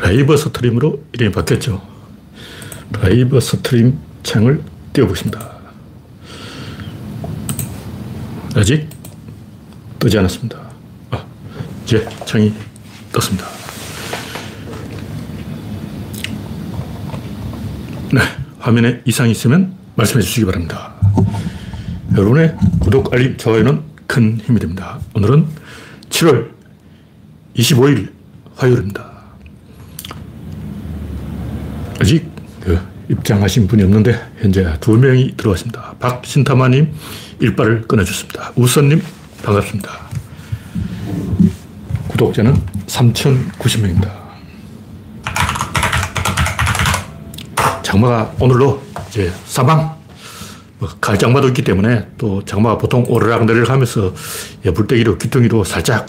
live 0.00 0.36
stream으로 0.36 1.02
이름이 1.12 1.32
바뀌었죠. 1.32 1.80
live 2.92 3.40
stream 3.40 3.98
창을 4.22 4.62
띄워보겠습니다. 4.92 5.52
아직 8.54 8.88
뜨지 9.98 10.18
않았습니다. 10.18 10.58
아, 11.10 11.24
이제 11.84 12.06
창이 12.26 12.52
떴습니다. 13.12 13.46
네, 18.12 18.20
화면에 18.58 19.00
이상이 19.06 19.30
있으면 19.30 19.74
말씀해 19.94 20.22
주시기 20.22 20.44
바랍니다. 20.44 20.94
여러분의 22.14 22.56
구독, 22.80 23.12
알림, 23.14 23.36
좋아요는 23.36 23.82
큰 24.06 24.38
힘이 24.38 24.60
됩니다. 24.60 24.98
오늘은 25.14 25.46
7월 26.10 26.50
25일 27.56 28.12
화요일입니다. 28.56 29.11
아직 32.02 32.28
그 32.60 32.76
입장하신 33.08 33.68
분이 33.68 33.84
없는데 33.84 34.20
현재 34.40 34.76
두 34.80 34.98
명이 34.98 35.34
들어왔습니다. 35.36 35.94
박신타마님 36.00 36.92
일발을 37.38 37.82
끊어줬습니다. 37.82 38.50
우선님 38.56 39.00
반갑습니다. 39.44 39.88
구독자는 42.08 42.56
3,090명입니다. 42.88 44.10
장마가 47.84 48.34
오늘로 48.40 48.82
이제 49.08 49.32
사망 49.44 49.94
뭐 50.80 50.88
갈장마도 51.00 51.46
있기 51.48 51.62
때문에 51.62 52.08
또 52.18 52.44
장마가 52.44 52.78
보통 52.78 53.04
오르락 53.06 53.44
내리락 53.44 53.70
하면서 53.70 54.12
불떼기로 54.74 55.18
귀퉁이로 55.18 55.62
살짝 55.62 56.06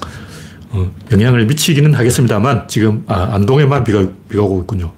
어, 0.71 0.91
영향을 1.11 1.45
미치기는 1.45 1.93
하겠습니다만 1.93 2.67
지금 2.67 3.03
아, 3.05 3.29
안동에만 3.33 3.83
비가, 3.83 4.07
비가 4.27 4.41
오고 4.41 4.61
있군요. 4.61 4.91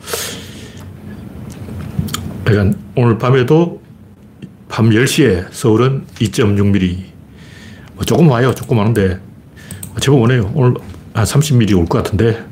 그러니까 2.46 2.78
오늘 2.96 3.18
밤에도 3.18 3.82
밤 4.70 4.90
10시에 4.90 5.48
서울은 5.52 6.06
2.6mm 6.16 7.04
뭐 7.96 8.06
조금 8.06 8.30
와요. 8.30 8.54
조금 8.54 8.78
와는데 8.78 9.20
제법 10.00 10.22
오네요. 10.22 10.52
오늘 10.54 10.76
한 11.14 11.24
30mm 11.26 11.78
올 11.78 11.86
것 11.88 12.04
같은데 12.04 12.46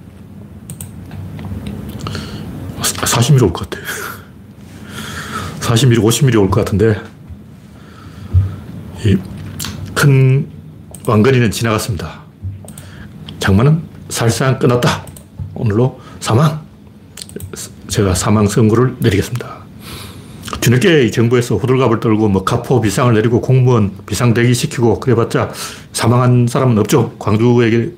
40mm 2.82 3.44
올 3.44 3.54
것 3.54 3.70
같아. 3.70 3.84
40mm, 5.62 5.98
50mm 6.00 6.40
올 6.42 6.50
것 6.50 6.64
같은데 6.66 7.00
큰 9.94 10.50
왕건이는 11.06 11.52
지나갔습니다. 11.52 12.22
장마는 13.40 13.82
살상 14.10 14.60
끝났다. 14.60 15.06
오늘로 15.54 16.00
사망. 16.20 16.62
제가 17.90 18.16
사망 18.16 18.48
선고를 18.48 18.96
내리겠습니다. 19.00 19.63
뒤늦게 20.64 21.12
정부에서 21.12 21.58
호들갑을 21.58 22.00
떨고 22.00 22.30
뭐 22.30 22.46
가포 22.46 22.80
비상을 22.80 23.14
내리고 23.14 23.42
공무원 23.42 23.92
비상 24.06 24.34
대기시키고 24.34 25.02
그래봤자 25.02 25.52
사망한 25.92 26.48
사람은 26.48 26.78
없죠. 26.78 27.18
광주에서 27.20 27.90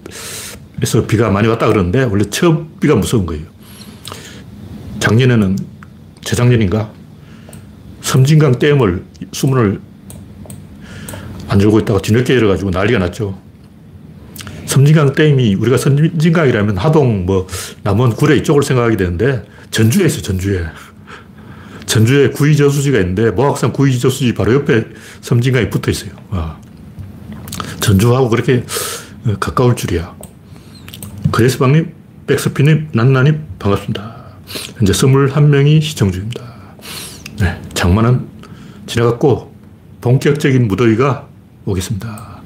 비가 1.07 1.30
많이 1.30 1.47
왔다 1.47 1.67
그러는데 1.67 2.03
원래 2.03 2.23
처음 2.31 2.72
비가 2.80 2.95
무서운 2.95 3.27
거예요. 3.27 3.44
작년에는 4.99 5.59
재작년인가 6.23 6.89
섬진강 8.02 8.57
댐을 8.57 9.03
수문을 9.31 9.79
안 11.47 11.61
열고 11.61 11.81
있다가 11.81 12.00
뒤늦게 12.02 12.33
열어가지고 12.33 12.72
난리가 12.72 12.97
났죠. 12.97 13.38
섬진강 14.66 15.13
댐이 15.13 15.53
우리가 15.53 15.77
섬진강이라면 15.77 16.77
하동, 16.77 17.27
뭐, 17.27 17.45
남원, 17.83 18.16
구례 18.16 18.35
이쪽을 18.38 18.63
생각하게 18.63 18.97
되는데 18.97 19.45
전주에 19.69 20.07
있어 20.07 20.23
전주에. 20.23 20.66
전주에 21.86 22.30
구이저수지가 22.30 23.00
있는데 23.00 23.31
모악산 23.31 23.72
구이저수지 23.73 24.33
바로 24.33 24.53
옆에 24.53 24.86
섬진강이 25.22 25.69
붙어 25.69 25.91
있어요. 25.91 26.12
와. 26.29 26.57
전주하고 27.79 28.29
그렇게 28.29 28.66
어, 29.25 29.35
가까울 29.40 29.75
줄이야. 29.75 30.16
그레스방님, 31.31 31.94
백스피님, 32.28 32.90
난나님 32.94 33.44
반갑습니다. 33.59 34.16
현재 34.78 34.94
21명이 34.94 35.81
시청 35.81 36.12
중입니다. 36.12 36.44
네, 37.40 37.62
장마는 37.73 38.28
지나갔고 38.88 39.53
본격적인 40.02 40.67
무더위가 40.67 41.28
오겠습니다. 41.66 42.41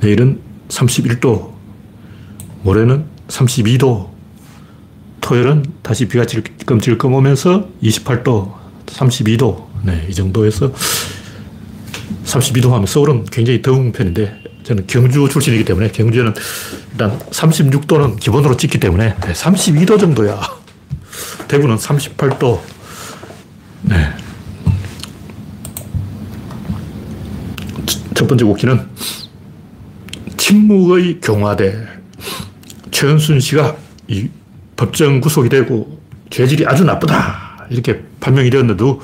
내일은 0.00 0.40
31도, 0.68 1.52
모레는 2.62 3.06
32도, 3.28 4.10
토요일은 5.20 5.64
다시 5.82 6.08
비가 6.08 6.24
질끔질끔 6.24 7.12
오면서 7.12 7.68
28도, 7.82 8.59
32도, 8.92 9.66
네, 9.82 10.06
이 10.08 10.14
정도에서 10.14 10.72
32도 12.24 12.70
하면 12.70 12.86
서울은 12.86 13.24
굉장히 13.26 13.62
더운 13.62 13.92
편인데 13.92 14.42
저는 14.62 14.86
경주 14.86 15.28
출신이기 15.28 15.64
때문에 15.64 15.90
경주에는 15.90 16.34
일단 16.92 17.18
36도는 17.18 18.20
기본으로 18.20 18.56
찍기 18.56 18.78
때문에 18.78 19.16
32도 19.16 19.98
정도야. 19.98 20.40
대구는 21.48 21.76
38도. 21.76 22.60
네. 23.82 24.10
첫 28.14 28.26
번째 28.28 28.44
곡기는 28.44 28.88
침묵의 30.36 31.20
경화대. 31.20 31.86
최은순 32.90 33.40
씨가 33.40 33.76
이 34.08 34.28
법정 34.76 35.20
구속이 35.20 35.48
되고 35.48 36.00
죄질이 36.28 36.66
아주 36.66 36.84
나쁘다. 36.84 37.39
이렇게 37.70 38.02
판명이 38.20 38.50
되었는데도 38.50 39.00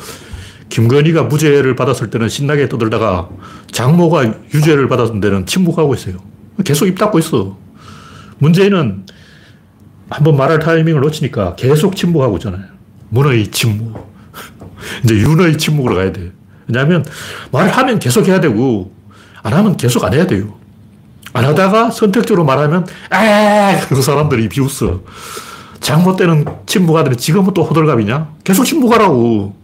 김건희가 0.69 1.25
무죄를 1.25 1.77
받았을 1.77 2.11
때는 2.11 2.29
신나게 2.29 2.69
떠들다가 2.69 3.29
장모가 3.71 4.35
유죄를 4.53 4.89
받았을 4.89 5.21
때는 5.21 5.47
침묵하고 5.47 5.95
있어요. 5.95 6.17
계속 6.65 6.87
입 6.87 6.99
닫고 6.99 7.19
있어. 7.21 7.57
문재인은 8.39 9.07
한번 10.11 10.37
말할 10.37 10.59
타이밍을 10.59 11.01
놓치니까 11.01 11.57
계속 11.57 11.97
침묵하고 11.97 12.37
있잖아요. 12.37 12.65
문의 13.09 13.49
침묵. 13.51 14.13
이제 15.05 15.15
윤의 15.15 15.59
침묵으로 15.59 15.95
가야 15.95 16.13
돼. 16.13 16.33
왜냐하면 16.67 17.05
말을 17.53 17.71
하면 17.77 17.99
계속 17.99 18.27
해야 18.27 18.41
되고 18.41 18.93
안 19.43 19.53
하면 19.53 19.77
계속 19.77 20.05
안 20.05 20.13
해야 20.13 20.27
돼요. 20.27 20.55
안 21.33 21.45
하다가 21.45 21.91
선택적으로 21.91 22.45
말하면 22.45 22.87
에 23.13 23.81
그래서 23.87 24.03
사람들이 24.03 24.49
비웃어. 24.49 25.03
때는 26.17 26.45
침묵하더니 26.67 27.17
지금은 27.17 27.55
또 27.55 27.63
호들갑이냐? 27.63 28.35
계속 28.45 28.65
침묵하라고. 28.65 29.55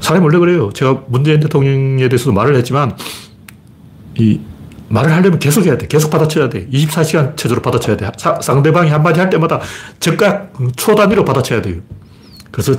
사람이 0.00 0.24
원래 0.24 0.38
그래요. 0.38 0.70
제가 0.72 1.02
문재인 1.08 1.40
대통령에 1.40 2.08
대해서도 2.08 2.32
말을 2.32 2.54
했지만, 2.56 2.96
이 4.18 4.40
말을 4.88 5.12
하려면 5.12 5.38
계속 5.38 5.66
해야 5.66 5.76
돼. 5.76 5.86
계속 5.86 6.10
받아쳐야 6.10 6.48
돼. 6.48 6.66
24시간 6.68 7.36
체제로 7.36 7.60
받아쳐야 7.60 7.96
돼. 7.96 8.10
사, 8.16 8.40
상대방이 8.40 8.90
한마디 8.90 9.20
할 9.20 9.30
때마다 9.30 9.60
즉각 9.98 10.52
초 10.76 10.94
단위로 10.94 11.24
받아쳐야 11.24 11.60
돼요. 11.60 11.80
그래서 12.50 12.74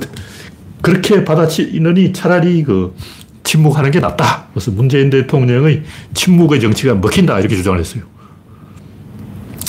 그렇게 0.80 1.24
받아치느니 1.24 2.12
차라리 2.12 2.62
그 2.62 2.94
침묵하는 3.44 3.90
게 3.90 4.00
낫다. 4.00 4.46
그래서 4.52 4.70
문재인 4.70 5.10
대통령의 5.10 5.82
침묵의 6.14 6.60
정치가 6.60 6.94
먹힌다. 6.94 7.38
이렇게 7.40 7.56
주장을 7.56 7.78
했어요. 7.78 8.02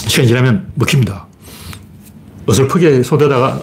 시간이 0.07 0.27
지나면 0.27 0.71
먹힙니다. 0.75 1.28
어설프게 2.49 3.03
손대다가 3.03 3.61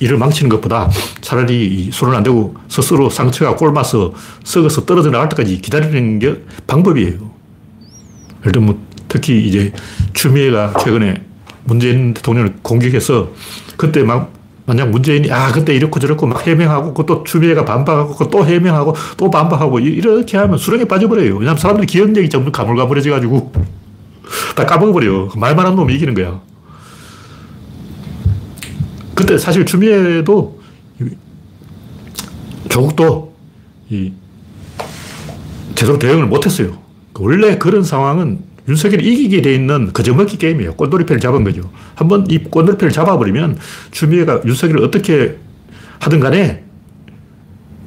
일을 0.00 0.18
망치는 0.18 0.48
것보다 0.48 0.90
차라리 1.20 1.90
손을 1.92 2.14
안 2.16 2.22
대고 2.22 2.54
스스로 2.68 3.10
상처가 3.10 3.56
꼴마서 3.56 4.12
썩어서 4.44 4.84
떨어져 4.84 5.10
나갈 5.10 5.28
때까지 5.28 5.60
기다리는 5.60 6.18
게 6.18 6.42
방법이에요. 6.66 7.30
예를 8.40 8.52
들면 8.52 8.78
특히 9.08 9.46
이제 9.46 9.72
추미애가 10.14 10.74
최근에 10.78 11.22
문재인 11.64 12.14
대통령을 12.14 12.56
공격해서 12.62 13.30
그때 13.76 14.02
막 14.02 14.32
만약 14.66 14.90
문재인이 14.90 15.32
아 15.32 15.50
그때 15.50 15.74
이렇고 15.74 15.98
저렇고 15.98 16.26
막 16.26 16.46
해명하고 16.46 16.94
그또 16.94 17.24
추미애가 17.24 17.64
반박하고 17.64 18.28
또 18.28 18.44
해명하고 18.44 18.94
또 19.16 19.30
반박하고 19.30 19.78
이렇게 19.78 20.36
하면 20.36 20.58
수렁에 20.58 20.84
빠져버려요. 20.84 21.36
왜냐하면 21.36 21.56
사람들이 21.56 21.86
기억력이 21.86 22.28
점점 22.28 22.52
가물가물해져 22.52 23.10
가지고 23.10 23.52
다 24.54 24.66
까먹어버려. 24.66 25.30
말만 25.36 25.66
한 25.66 25.74
놈이 25.74 25.94
이기는 25.94 26.14
거야. 26.14 26.47
그때 29.18 29.36
사실 29.36 29.66
추미애도 29.66 30.60
조국도 32.68 33.34
이 33.90 34.12
제대로 35.74 35.98
대응을 35.98 36.26
못했어요. 36.26 36.78
원래 37.18 37.58
그런 37.58 37.82
상황은 37.82 38.38
윤석열이 38.68 39.04
이기게 39.04 39.42
돼 39.42 39.52
있는 39.52 39.92
거저먹기 39.92 40.38
게임이에요. 40.38 40.74
꼰돌이패를 40.74 41.18
잡은 41.20 41.42
거죠. 41.42 41.68
한번 41.96 42.30
이 42.30 42.38
꼰돌이패를 42.38 42.92
잡아버리면 42.92 43.58
추미애가 43.90 44.42
윤석열을 44.46 44.84
어떻게 44.84 45.36
하든 45.98 46.20
간에 46.20 46.62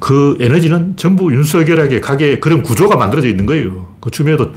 그 0.00 0.36
에너지는 0.38 0.98
전부 0.98 1.32
윤석열에게 1.32 2.00
가게 2.00 2.40
그런 2.40 2.62
구조가 2.62 2.96
만들어져 2.96 3.28
있는 3.28 3.46
거예요. 3.46 3.94
그 4.00 4.10
추미애도 4.10 4.52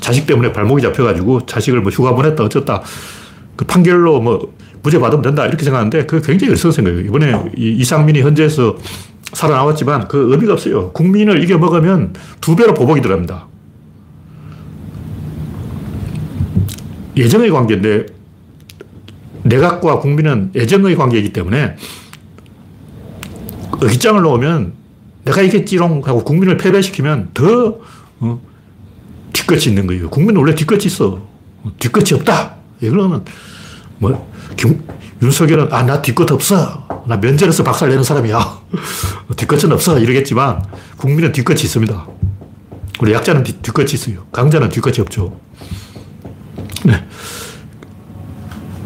자식 0.00 0.26
때문에 0.26 0.54
발목이 0.54 0.80
잡혀가지고 0.80 1.44
자식을 1.44 1.82
뭐 1.82 1.92
휴가 1.92 2.14
보냈다 2.14 2.44
어쩌다 2.44 2.82
그 3.56 3.66
판결로 3.66 4.22
뭐 4.22 4.54
무죄 4.84 4.98
받으면 5.00 5.22
된다 5.22 5.46
이렇게 5.46 5.64
생각하는데 5.64 6.04
그게 6.04 6.24
굉장히 6.24 6.50
어리석은 6.50 6.72
생각이에요. 6.72 7.06
이번에 7.06 7.50
이상민이 7.56 8.20
현재에서 8.20 8.76
살아나왔지만 9.32 10.08
그 10.08 10.30
의미가 10.30 10.52
없어요. 10.52 10.92
국민을 10.92 11.42
이겨 11.42 11.56
먹으면 11.58 12.12
두 12.42 12.54
배로 12.54 12.74
보복이 12.74 13.00
들어갑니다. 13.00 13.48
예정의 17.16 17.50
관계인데 17.50 18.06
내각과 19.44 20.00
국민은 20.00 20.50
예정의 20.54 20.96
관계이기 20.96 21.32
때문에 21.32 21.76
의기장을 23.80 24.20
놓으면 24.20 24.74
내가 25.24 25.40
이겼지롱 25.40 26.02
하고 26.04 26.22
국민을 26.24 26.58
패배시키면 26.58 27.30
더 27.32 27.78
어, 28.20 28.40
뒤끝이 29.32 29.64
있는 29.68 29.86
거예요. 29.86 30.10
국민은 30.10 30.40
원래 30.40 30.54
뒤끝이 30.54 30.84
있어. 30.84 31.26
뒤끝이 31.78 32.12
없다. 32.12 32.56
이거는 32.82 33.22
뭐 33.98 34.33
김, 34.56 34.86
윤석열은 35.22 35.72
아나 35.72 36.00
뒤끝 36.02 36.30
없어. 36.30 37.04
나 37.06 37.16
면접에서 37.16 37.62
박살 37.62 37.88
내는 37.90 38.02
사람이야. 38.02 38.60
뒤끝은 39.36 39.72
없어. 39.72 39.98
이러겠지만 39.98 40.64
국민은 40.96 41.32
뒤끝이 41.32 41.62
있습니다. 41.62 42.06
우리 43.00 43.12
약자는 43.12 43.42
뒤, 43.42 43.52
뒤끝이 43.60 43.92
있어요. 43.94 44.26
강자는 44.32 44.68
뒤끝이 44.70 45.00
없죠. 45.00 45.38
네. 46.84 47.04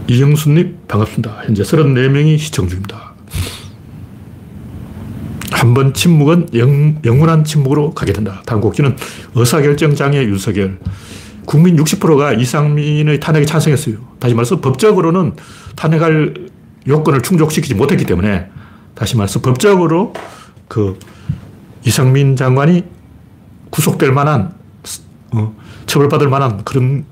이영수님 0.09 0.79
반갑습니다. 0.89 1.43
현재 1.45 1.63
34명이 1.63 2.39
시청 2.39 2.69
중입니다. 2.69 3.09
한 5.59 5.75
번 5.75 5.93
침묵은 5.93 6.51
영, 6.55 6.99
영원한 7.05 7.43
침묵으로 7.45 7.93
가게 7.93 8.13
된다. 8.13 8.43
곡지는 8.47 8.97
의사결정장애 9.35 10.23
윤석열. 10.23 10.79
국민 11.49 11.77
60%가 11.77 12.35
이상민의 12.35 13.21
탄핵에 13.21 13.47
찬성했어요. 13.47 13.97
다시 14.19 14.35
말해서 14.35 14.61
법적으로는 14.61 15.33
탄핵할 15.77 16.35
요건을 16.87 17.23
충족시키지 17.23 17.75
못했기 17.75 18.05
때문에 18.05 18.51
다시 18.95 19.17
말해서 19.17 19.41
법적으로 19.41 20.13
그 20.69 20.99
이상민 21.87 22.37
장관이 22.37 22.85
구속될 23.71 24.13
만한 24.13 24.57
어, 25.31 25.57
처벌받을 25.87 26.29
만한 26.29 26.65
그런 26.65 27.07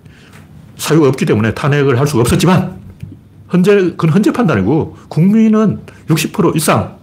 사유가 0.77 1.09
없기 1.09 1.25
때문에 1.25 1.55
탄핵을 1.55 1.99
할 1.99 2.07
수가 2.07 2.21
없었지만 2.21 2.79
현재 3.49 3.75
그건 3.75 4.11
현재 4.11 4.33
판단이고 4.33 4.99
국민은 5.09 5.81
60% 6.09 6.55
이상 6.57 6.99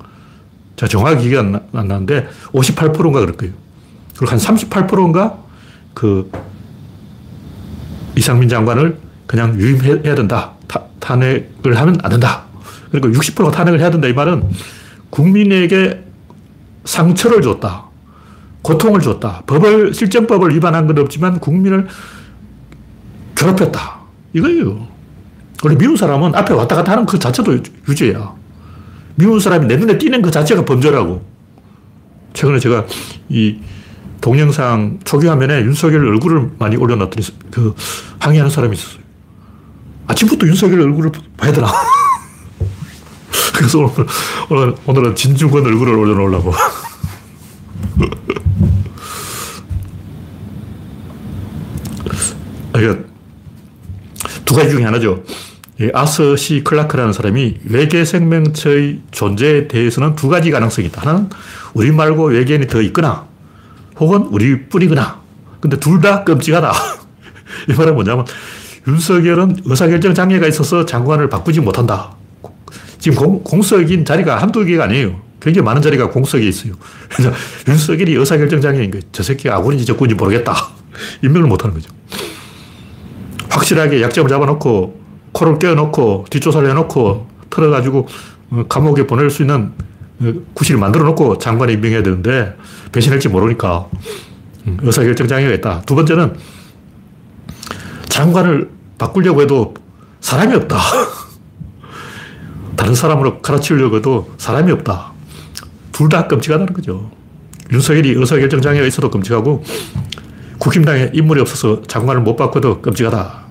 자 0.75 0.87
정확히 0.87 1.35
안, 1.35 1.55
안 1.73 1.87
나는데 1.87 2.27
58%인가 2.51 3.21
그럴 3.21 3.35
거예요. 3.35 3.55
그리고 4.17 4.31
한 4.31 4.37
38%인가 4.37 5.39
그 5.95 6.29
이상민 8.15 8.49
장관을 8.49 8.97
그냥 9.25 9.59
유임해야 9.59 10.15
된다. 10.15 10.51
타, 10.67 10.81
탄핵을 10.99 11.77
하면 11.77 11.97
안 12.03 12.11
된다. 12.11 12.43
그러니까 12.91 13.19
60%가 13.19 13.51
탄핵을 13.51 13.79
해야 13.79 13.89
된다. 13.89 14.07
이 14.07 14.13
말은 14.13 14.49
국민에게 15.09 16.03
상처를 16.85 17.41
줬다. 17.41 17.85
고통을 18.61 19.01
줬다. 19.01 19.43
법을, 19.45 19.93
실정법을 19.93 20.55
위반한 20.55 20.87
건 20.87 20.97
없지만 20.99 21.39
국민을 21.39 21.87
괴롭혔다. 23.35 23.99
이거예요. 24.33 24.87
원래 25.63 25.77
미운 25.77 25.95
사람은 25.95 26.35
앞에 26.35 26.53
왔다 26.53 26.75
갔다 26.75 26.91
하는 26.93 27.05
그 27.05 27.19
자체도 27.19 27.57
유죄야. 27.87 28.33
미운 29.15 29.39
사람이 29.39 29.67
내 29.67 29.77
눈에 29.77 29.97
띄는 29.97 30.21
그 30.21 30.31
자체가 30.31 30.65
범죄라고. 30.65 31.23
최근에 32.33 32.59
제가 32.59 32.85
이 33.29 33.59
동영상 34.23 34.99
초기 35.03 35.27
화면에 35.27 35.59
윤석열 35.63 36.07
얼굴을 36.07 36.51
많이 36.57 36.77
올려놨더니 36.77 37.27
그 37.51 37.75
항의하는 38.19 38.49
사람이 38.49 38.73
있었어요. 38.73 39.03
아침부터 40.07 40.47
윤석열 40.47 40.79
얼굴을 40.79 41.11
봐야 41.35 41.51
되나? 41.51 41.67
그래서 43.53 43.79
오늘, 43.79 43.91
오늘, 44.49 44.73
오늘은 44.85 45.15
진중권 45.15 45.65
얼굴을 45.65 45.93
올려놓으려고. 45.93 46.53
그러니까 52.71 53.03
두 54.45 54.55
가지 54.55 54.69
중에 54.69 54.85
하나죠. 54.85 55.21
아서 55.93 56.37
시 56.37 56.63
클라크라는 56.63 57.11
사람이 57.11 57.57
외계 57.65 58.05
생명체의 58.05 59.01
존재에 59.11 59.67
대해서는 59.67 60.15
두 60.15 60.29
가지 60.29 60.49
가능성이 60.49 60.87
있다. 60.87 61.01
하나는 61.01 61.29
우리 61.73 61.91
말고 61.91 62.27
외계인이 62.27 62.67
더 62.67 62.81
있거나 62.83 63.32
혹은 63.99 64.27
우리 64.31 64.67
뿐이거나. 64.67 65.21
근데 65.59 65.77
둘 65.77 66.01
다 66.01 66.23
끔찍하다. 66.23 66.73
이 67.69 67.73
말은 67.73 67.93
뭐냐면 67.93 68.25
윤석열은 68.87 69.57
의사결정 69.65 70.13
장애가 70.13 70.47
있어서 70.47 70.85
장관을 70.85 71.29
바꾸지 71.29 71.61
못한다. 71.61 72.15
지금 72.99 73.17
공, 73.17 73.43
공석인 73.43 74.03
자리가 74.05 74.41
한두 74.41 74.65
개가 74.65 74.85
아니에요. 74.85 75.21
굉장히 75.39 75.65
많은 75.65 75.81
자리가 75.81 76.09
공석에 76.09 76.45
있어요. 76.47 76.73
그래서 77.09 77.31
윤석열이 77.67 78.13
의사결정 78.15 78.61
장애인 78.61 78.91
거예요. 78.91 79.03
저 79.11 79.23
새끼가 79.23 79.55
아군인지 79.55 79.85
적군인지 79.85 80.15
모르겠다. 80.15 80.55
임명을 81.23 81.47
못하는 81.47 81.73
거죠. 81.75 81.89
확실하게 83.49 84.01
약점을 84.01 84.29
잡아놓고 84.29 85.01
코를 85.31 85.59
껴놓고 85.59 86.25
뒷조사를 86.29 86.69
해놓고 86.69 87.27
털어가지고 87.49 88.07
어, 88.51 88.63
감옥에 88.69 89.05
보낼 89.07 89.29
수 89.29 89.43
있는 89.43 89.55
어, 89.65 89.73
구실을 90.53 90.79
만들어 90.79 91.03
놓고 91.05 91.37
장관에 91.37 91.73
임명해야 91.73 92.03
되는데 92.03 92.55
배신할지 92.91 93.29
모르니까 93.29 93.87
음, 94.67 94.77
의사결정 94.81 95.27
장애가 95.27 95.53
있다. 95.55 95.81
두 95.85 95.95
번째는 95.95 96.35
장관을 98.09 98.69
바꾸려고 98.97 99.41
해도 99.41 99.73
사람이 100.21 100.53
없다. 100.55 100.77
다른 102.75 102.95
사람으로 102.95 103.39
갈아치우려고 103.41 103.97
해도 103.97 104.31
사람이 104.37 104.71
없다. 104.71 105.11
둘 105.91 106.09
다 106.09 106.27
끔찍하다는 106.27 106.73
거죠. 106.73 107.11
윤석열이 107.71 108.11
의사결정 108.17 108.61
장애가 108.61 108.85
있어도 108.87 109.09
끔찍하고 109.09 109.63
국힘당에 110.59 111.11
인물이 111.13 111.41
없어서 111.41 111.81
장관을 111.83 112.21
못 112.21 112.35
바꿔도 112.35 112.81
끔찍하다. 112.81 113.43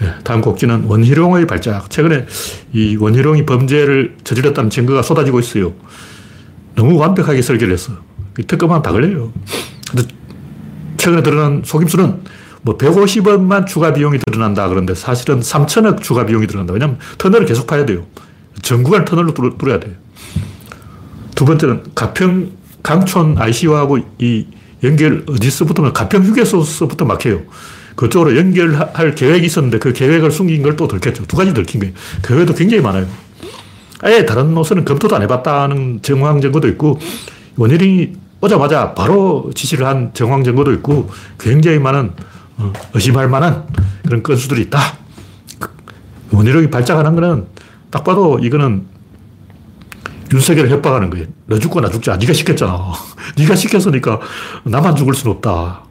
네, 0.00 0.12
다음 0.24 0.40
곡지는 0.40 0.84
원희룡의 0.84 1.46
발작. 1.46 1.88
최근에 1.90 2.26
이 2.72 2.96
원희룡이 2.96 3.46
범죄를 3.46 4.16
저질렀다는 4.24 4.70
증거가 4.70 5.02
쏟아지고 5.02 5.40
있어요. 5.40 5.72
너무 6.74 6.96
완벽하게 6.98 7.42
설계를 7.42 7.72
했어. 7.74 7.92
특검하면 8.46 8.82
다 8.82 8.90
걸려요. 8.90 9.32
근데 9.90 10.08
최근에 10.96 11.22
드러난 11.22 11.62
속임수는 11.64 12.22
뭐 12.62 12.76
150원만 12.78 13.66
추가 13.66 13.92
비용이 13.92 14.18
드러난다 14.18 14.68
그런데 14.68 14.94
사실은 14.94 15.40
3천억 15.40 16.02
추가 16.02 16.26
비용이 16.26 16.46
들어간다. 16.46 16.72
왜냐면 16.72 16.98
터널을 17.18 17.46
계속 17.46 17.66
파야 17.66 17.84
돼요. 17.84 18.06
전구간 18.62 19.04
터널로 19.04 19.34
뚫어야 19.34 19.78
돼요. 19.78 19.92
두 21.34 21.44
번째는 21.44 21.82
가평 21.94 22.52
강촌 22.82 23.36
ICU하고 23.38 23.98
이 24.18 24.46
연결 24.82 25.24
어디서부터 25.28 25.92
가평 25.92 26.24
휴게소서부터 26.24 27.04
막혀요. 27.04 27.42
그쪽으로 27.96 28.36
연결할 28.36 29.14
계획이 29.14 29.46
있었는데 29.46 29.78
그 29.78 29.92
계획을 29.92 30.30
숨긴 30.30 30.62
걸 30.62 30.76
또 30.76 30.88
들켰죠. 30.88 31.24
두 31.26 31.36
가지 31.36 31.54
들킨 31.54 31.80
거예요. 31.80 31.94
그 32.22 32.34
외에도 32.34 32.52
굉장히 32.54 32.82
많아요. 32.82 33.06
아예 34.02 34.26
다른 34.26 34.52
노선은 34.54 34.84
검토도 34.84 35.14
안 35.16 35.22
해봤다는 35.22 36.00
정황 36.02 36.40
증거도 36.40 36.68
있고 36.68 36.98
원희룡이 37.56 38.12
오자마자 38.40 38.92
바로 38.94 39.50
지시를 39.54 39.86
한 39.86 40.12
정황 40.12 40.42
증거도 40.44 40.72
있고 40.74 41.08
굉장히 41.38 41.78
많은 41.78 42.10
어, 42.56 42.72
의심할 42.92 43.28
만한 43.28 43.66
그런 44.04 44.22
건수들이 44.22 44.62
있다. 44.62 44.78
원희룡이 46.32 46.70
발작하는 46.70 47.14
거는 47.14 47.46
딱 47.90 48.02
봐도 48.04 48.38
이거는 48.42 48.86
윤석열을 50.32 50.70
협박하는 50.70 51.10
거예요. 51.10 51.26
너 51.46 51.58
죽고 51.58 51.80
나 51.80 51.88
죽자. 51.88 52.16
네가 52.16 52.32
시켰잖아. 52.32 52.92
네가 53.38 53.54
시켰으니까 53.54 54.20
나만 54.64 54.96
죽을 54.96 55.14
수는 55.14 55.36
없다. 55.36 55.82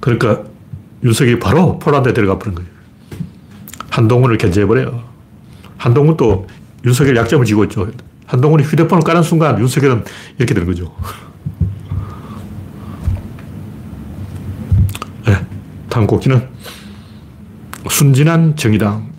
그러니까 0.00 0.42
윤석열이 1.02 1.38
바로 1.38 1.78
폴란드에 1.78 2.12
데려가 2.12 2.38
버린 2.38 2.54
거예요. 2.54 2.70
한동훈을 3.90 4.38
견제해버려요. 4.38 5.02
한동훈도 5.76 6.46
윤석열 6.84 7.16
약점을 7.16 7.44
지고 7.46 7.64
있죠. 7.64 7.90
한동훈이 8.26 8.62
휴대폰을 8.64 9.02
까는 9.02 9.22
순간 9.22 9.58
윤석열은 9.58 10.04
이렇게 10.38 10.54
되는 10.54 10.66
거죠. 10.68 10.94
네, 15.26 15.36
다음 15.88 16.06
곡기는 16.06 16.48
순진한 17.88 18.56
정의당 18.56 19.10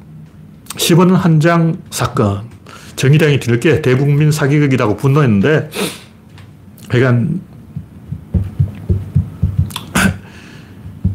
10원 0.75 1.11
한 1.13 1.39
장 1.39 1.77
사건. 1.89 2.49
정의당이 2.95 3.39
뒤늦게 3.39 3.81
대국민 3.81 4.31
사기극이라고 4.31 4.95
분노했는데, 4.97 5.69
그러니까 6.87 7.33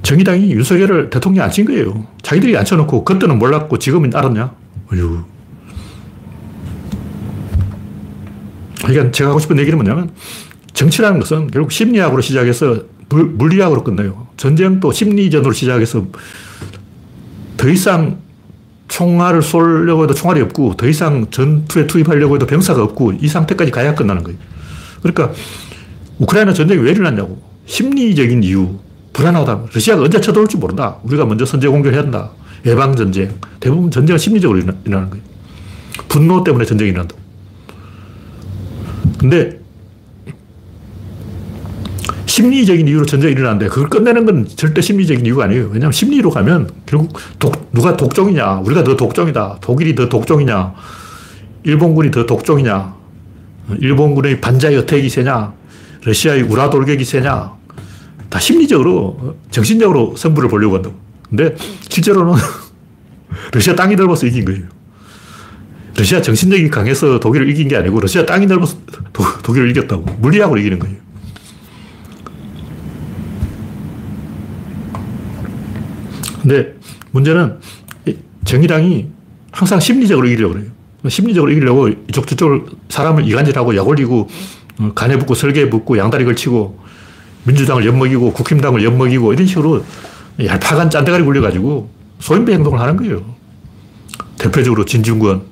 정의당이 0.06 0.52
윤석열을 0.52 1.10
대통령 1.10 1.44
안친 1.46 1.64
거예요. 1.64 2.06
자기들이 2.22 2.56
앉혀놓고 2.56 3.04
그때는 3.04 3.40
몰랐고 3.40 3.76
지금은 3.80 4.14
알았냐? 4.14 4.52
어휴. 4.92 5.24
그러니까 8.84 9.10
제가 9.10 9.30
하고 9.30 9.40
싶은 9.40 9.58
얘기는 9.58 9.76
뭐냐면 9.76 10.12
정치라는 10.74 11.18
것은 11.18 11.48
결국 11.48 11.72
심리학으로 11.72 12.22
시작해서 12.22 12.84
물리학으로 13.08 13.82
끝나요. 13.82 14.28
전쟁도 14.36 14.92
심리전으로 14.92 15.52
시작해서 15.52 16.06
더 17.56 17.68
이상 17.68 18.18
총알을 18.86 19.42
쏠려고 19.42 20.04
해도 20.04 20.14
총알이 20.14 20.40
없고 20.42 20.74
더 20.76 20.86
이상 20.86 21.26
전투에 21.32 21.88
투입하려고 21.88 22.36
해도 22.36 22.46
병사가 22.46 22.80
없고 22.80 23.14
이 23.20 23.26
상태까지 23.26 23.72
가야 23.72 23.96
끝나는 23.96 24.22
거예요. 24.22 24.38
그러니까 25.02 25.32
우크라이나 26.18 26.52
전쟁이 26.52 26.80
왜 26.80 26.92
일어났냐고. 26.92 27.42
심리적인 27.66 28.44
이유. 28.44 28.85
불안하다. 29.16 29.62
러시아가 29.72 30.02
언제 30.02 30.20
쳐들어올지 30.20 30.58
모른다. 30.58 30.98
우리가 31.04 31.24
먼저 31.24 31.46
선제 31.46 31.68
공격해야 31.68 32.02
한다. 32.02 32.30
예방전쟁. 32.66 33.32
대부분 33.60 33.90
전쟁은 33.90 34.18
심리적으로 34.18 34.58
일어나는 34.58 35.08
거예요. 35.08 35.24
분노 36.06 36.44
때문에 36.44 36.66
전쟁이 36.66 36.90
일어난다. 36.90 37.16
근데 39.18 39.58
심리적인 42.26 42.86
이유로 42.86 43.06
전쟁이 43.06 43.32
일어나는데 43.32 43.68
그걸 43.68 43.88
끝내는 43.88 44.26
건 44.26 44.46
절대 44.54 44.82
심리적인 44.82 45.24
이유가 45.24 45.44
아니에요. 45.44 45.68
왜냐하면 45.68 45.92
심리로 45.92 46.28
가면 46.28 46.68
결국 46.84 47.18
독, 47.38 47.72
누가 47.72 47.96
독종이냐. 47.96 48.60
우리가 48.66 48.84
더 48.84 48.96
독종이다. 48.96 49.60
독일이 49.62 49.94
더 49.94 50.10
독종이냐. 50.10 50.74
일본군이 51.62 52.10
더 52.10 52.26
독종이냐. 52.26 52.94
일본군의 53.80 54.42
반자의 54.42 54.76
어택이 54.76 55.08
세냐. 55.08 55.54
러시아의 56.04 56.42
우라 56.42 56.68
돌격이 56.68 57.02
세냐. 57.02 57.55
다 58.28 58.38
심리적으로, 58.38 59.36
정신적으로 59.50 60.14
승부를 60.16 60.48
보려고 60.48 60.76
한다고. 60.76 60.96
근데 61.28 61.54
실제로는 61.88 62.34
러시아 63.52 63.74
땅이 63.74 63.96
넓어서 63.96 64.26
이긴 64.26 64.44
거예요. 64.44 64.62
러시아 65.96 66.20
정신력이 66.20 66.68
강해서 66.68 67.18
독일을 67.18 67.48
이긴 67.48 67.68
게 67.68 67.76
아니고 67.76 68.00
러시아 68.00 68.26
땅이 68.26 68.46
넓어서 68.46 68.76
도, 69.12 69.24
독일을 69.42 69.70
이겼다고. 69.70 70.02
물리학으로 70.20 70.60
이기는 70.60 70.78
거예요. 70.78 70.96
근데 76.42 76.74
문제는 77.10 77.58
정의당이 78.44 79.08
항상 79.50 79.80
심리적으로 79.80 80.28
이기려고 80.28 80.54
그래요. 80.54 80.70
심리적으로 81.08 81.50
이기려고 81.50 81.88
이쪽 81.88 82.26
저쪽을 82.26 82.64
사람을 82.88 83.26
이간질하고 83.26 83.76
약 83.76 83.88
올리고 83.88 84.28
어, 84.78 84.92
간에 84.94 85.18
붙고 85.18 85.34
설계에 85.34 85.70
붙고 85.70 85.98
양다리 85.98 86.24
걸치고 86.24 86.78
민주당을 87.46 87.86
엿먹이고 87.86 88.32
국힘당을 88.32 88.84
엿먹이고 88.84 89.32
이런 89.32 89.46
식으로 89.46 89.84
얄팍한 90.42 90.90
짠대가리 90.90 91.24
굴려가지고 91.24 91.90
소인배 92.20 92.52
행동을 92.52 92.80
하는 92.80 92.96
거예요. 92.96 93.24
대표적으로 94.38 94.84
진중권. 94.84 95.42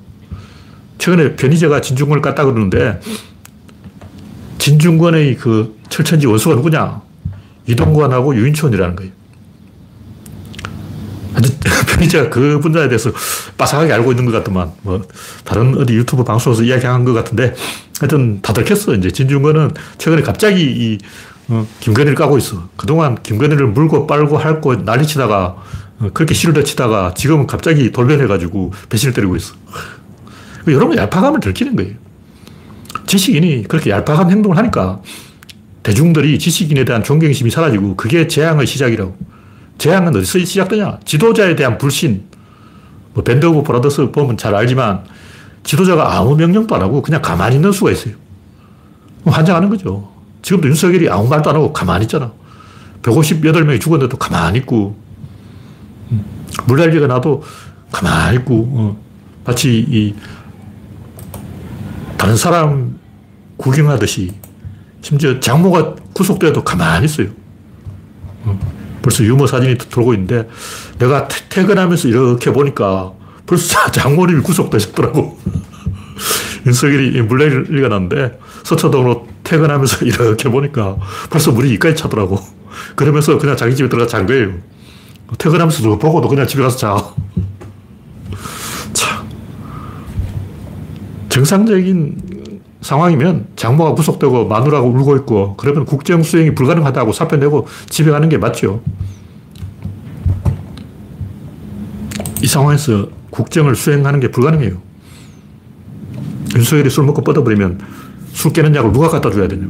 최근에 0.97 1.35
변희재가 1.35 1.81
진중권을 1.81 2.21
깠다 2.21 2.45
그러는데 2.45 2.99
진중권의 4.57 5.37
그 5.37 5.77
철천지 5.89 6.27
원수가 6.27 6.55
누구냐? 6.55 7.01
이동관하고 7.67 8.35
유인촌이라는 8.35 8.95
거예요. 8.95 9.11
편의자가 11.87 12.29
그 12.31 12.59
분야에 12.59 12.87
대해서 12.87 13.11
빠삭하게 13.57 13.93
알고 13.93 14.11
있는 14.11 14.25
것 14.25 14.31
같더만, 14.31 14.71
뭐, 14.81 15.01
다른 15.43 15.77
어디 15.77 15.93
유튜브 15.93 16.23
방송에서 16.23 16.63
이야기한 16.63 17.03
것 17.03 17.13
같은데, 17.13 17.53
하여튼 17.99 18.41
다 18.41 18.53
들켰어. 18.53 18.93
이제 18.95 19.11
진중권은 19.11 19.71
최근에 19.97 20.21
갑자기 20.21 20.63
이, 20.63 20.97
어, 21.49 21.67
김건희를 21.79 22.15
까고 22.15 22.37
있어. 22.37 22.69
그동안 22.75 23.21
김건희를 23.21 23.67
물고 23.67 24.07
빨고 24.07 24.37
핥고 24.37 24.83
난리 24.83 25.05
치다가, 25.05 25.55
어, 25.99 26.09
그렇게 26.13 26.33
실을 26.33 26.63
치다가 26.63 27.13
지금은 27.13 27.47
갑자기 27.47 27.91
돌변해가지고 27.91 28.73
배신을 28.89 29.13
때리고 29.13 29.35
있어. 29.35 29.55
여러분 30.67 30.97
얄팍함을 30.97 31.39
들키는 31.39 31.75
거예요. 31.75 31.93
지식인이 33.05 33.67
그렇게 33.67 33.91
얄팍한 33.91 34.31
행동을 34.31 34.57
하니까 34.57 35.01
대중들이 35.83 36.39
지식인에 36.39 36.85
대한 36.85 37.03
존경심이 37.03 37.51
사라지고 37.51 37.95
그게 37.95 38.27
재앙의 38.27 38.65
시작이라고. 38.65 39.15
재앙은 39.77 40.15
어디서 40.15 40.39
시작되냐? 40.39 40.99
지도자에 41.05 41.55
대한 41.55 41.77
불신. 41.77 42.23
뭐 43.13 43.23
밴드 43.23 43.45
오브 43.45 43.63
브라더스 43.63 44.09
보면 44.11 44.37
잘 44.37 44.55
알지만 44.55 45.03
지도자가 45.63 46.17
아무 46.17 46.35
명령도 46.35 46.75
안 46.75 46.81
하고 46.81 47.01
그냥 47.01 47.21
가만히 47.21 47.57
있는 47.57 47.71
수가 47.71 47.91
있어요. 47.91 48.15
환장하는 49.25 49.69
거죠. 49.69 50.14
지금도 50.45 50.67
윤석열이 50.67 51.09
아무 51.09 51.27
말도 51.27 51.49
안 51.49 51.55
하고 51.55 51.73
가만히 51.73 52.03
있잖아. 52.03 52.31
158명이 53.01 53.81
죽었는데도 53.81 54.15
가만히 54.17 54.59
있고, 54.59 54.95
음, 56.11 56.23
물난리가 56.67 57.07
나도 57.07 57.41
가만히 57.91 58.37
있고, 58.37 58.69
어, 58.71 59.01
마치 59.43 59.79
이 59.79 60.13
다른 62.15 62.37
사람 62.37 62.99
구경하듯이 63.57 64.33
심지어 65.01 65.39
장모가 65.39 65.95
구속돼도 66.13 66.63
가만히 66.63 67.05
있어요. 67.05 67.29
어. 68.43 68.59
벌써 69.01 69.23
유머 69.23 69.47
사진이 69.47 69.79
돌고 69.79 70.13
있는데 70.13 70.47
내가 70.99 71.27
퇴근하면서 71.27 72.07
이렇게 72.07 72.51
보니까 72.53 73.13
벌써 73.47 73.79
장모님이 73.89 74.41
구속되셨더라고. 74.43 75.39
윤석열이 76.67 77.19
물레리가 77.23 77.87
났는데 77.87 78.39
서초동으로 78.65 79.27
퇴근하면서 79.43 80.05
이렇게 80.05 80.49
보니까 80.49 80.97
벌써 81.29 81.51
물이 81.51 81.71
이까지 81.73 81.95
차더라고. 81.95 82.39
그러면서 82.95 83.37
그냥 83.37 83.55
자기 83.55 83.75
집에 83.75 83.87
들어가 83.87 84.07
잔 84.07 84.25
거예요. 84.25 84.53
퇴근하면서 85.37 85.97
보고도 85.97 86.27
그냥 86.27 86.47
집에 86.47 86.63
가서 86.63 86.77
자. 86.77 87.13
참. 88.93 89.29
정상적인 91.29 92.61
상황이면 92.81 93.47
장모가 93.55 93.93
구속되고 93.93 94.47
마누라가 94.47 94.85
울고 94.85 95.15
있고 95.17 95.55
그러면 95.57 95.85
국정 95.85 96.21
수행이 96.21 96.53
불가능하다고 96.55 97.13
사표 97.13 97.37
내고 97.37 97.67
집에 97.89 98.11
가는 98.11 98.27
게 98.29 98.37
맞죠. 98.37 98.81
이 102.41 102.47
상황에서 102.47 103.09
국정을 103.29 103.75
수행하는 103.75 104.19
게 104.19 104.29
불가능해요. 104.29 104.77
윤석열이 106.55 106.89
술 106.89 107.05
먹고 107.05 107.23
뻗어버리면 107.23 108.04
술 108.35 108.51
깨는 108.51 108.75
약을 108.75 108.91
누가 108.91 109.07
갖다 109.09 109.31
줘야 109.31 109.47
되냐 109.47 109.65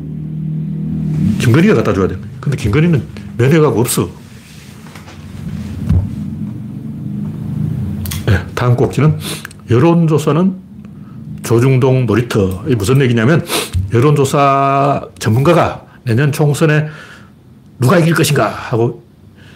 김건희가 1.39 1.75
갖다 1.75 1.93
줘야 1.93 2.07
되냐 2.07 2.19
근데 2.41 2.57
김건희는 2.57 3.03
면회가 3.37 3.67
없어. 3.69 4.09
네, 8.25 8.39
다음 8.55 8.75
꼭지는 8.75 9.17
여론조사는 9.69 10.55
조중동 11.43 12.07
놀이터. 12.07 12.63
이 12.67 12.73
무슨 12.75 13.01
얘기냐면 13.01 13.45
여론조사 13.93 15.09
전문가가 15.19 15.85
내년 16.03 16.31
총선에 16.31 16.87
누가 17.79 17.99
이길 17.99 18.15
것인가 18.15 18.47
하고 18.47 19.03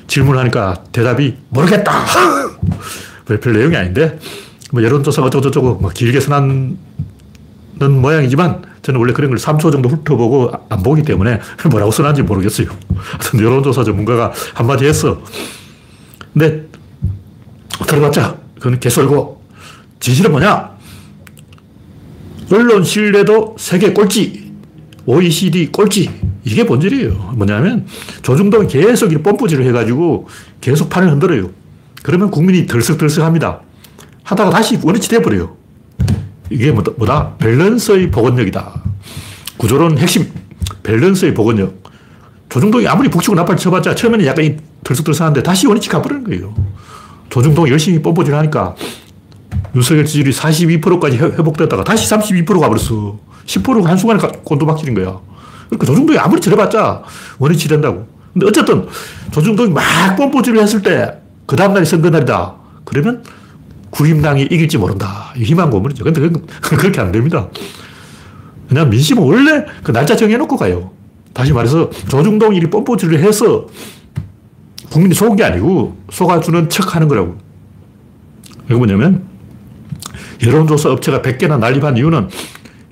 질문하니까 0.07 0.83
대답이 0.91 1.35
모르겠다. 1.49 2.05
별 3.25 3.53
내용이 3.53 3.75
아닌데 3.75 4.19
뭐 4.71 4.83
여론조사 4.83 5.23
어쩌고저쩌고 5.23 5.75
뭐 5.75 5.89
길게 5.89 6.19
선한 6.19 6.77
모양이지만 7.79 8.68
저는 8.81 8.99
원래 8.99 9.13
그런 9.13 9.29
걸 9.31 9.37
3초 9.39 9.71
정도 9.71 9.89
훑어보고 9.89 10.51
안 10.69 10.83
보기 10.83 11.03
때문에 11.03 11.39
뭐라고 11.69 11.91
써놨는지 11.91 12.23
모르겠어요. 12.23 12.67
하여튼 12.95 13.39
여론조사 13.41 13.83
전문가가 13.83 14.31
한마디 14.53 14.85
했어. 14.85 15.21
근데 16.33 16.65
들어봤자 17.87 18.37
그건 18.55 18.79
개설고 18.79 19.41
진실은 19.99 20.31
뭐냐? 20.31 20.77
언론 22.51 22.83
신뢰도 22.83 23.55
세계 23.59 23.93
꼴찌, 23.93 24.51
OECD 25.05 25.71
꼴찌. 25.71 26.09
이게 26.45 26.65
본질이에요. 26.65 27.33
뭐냐면 27.35 27.85
조중동이 28.23 28.67
계속 28.67 29.11
이 29.11 29.17
펌프질을 29.17 29.65
해가지고 29.67 30.27
계속 30.61 30.89
판을 30.89 31.11
흔들어요. 31.11 31.51
그러면 32.01 32.31
국민이 32.31 32.65
들썩들썩 32.65 33.23
합니다. 33.23 33.61
하다가 34.23 34.49
다시 34.49 34.79
원위치 34.81 35.09
돼버려요. 35.09 35.58
이게 36.49 36.71
뭐다, 36.71 36.91
뭐다? 36.97 37.35
밸런스의 37.37 38.11
복원력이다. 38.11 38.81
구조론 39.57 39.97
핵심, 39.97 40.31
밸런스의 40.83 41.33
복원력. 41.33 41.83
조중동이 42.49 42.87
아무리 42.87 43.09
북치고 43.09 43.35
나팔 43.35 43.57
쳐봤자 43.57 43.93
처음에는 43.95 44.25
약간 44.25 44.59
들썩들썩하는데 44.83 45.43
다시 45.43 45.67
원위치 45.67 45.89
가버리는 45.89 46.23
거예요. 46.23 46.55
조중동이 47.29 47.69
열심히 47.69 48.01
펌프질 48.01 48.33
하니까 48.33 48.75
윤석열 49.75 50.05
지지율이 50.05 50.31
42%까지 50.31 51.17
회복됐다가 51.17 51.83
다시 51.83 52.09
32% 52.09 52.59
가버렸어. 52.59 53.19
10%가 53.45 53.89
한순간에 53.89 54.19
곤두박질인 54.43 54.95
거야. 54.95 55.19
그러니까 55.67 55.85
조중동이 55.85 56.17
아무리 56.17 56.41
저래봤자 56.41 57.03
원위치 57.37 57.67
된다고. 57.67 58.07
근데 58.33 58.47
어쨌든 58.47 58.87
조중동이 59.31 59.69
막 59.71 60.15
뻔뻔질을 60.15 60.59
했을 60.61 60.81
때 60.81 61.29
그 61.49 61.55
다음날이 61.55 61.83
선거날이다. 61.83 62.53
그러면 62.85 63.23
국임당이 63.91 64.43
이길지 64.43 64.77
모른다. 64.77 65.33
희망 65.35 65.69
고문이죠. 65.69 66.03
근데 66.03 66.21
그건 66.21 66.45
그렇게 66.61 67.01
안 67.01 67.11
됩니다. 67.11 67.47
그냥 68.67 68.89
민심은 68.89 69.23
원래 69.23 69.65
그 69.83 69.91
날짜 69.91 70.15
정해놓고 70.15 70.55
가요. 70.57 70.91
다시 71.33 71.53
말해서 71.53 71.89
조중동 72.07 72.55
일이 72.55 72.69
뻔뻔질을 72.69 73.19
해서 73.19 73.67
국민이 74.89 75.13
속은 75.13 75.35
게 75.35 75.43
아니고 75.43 75.97
속아주는 76.11 76.69
척 76.69 76.95
하는 76.95 77.07
거라고. 77.07 77.37
이게 78.65 78.75
뭐냐면 78.75 79.23
여론조사 80.45 80.91
업체가 80.91 81.21
100개나 81.21 81.59
난립한 81.59 81.97
이유는 81.97 82.29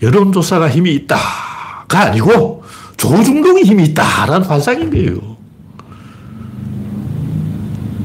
여론조사가 0.02 0.70
힘이 0.70 0.96
있다가 0.96 2.00
아니고 2.00 2.64
조중동이 2.98 3.64
힘이 3.64 3.86
있다라는 3.86 4.48
환상인 4.48 4.90
거예요. 4.90 5.37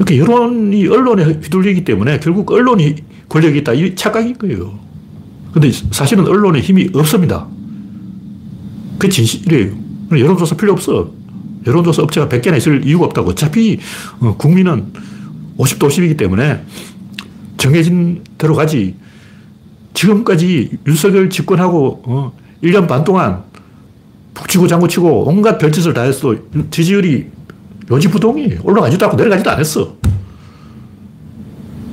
이렇게 0.03 0.17
그러니까 0.17 0.33
여론이 0.33 0.87
언론에 0.87 1.23
휘둘리기 1.23 1.85
때문에 1.85 2.19
결국 2.19 2.51
언론이 2.51 2.95
권력이 3.29 3.59
있다. 3.59 3.73
이 3.73 3.95
착각인 3.95 4.37
거예요. 4.37 4.77
근데 5.53 5.71
사실은 5.91 6.27
언론에 6.27 6.59
힘이 6.59 6.89
없습니다. 6.93 7.47
그게 8.97 9.09
진실이에요. 9.09 9.71
여론조사 10.11 10.55
필요 10.55 10.73
없어. 10.73 11.11
여론조사 11.65 12.03
업체가 12.03 12.27
100개나 12.27 12.57
있을 12.57 12.85
이유가 12.85 13.05
없다고. 13.05 13.31
어차피 13.31 13.79
어, 14.19 14.35
국민은 14.37 14.91
50도 15.57 15.87
50이기 15.87 16.17
때문에 16.17 16.61
정해진 17.57 18.23
대로 18.37 18.55
가지. 18.55 18.95
지금까지 19.93 20.71
윤석열 20.87 21.29
집권하고 21.29 22.33
1년 22.63 22.83
어, 22.83 22.87
반 22.87 23.03
동안 23.03 23.43
북치고 24.33 24.67
장구치고 24.67 25.27
온갖 25.27 25.57
별짓을 25.59 25.93
다 25.93 26.01
했어. 26.01 26.35
지지율이 26.71 27.27
요지부동이 27.91 28.57
올라가지도 28.63 29.05
않고 29.05 29.17
내려가지도 29.17 29.49
않았어. 29.51 29.95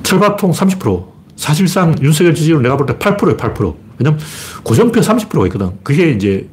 철밥통 0.02 0.50
30%. 0.52 1.06
사실상 1.36 1.94
윤석열 2.02 2.34
지지율 2.34 2.62
내가 2.62 2.76
볼 2.76 2.86
때 2.86 2.94
8%예요, 2.94 3.36
8%. 3.36 3.74
왜냐면 3.98 4.20
고정표 4.62 5.00
30%가 5.00 5.46
있거든. 5.46 5.72
그게 5.82 6.10
이제 6.10 6.48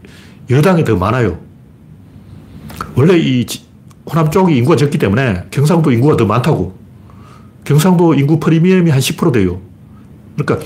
여당이 0.50 0.84
더 0.86 0.96
많아요. 0.96 1.38
원래 2.96 3.18
이 3.18 3.46
호남 4.10 4.32
쪽이 4.32 4.56
인구가 4.56 4.76
적기 4.78 4.98
때문에 4.98 5.44
경상도 5.52 5.92
인구가 5.92 6.16
더 6.16 6.26
많다고. 6.26 6.78
경상도 7.66 8.14
인구 8.14 8.40
프리미엄이 8.40 8.90
한 8.90 9.00
10% 9.00 9.34
돼요. 9.34 9.60
그러니까 10.38 10.66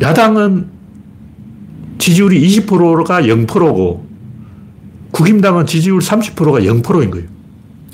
야당은 0.00 0.68
지지율이 1.98 2.40
20%가 2.48 3.22
0%고 3.22 4.09
국힘당은 5.10 5.66
지지율 5.66 5.98
30%가 5.98 6.60
0%인 6.60 7.10
거예요. 7.10 7.26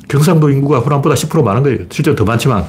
경상도 0.09 0.51
인구가 0.51 0.79
호남보다 0.79 1.15
10% 1.15 1.43
많은 1.43 1.63
거예요. 1.63 1.79
실제로 1.91 2.15
더 2.15 2.25
많지만. 2.25 2.65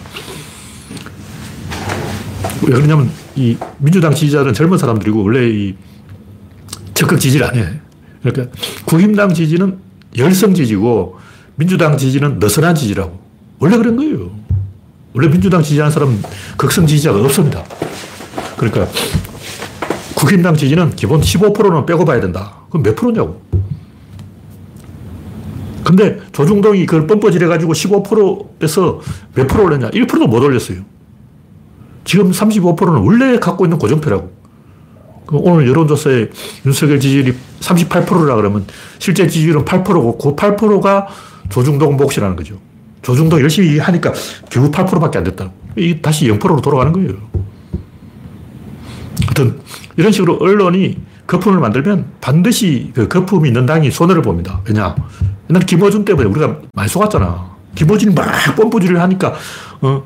왜 2.64 2.74
그러냐면 2.74 3.12
이 3.36 3.56
민주당 3.78 4.14
지지자들은 4.14 4.54
젊은 4.54 4.78
사람들이고 4.78 5.24
원래 5.24 5.48
이 5.48 5.76
적극 6.94 7.20
지지를 7.20 7.46
안 7.48 7.56
해. 7.56 7.80
그러니까 8.24 8.58
국힘당 8.86 9.34
지지는 9.34 9.78
열성 10.18 10.54
지지고 10.56 11.20
민주당 11.56 11.98
지지는 11.98 12.40
느슨한 12.40 12.76
지지라고. 12.76 13.20
원래 13.60 13.78
그런 13.78 13.96
거예요. 13.96 14.32
원래 15.14 15.30
민주당 15.30 15.62
지지하는 15.62 15.92
사람은 15.92 16.22
극성 16.58 16.88
지지자가 16.88 17.20
없습니다. 17.20 17.64
그러니까 18.58 18.88
국힘당 20.16 20.56
지지는 20.56 20.96
기본 20.96 21.22
15%는 21.22 21.86
빼고 21.86 22.06
봐야 22.06 22.20
된다. 22.20 22.54
그럼 22.70 22.84
몇 22.84 22.96
프로냐고. 22.96 23.47
근데 25.88 26.20
조중동이 26.34 26.86
그걸 26.86 27.08
뻔뻔질해가지고 27.08 27.72
15%에서 27.72 29.00
몇 29.34 29.48
프로 29.48 29.64
올렸냐? 29.64 29.90
1%도 29.92 30.28
못 30.28 30.44
올렸어요. 30.44 30.80
지금 32.04 32.30
35%는 32.32 33.04
원래 33.04 33.40
갖고 33.40 33.66
있는 33.66 33.78
고정표라고. 33.78 34.36
오늘 35.32 35.66
여론조사에 35.70 36.28
윤석열 36.66 37.00
지지율이 37.00 37.34
38%라 37.62 38.36
그러면 38.36 38.66
실제 39.00 39.28
지지율은 39.28 39.64
8%고 39.64 40.18
그 40.18 40.36
8%가 40.36 41.08
조중동 41.50 41.96
몫이라는 41.96 42.36
거죠. 42.36 42.60
조중동 43.02 43.40
열심히 43.40 43.80
하니까 43.80 44.12
겨우 44.50 44.70
8%밖에 44.70 45.20
안 45.20 45.24
됐다. 45.24 45.52
이 45.78 46.02
다시 46.02 46.28
0%로 46.28 46.60
돌아가는 46.60 46.92
거예요. 46.92 47.14
하여튼 49.26 49.62
이런 49.96 50.12
식으로 50.12 50.36
언론이 50.36 50.98
거품을 51.28 51.60
만들면 51.60 52.06
반드시 52.22 52.92
그 52.96 53.08
거품이 53.08 53.50
있는 53.50 53.66
당이 53.66 53.92
손해를 53.92 54.22
봅니다. 54.22 54.62
왜냐? 54.66 54.96
옛날 55.50 55.66
김어준 55.66 56.06
때문에 56.06 56.30
우리가 56.30 56.58
많이 56.74 56.90
속았잖아. 56.90 57.58
김어준이 57.76 58.16
막 58.16 58.26
뻔뿌질을 58.56 59.00
하니까, 59.02 59.36
어, 59.82 60.04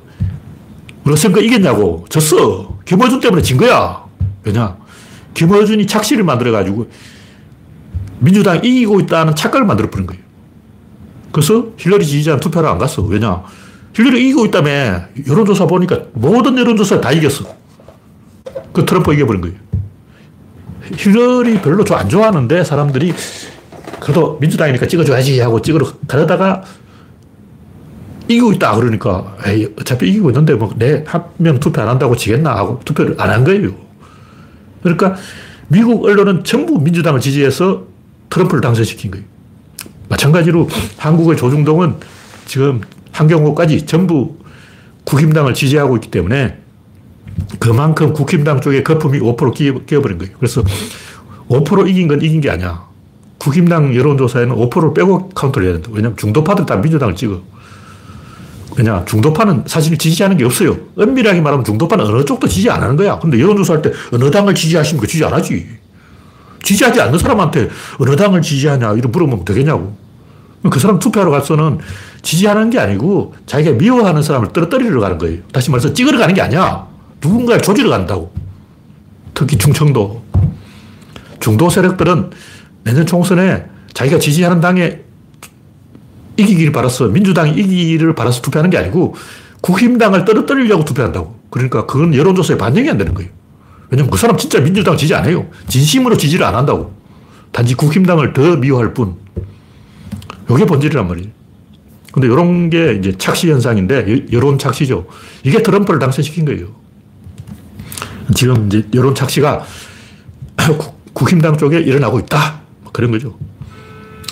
우리가 1.04 1.18
선거 1.18 1.40
이겼냐고. 1.40 2.06
졌어. 2.10 2.78
김어준 2.86 3.20
때문에 3.22 3.42
진 3.42 3.58
거야. 3.58 4.04
왜냐? 4.44 4.76
김어준이 5.34 5.88
착시를 5.88 6.24
만들어가지고 6.24 6.90
민주당이 8.20 8.68
이기고 8.68 9.00
있다는 9.02 9.36
착각을 9.36 9.66
만들어버린 9.66 10.08
거예요. 10.08 10.22
그래서 11.32 11.68
힐러리 11.78 12.06
지지자는 12.06 12.40
투표를 12.40 12.68
안 12.68 12.78
갔어. 12.78 13.02
왜냐? 13.04 13.44
힐러리 13.94 14.22
이기고 14.26 14.48
있다며 14.48 15.04
여론조사 15.28 15.68
보니까 15.68 16.00
모든 16.14 16.58
여론조사 16.58 17.00
다 17.00 17.12
이겼어. 17.12 17.46
그 18.74 18.86
트럼프 18.86 19.14
이겨버린 19.14 19.42
거예요. 19.42 19.56
힐러리 20.96 21.62
별로 21.62 21.84
안 21.96 22.10
좋아하는데 22.10 22.64
사람들이 22.64 23.14
그래도 24.00 24.38
민주당이니까 24.40 24.88
찍어줘야지 24.88 25.40
하고 25.40 25.62
찍으러 25.62 25.88
가려다가 26.08 26.64
이기고 28.28 28.54
있다 28.54 28.76
그러니까 28.76 29.36
에이, 29.46 29.68
어차피 29.80 30.08
이기고 30.10 30.30
있는데 30.30 30.54
뭐 30.54 30.82
내 30.82 31.04
한 31.04 31.26
명 31.38 31.60
투표 31.60 31.82
안 31.82 31.90
한다고 31.90 32.16
지겠나 32.16 32.56
하고 32.56 32.80
투표를 32.86 33.16
안 33.20 33.30
한 33.30 33.44
거예요. 33.44 33.72
그러니까 34.82 35.16
미국 35.68 36.06
언론은 36.06 36.44
전부 36.44 36.80
민주당을 36.80 37.20
지지해서 37.20 37.84
트럼프를 38.30 38.62
당선시킨 38.62 39.12
거예요. 39.12 39.26
마찬가지로 40.10 40.68
한국의 40.98 41.38
조중동은 41.38 41.96
지금 42.46 42.82
한경호까지 43.12 43.86
전부 43.86 44.38
국힘당을 45.06 45.54
지지하고 45.54 45.96
있기 45.98 46.12
때문에 46.12 46.61
그만큼 47.60 48.14
국힘당 48.14 48.62
쪽에 48.62 48.84
거품이 48.84 49.20
5% 49.20 49.86
끼어버린 49.86 50.18
거예요. 50.18 50.34
그래서 50.38 50.64
5% 51.50 51.90
이긴 51.90 52.08
건 52.08 52.22
이긴 52.22 52.42
게 52.42 52.50
아니야. 52.50 52.86
국힘당 53.38 53.96
여론조사에는 53.96 54.56
5%를 54.56 54.94
빼고 54.94 55.30
카운트를 55.30 55.68
해야 55.68 55.74
된다. 55.74 55.90
왜냐하면 55.92 56.18
중도파들 56.18 56.66
다 56.66 56.76
민주당을 56.76 57.16
찍어. 57.16 57.42
왜냐, 58.78 59.04
중도파는 59.06 59.64
사실 59.66 59.98
지지하는 59.98 60.38
게 60.38 60.46
없어요. 60.46 60.78
엄밀하게 60.96 61.42
말하면 61.42 61.66
중도파는 61.66 62.06
어느 62.06 62.24
쪽도 62.24 62.48
지지 62.48 62.70
안 62.70 62.82
하는 62.82 62.96
거야. 62.96 63.20
근데 63.20 63.40
여론조사할 63.40 63.82
때 63.82 63.92
어느 64.14 64.32
당을 64.32 64.56
지지하십니까? 64.56 65.08
지지 65.08 65.26
안 65.26 65.34
하지. 65.34 65.68
지지하지 66.64 67.02
않는 67.02 67.20
사람한테 67.20 67.70
어느 67.98 68.16
당을 68.16 68.42
지지하냐, 68.42 68.94
이런 68.94 69.12
물어보면 69.12 69.44
되겠냐고. 69.44 69.98
그 70.70 70.80
사람 70.80 71.00
투표하러 71.00 71.32
가서는 71.32 71.80
지지하는 72.22 72.70
게 72.70 72.80
아니고 72.80 73.34
자기가 73.48 73.72
미워하는 73.78 74.22
사람을 74.22 74.54
떨어뜨리러 74.54 75.02
가는 75.02 75.18
거예요. 75.18 75.40
다시 75.52 75.72
말해서 75.72 75.92
찍으러 75.94 76.20
가는 76.20 76.34
게 76.36 76.42
아니야. 76.42 76.91
누군가를 77.24 77.62
조지러 77.62 77.90
간다고. 77.90 78.34
특히 79.34 79.58
충청도. 79.58 80.24
중도 81.40 81.70
세력들은 81.70 82.32
내년 82.84 83.06
총선에 83.06 83.66
자기가 83.94 84.20
지지하는 84.20 84.62
당에 84.62 85.02
이기기를 86.38 86.72
바라서 86.72 87.08
민주당이 87.08 87.52
이기기를 87.52 88.16
바라서 88.16 88.42
투표하는 88.42 88.70
게 88.70 88.78
아니고 88.78 89.16
국힘당을 89.62 90.26
떨어뜨리려고 90.26 90.86
투표한다고. 90.86 91.40
그러니까 91.50 91.86
그건 91.86 92.16
여론조사에 92.16 92.58
반영이 92.58 92.90
안 92.90 92.98
되는 92.98 93.14
거예요. 93.14 93.30
왜냐면 93.90 94.10
그 94.10 94.18
사람 94.18 94.38
진짜 94.38 94.60
민주당 94.60 94.98
지지 94.98 95.14
안 95.14 95.28
해요. 95.28 95.48
진심으로 95.68 96.18
지지를 96.18 96.46
안 96.46 96.56
한다고. 96.56 96.94
단지 97.52 97.76
국힘당을 97.76 98.34
더 98.34 98.56
미워할 98.56 98.94
뿐. 98.94 99.16
이게 100.50 100.66
본질이란 100.66 101.08
말이에요. 101.08 101.30
근데 102.14 102.28
이런 102.28 102.70
게 102.70 102.94
이제 102.94 103.14
착시 103.18 103.50
현상인데, 103.50 104.28
여론 104.32 104.58
착시죠. 104.58 105.08
이게 105.44 105.62
트럼프를 105.62 106.00
당선시킨 106.00 106.46
거예요. 106.46 106.81
지금 108.34 108.68
이제 108.68 108.88
여론 108.94 109.16
착시가 109.16 109.66
국힘당 111.14 111.58
쪽에 111.58 111.80
일어나고 111.80 112.20
있다. 112.20 112.62
그런 112.94 113.12
거죠. 113.12 113.38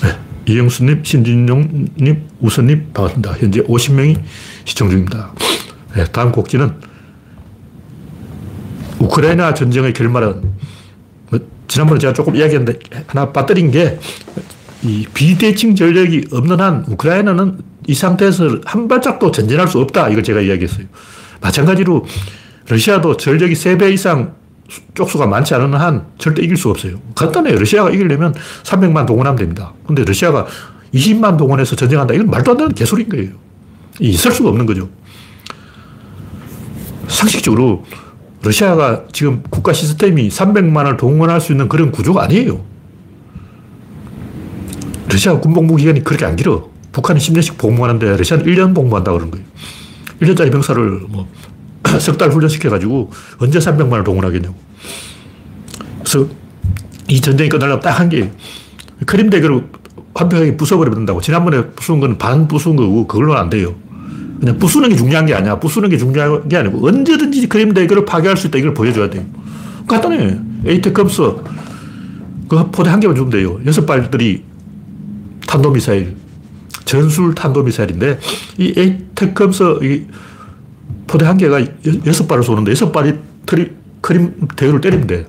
네. 0.03 0.17
이영수님, 0.45 1.03
신진용님, 1.03 2.27
우선님, 2.39 2.91
반갑습니다. 2.93 3.33
현재 3.37 3.61
50명이 3.61 4.21
시청 4.65 4.89
중입니다. 4.89 5.33
네. 5.95 6.05
다음 6.05 6.31
곡지는 6.31 6.73
우크라이나 8.99 9.53
전쟁의 9.53 9.93
결말은 9.93 10.53
뭐 11.29 11.39
지난번에 11.67 11.99
제가 11.99 12.13
조금 12.13 12.35
이야기했는데 12.35 12.79
하나 13.07 13.31
빠뜨린 13.31 13.71
게 13.71 13.99
이 14.81 15.05
비대칭 15.13 15.75
전력이 15.75 16.27
없는 16.31 16.59
한 16.61 16.85
우크라이나는 16.87 17.57
이 17.87 17.93
상태에서 17.93 18.59
한 18.65 18.87
발짝도 18.87 19.31
전진할 19.31 19.67
수 19.67 19.79
없다. 19.79 20.09
이걸 20.09 20.23
제가 20.23 20.41
이야기했어요. 20.41 20.85
마찬가지로 21.41 22.05
러시아도 22.69 23.17
전력이 23.17 23.53
3배 23.53 23.91
이상 23.93 24.35
쪽수가 24.93 25.25
많지 25.25 25.55
않은 25.55 25.73
한 25.73 26.05
절대 26.19 26.43
이길 26.43 26.55
수가 26.55 26.71
없어요. 26.71 26.99
간단해요. 27.15 27.57
러시아가 27.57 27.89
이기려면 27.89 28.33
300만 28.63 29.07
동원하면 29.07 29.37
됩니다. 29.37 29.73
근데 29.85 30.05
러시아가 30.05 30.45
20만 30.93 31.37
동원해서 31.37 31.75
전쟁한다. 31.75 32.13
이건 32.13 32.27
말도 32.27 32.51
안 32.51 32.57
되는 32.57 32.73
개소리인 32.73 33.09
거예요. 33.09 33.31
있을 33.99 34.31
수가 34.31 34.49
없는 34.49 34.67
거죠. 34.67 34.87
상식적으로 37.07 37.83
러시아가 38.43 39.03
지금 39.11 39.41
국가 39.49 39.73
시스템이 39.73 40.29
300만을 40.29 40.97
동원할 40.97 41.41
수 41.41 41.51
있는 41.51 41.67
그런 41.67 41.91
구조가 41.91 42.23
아니에요. 42.23 42.63
러시아 45.09 45.39
군복무 45.39 45.75
기간이 45.77 46.03
그렇게 46.03 46.25
안 46.25 46.35
길어. 46.35 46.69
북한이 46.91 47.19
10년씩 47.19 47.57
복무하는데 47.57 48.17
러시아는 48.17 48.45
1년 48.45 48.75
복무한다 48.75 49.11
그러는 49.11 49.31
거예요. 49.31 49.45
1년짜리 50.21 50.51
병사를 50.51 51.01
뭐 51.09 51.27
석 51.99 52.17
달 52.17 52.29
훈련시켜가지고 52.31 53.11
언제 53.39 53.59
300만을 53.59 54.03
동원하겠냐고. 54.03 54.55
그래서 55.99 56.27
이 57.07 57.19
전쟁이 57.21 57.49
끝나려면 57.49 57.79
딱 57.81 57.99
한 57.99 58.09
게, 58.09 58.31
크림 59.05 59.29
대교를 59.29 59.63
완벽하게 60.13 60.57
부숴버려야 60.57 60.93
된다고. 60.93 61.21
지난번에 61.21 61.67
부순 61.75 61.99
건 61.99 62.17
반 62.17 62.47
부순 62.47 62.75
거고, 62.75 63.07
그걸로는 63.07 63.39
안 63.41 63.49
돼요. 63.49 63.75
그냥 64.39 64.57
부수는 64.57 64.89
게 64.89 64.95
중요한 64.95 65.25
게 65.25 65.33
아니야. 65.33 65.59
부수는 65.59 65.89
게 65.89 65.97
중요한 65.97 66.47
게 66.47 66.57
아니고 66.57 66.87
언제든지 66.87 67.47
크림 67.49 67.73
대교를 67.73 68.05
파괴할 68.05 68.37
수 68.37 68.47
있다. 68.47 68.57
이걸 68.59 68.73
보여줘야 68.73 69.09
돼요. 69.09 69.25
간단해. 69.87 70.37
ATACMS 70.65 71.21
그 72.47 72.71
포대 72.71 72.89
한 72.89 72.99
개만 72.99 73.15
주면 73.15 73.29
돼요. 73.31 73.59
여섯 73.65 73.85
발들이 73.85 74.43
탄도미사일, 75.45 76.15
전술 76.85 77.35
탄도미사일인데 77.35 78.19
이 78.59 78.73
ATACMS 78.77 79.79
이 79.83 80.03
포대 81.09 81.25
한 81.25 81.37
개가 81.37 81.59
여섯 82.05 82.27
발을 82.27 82.43
쏘는데 82.43 82.69
여섯 82.71 82.91
발이 82.91 83.15
트리, 83.47 83.71
크림 83.99 84.47
대교를 84.55 84.79
때리면 84.79 85.07
돼. 85.07 85.25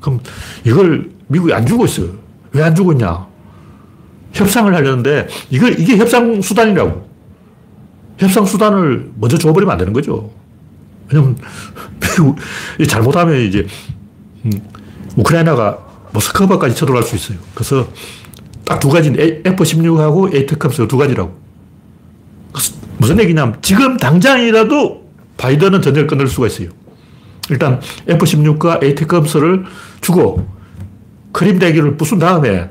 그럼 0.00 0.20
이걸 0.64 1.10
미국이 1.26 1.52
안 1.52 1.66
주고 1.66 1.84
있어요. 1.86 2.10
왜 2.52 2.62
안 2.62 2.72
주고 2.72 2.92
있냐? 2.92 3.26
협상을 4.32 4.72
하려는데 4.72 5.26
이걸 5.50 5.78
이게 5.78 5.96
협상 5.96 6.40
수단이라고. 6.40 7.08
협상 8.18 8.44
수단을 8.46 9.10
먼저 9.18 9.36
줘버리면 9.36 9.72
안 9.72 9.78
되는 9.78 9.92
거죠. 9.92 10.30
왜냐면, 11.10 11.36
잘못하면 12.88 13.40
이제, 13.40 13.66
음, 14.44 14.52
우크라이나가 15.16 15.78
모스크바까지 16.12 16.76
쳐들어갈 16.76 17.02
수 17.02 17.16
있어요. 17.16 17.38
그래서 17.54 17.88
딱 18.64 18.78
두 18.78 18.88
가지는 18.88 19.18
F-16하고 19.44 20.32
ATACMS 20.32 20.86
두 20.86 20.96
가지라고. 20.96 21.36
무슨 22.98 23.18
얘기냐면 23.18 23.58
지금 23.62 23.96
당장이라도 23.96 25.03
바이든은 25.36 25.82
전쟁을 25.82 26.06
끊을 26.06 26.26
수가 26.26 26.46
있어요. 26.46 26.68
일단 27.50 27.80
F-16과 28.08 28.82
에이트컴스를 28.82 29.64
주고 30.00 30.46
크림 31.32 31.58
대기를 31.58 31.96
부순 31.96 32.18
다음에 32.18 32.70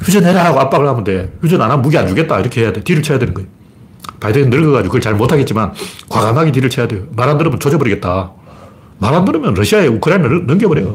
휴전해라 0.00 0.44
하고 0.46 0.60
압박을 0.60 0.86
하면 0.88 1.04
돼. 1.04 1.32
휴전 1.42 1.60
안 1.60 1.70
하면 1.70 1.82
무기 1.82 1.96
안 1.96 2.06
주겠다. 2.08 2.40
이렇게 2.40 2.62
해야 2.62 2.72
돼. 2.72 2.82
뒤를 2.82 3.02
쳐야 3.02 3.18
되는 3.18 3.32
거예요. 3.34 3.48
바이든이 4.18 4.46
늙어가지고 4.48 4.88
그걸 4.88 5.00
잘 5.00 5.14
못하겠지만 5.14 5.72
과감하게 6.08 6.52
뒤를 6.52 6.68
쳐야 6.68 6.88
돼요. 6.88 7.04
말 7.16 7.28
안 7.28 7.38
들으면 7.38 7.58
조져버리겠다. 7.60 8.32
말 8.98 9.14
안 9.14 9.24
들으면 9.24 9.54
러시아에 9.54 9.86
우크라이나를 9.86 10.46
넘겨버려. 10.46 10.94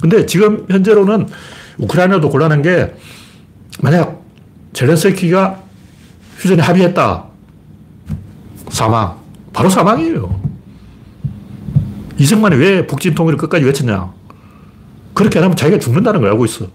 근데 0.00 0.24
지금 0.26 0.64
현재로는 0.70 1.28
우크라이나도 1.78 2.30
곤란한 2.30 2.62
게 2.62 2.94
만약 3.80 4.22
젤렌스키가 4.72 5.58
휴전에 6.38 6.62
합의했다. 6.62 7.24
사망. 8.70 9.16
바로 9.56 9.70
사망이에요. 9.70 10.40
이승만이 12.18 12.56
왜 12.56 12.86
북진 12.86 13.14
통일을 13.14 13.38
끝까지 13.38 13.64
외쳤냐. 13.64 14.12
그렇게 15.14 15.38
안 15.38 15.44
하면 15.44 15.56
자기가 15.56 15.78
죽는다는 15.78 16.20
걸 16.20 16.30
알고 16.30 16.44
있어. 16.44 16.66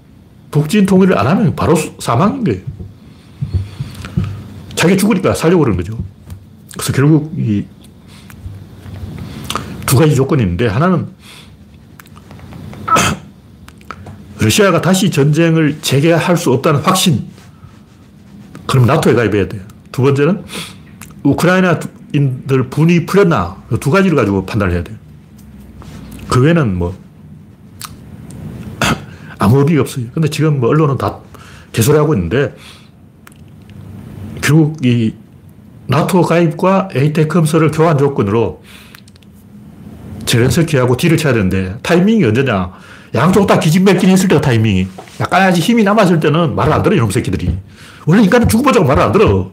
북진 0.50 0.86
통일을 0.86 1.18
안 1.18 1.28
하면 1.28 1.56
바로 1.56 1.76
사망인 2.00 2.44
거예요. 2.44 2.62
자기 4.76 4.98
죽으니까 4.98 5.36
살려고 5.36 5.64
그러는 5.64 5.78
거죠. 5.78 5.98
그래서 6.74 6.92
결국 6.92 7.34
이 7.38 7.66
두 9.92 9.98
가지 9.98 10.16
조건이 10.16 10.42
있는데 10.44 10.68
하나는 10.68 11.10
러시아가 14.40 14.80
다시 14.82 15.12
전쟁을 15.12 15.80
재개할 15.82 16.38
수 16.38 16.54
없다는 16.54 16.80
확신. 16.80 17.28
그럼 18.66 18.86
나토에 18.86 19.14
가입해야 19.14 19.50
돼요. 19.50 19.62
두 19.92 20.02
번째는 20.02 20.46
우크라이나 21.24 21.78
인들 22.14 22.70
분이 22.70 23.06
풀렸나. 23.06 23.58
두 23.80 23.92
가지를 23.92 24.16
가지고 24.16 24.46
판단을 24.46 24.74
해야 24.74 24.84
돼요. 24.84 24.98
그 26.28 26.42
외에는 26.42 26.78
뭐 26.78 26.96
아무 29.40 29.60
의미가 29.60 29.82
없어요. 29.82 30.06
근데 30.14 30.30
지금 30.30 30.60
뭐 30.60 30.70
언론은 30.70 30.98
다 30.98 31.20
개소리하고 31.72 32.14
있는데 32.16 32.56
결국 34.42 34.86
이 34.86 35.14
나토 35.88 36.22
가입과 36.22 36.90
에이테컴스를 36.94 37.72
교환 37.72 37.98
조건으로 37.98 38.64
제렌스키하고 40.26 40.96
딜을 40.96 41.18
쳐야 41.18 41.34
되는데 41.34 41.78
타이밍이 41.84 42.24
언제냐. 42.24 42.72
양쪽 43.14 43.46
다 43.46 43.60
기진맥진 43.60 44.10
했을 44.10 44.30
때가 44.30 44.40
타이밍이. 44.40 44.88
약간 45.20 45.42
아직 45.42 45.62
힘이 45.62 45.84
남았을 45.84 46.22
때는 46.22 46.56
말을 46.56 46.72
안 46.72 46.82
들어, 46.82 46.96
이놈 46.96 47.12
새끼들이. 47.12 47.58
원래 48.06 48.24
인간은 48.24 48.48
죽어보자고 48.48 48.86
말을 48.86 49.04
안 49.04 49.12
들어. 49.12 49.52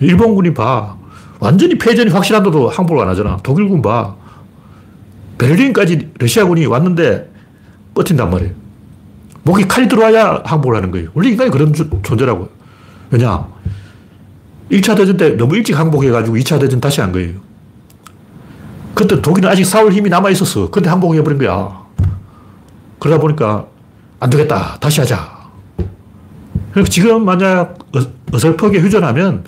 일본군이 0.00 0.54
봐. 0.54 0.96
완전히 1.42 1.76
패전이 1.76 2.12
확실한데도 2.12 2.68
항복을 2.68 3.02
안 3.02 3.08
하잖아. 3.08 3.36
독일군 3.42 3.82
봐. 3.82 4.14
베를린까지 5.38 6.10
러시아군이 6.20 6.66
왔는데 6.66 7.32
버틴단 7.94 8.30
말이에요. 8.30 8.52
목이 9.42 9.66
칼이 9.66 9.88
들어와야 9.88 10.40
항복을 10.44 10.76
하는 10.76 10.92
거예요. 10.92 11.10
원래 11.14 11.30
인간이 11.30 11.50
그런 11.50 11.74
존재라고. 12.04 12.48
왜냐? 13.10 13.44
1차 14.70 14.96
대전 14.96 15.16
때 15.16 15.30
너무 15.30 15.56
일찍 15.56 15.76
항복해가지고 15.76 16.36
2차 16.36 16.60
대전 16.60 16.80
다시 16.80 17.00
한 17.00 17.10
거예요. 17.10 17.40
그때 18.94 19.20
독일은 19.20 19.50
아직 19.50 19.64
싸울 19.64 19.90
힘이 19.92 20.10
남아있었어. 20.10 20.70
근데 20.70 20.88
항복해버린 20.90 21.38
거야. 21.38 21.82
그러다 23.00 23.20
보니까 23.20 23.66
안 24.20 24.30
되겠다. 24.30 24.76
다시 24.78 25.00
하자. 25.00 25.42
지금 26.88 27.24
만약 27.24 27.80
어설프게 28.32 28.78
휴전하면 28.78 29.42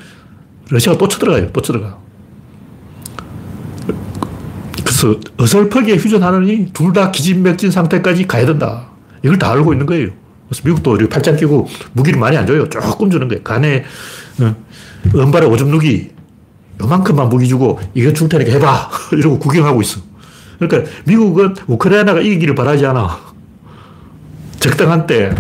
러시아가 0.75 0.99
또 0.99 1.07
쳐들어가요. 1.07 1.53
또 1.53 1.63
쳐들어가. 1.63 1.99
그래서 4.85 5.21
어설프게 5.39 5.97
휴전하느니 5.97 6.73
둘 6.73 6.93
다 6.93 7.11
기진맥진 7.11 7.71
상태까지 7.71 8.27
가야 8.27 8.47
된다. 8.47 8.89
이걸 9.23 9.39
다 9.39 9.51
알고 9.53 9.73
있는 9.73 9.87
거예요. 9.87 10.09
그래서 10.49 10.63
미국도 10.65 10.97
이렇게 10.97 11.09
팔짱 11.09 11.37
끼고 11.37 11.69
무기를 11.93 12.19
많이 12.19 12.37
안 12.37 12.47
줘요. 12.47 12.69
조금 12.69 13.11
주는 13.11 13.27
거예요. 13.29 13.43
간에 13.43 13.85
어, 14.41 14.55
은발에 15.15 15.47
오줌 15.47 15.69
누기 15.71 16.11
요만큼만 16.81 17.29
무기 17.29 17.47
주고 17.49 17.79
이거 17.95 18.13
줄 18.13 18.29
테니까 18.29 18.53
해봐. 18.53 18.91
이러고 19.17 19.39
구경하고 19.39 19.81
있어. 19.83 20.01
그러니까 20.59 20.91
미국은 21.07 21.55
우크라이나가 21.69 22.21
이기기를 22.21 22.55
바라지 22.55 22.85
않아. 22.87 23.19
적당한 24.59 25.07
때 25.07 25.35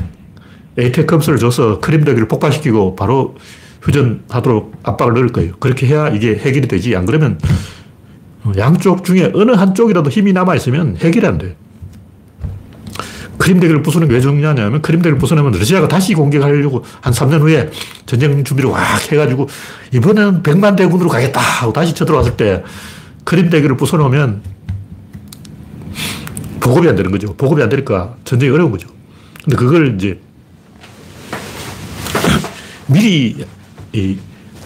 에이테컴스를 0.79 1.38
줘서 1.38 1.81
크림대기를 1.81 2.29
폭발시키고 2.29 2.94
바로 2.97 3.37
휴전하도록 3.85 4.81
압박을 4.83 5.14
넣을 5.14 5.29
거예요. 5.29 5.53
그렇게 5.61 5.87
해야 5.87 6.09
이게 6.09 6.37
해결이 6.37 6.68
되지. 6.68 6.97
안 6.97 7.05
그러면 7.07 7.38
양쪽 8.57 9.05
중에 9.05 9.31
어느 9.35 9.53
한쪽이라도 9.53 10.11
힘이 10.11 10.33
남아있으면 10.33 10.97
해결이 10.99 11.27
안 11.27 11.38
돼. 11.38 11.57
크림대기를 13.37 13.83
부수는 13.83 14.09
게 14.09 14.14
왜 14.14 14.20
중요하냐면 14.20 14.81
크림대기를 14.81 15.18
부수면 15.18 15.51
러시아가 15.53 15.88
다시 15.88 16.14
공격하려고 16.14 16.85
한 17.01 17.12
3년 17.12 17.40
후에 17.40 17.70
전쟁 18.07 18.42
준비를 18.44 18.73
확 18.73 19.12
해가지고 19.12 19.49
이번에는 19.92 20.42
100만 20.42 20.77
대군으로 20.77 21.09
가겠다 21.11 21.40
하고 21.40 21.73
다시 21.73 21.94
쳐들어왔을 21.94 22.37
때 22.37 22.62
크림대기를 23.25 23.77
부숴놓으면 23.77 24.40
보급이 26.61 26.88
안 26.88 26.97
되는 26.97 27.11
거죠. 27.11 27.35
보급이 27.35 27.62
안 27.62 27.68
되니까 27.68 28.14
전쟁이 28.25 28.53
어려운 28.53 28.70
거죠. 28.70 28.88
근데 29.42 29.57
그걸 29.57 29.94
이제 29.97 30.18
미리 32.87 33.44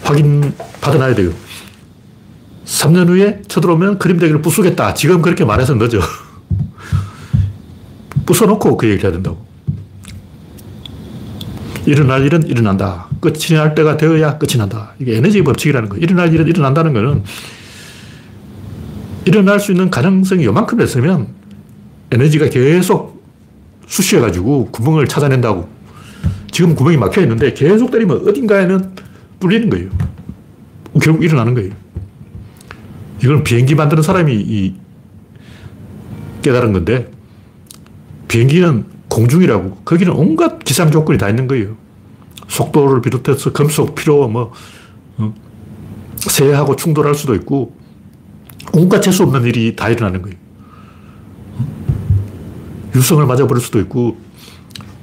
확인 0.03 0.53
받아놔야 0.81 1.15
돼요. 1.15 1.31
3년 2.65 3.09
후에 3.09 3.41
쳐들어오면 3.47 3.99
크림대기를 3.99 4.41
부수겠다. 4.41 4.93
지금 4.93 5.21
그렇게 5.21 5.43
말해서 5.43 5.75
늦어. 5.75 5.99
부숴놓고 8.25 8.77
그 8.77 8.87
얘기를 8.87 9.03
해야 9.03 9.11
된다고. 9.11 9.45
일어날 11.85 12.25
일은 12.25 12.47
일어난다. 12.47 13.07
끝이 13.19 13.57
날 13.57 13.73
때가 13.73 13.97
되어야 13.97 14.37
끝이 14.37 14.57
난다. 14.57 14.93
이게 14.99 15.17
에너지 15.17 15.41
법칙이라는 15.41 15.89
거예요. 15.89 16.03
일어날 16.03 16.33
일은 16.33 16.47
일어난다는 16.47 16.93
거는 16.93 17.23
일어날 19.25 19.59
수 19.59 19.71
있는 19.71 19.89
가능성이 19.89 20.45
요만큼 20.45 20.77
됐으면 20.77 21.27
에너지가 22.11 22.49
계속 22.49 23.23
쑤셔가지고 23.87 24.69
구멍을 24.71 25.07
찾아낸다고. 25.07 25.67
지금 26.51 26.75
구멍이 26.75 26.97
막혀 26.97 27.21
있는데 27.21 27.53
계속 27.53 27.91
때리면 27.91 28.27
어딘가에는 28.27 29.08
뚫리는 29.39 29.69
거예요. 29.69 29.89
결국 31.01 31.23
일어나는 31.23 31.53
거예요. 31.53 31.71
이건 33.23 33.43
비행기 33.43 33.75
만드는 33.75 34.03
사람이 34.03 34.75
깨달은 36.41 36.73
건데 36.73 37.11
비행기는 38.27 38.85
공중이라고. 39.09 39.77
거기는 39.83 40.13
온갖 40.13 40.59
기상 40.63 40.91
조건이 40.91 41.17
다 41.17 41.29
있는 41.29 41.47
거예요. 41.47 41.75
속도를 42.47 43.01
비롯해서 43.01 43.51
금속, 43.51 43.95
피로, 43.95 44.27
뭐, 44.27 44.53
어, 45.17 45.33
새하고 46.17 46.75
충돌할 46.75 47.15
수도 47.15 47.35
있고, 47.35 47.75
온갖 48.73 49.01
재수 49.01 49.23
없는 49.23 49.45
일이 49.45 49.75
다 49.75 49.89
일어나는 49.89 50.21
거예요. 50.21 50.37
유성을 52.95 53.25
맞아버릴 53.25 53.61
수도 53.61 53.79
있고, 53.81 54.17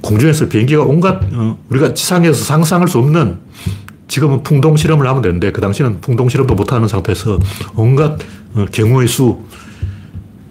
공중에서 0.01 0.47
비행기가 0.47 0.83
온갖, 0.83 1.21
어, 1.33 1.57
우리가 1.69 1.93
지상에서 1.93 2.43
상상할 2.43 2.87
수 2.87 2.97
없는, 2.97 3.39
지금은 4.07 4.43
풍동 4.43 4.77
실험을 4.77 5.07
하면 5.07 5.21
되는데 5.21 5.51
그 5.51 5.61
당시는 5.61 6.01
풍동 6.01 6.29
실험도 6.29 6.55
못하는 6.55 6.87
상태에서 6.87 7.39
온갖 7.75 8.19
어, 8.55 8.65
경우의 8.71 9.07
수 9.07 9.43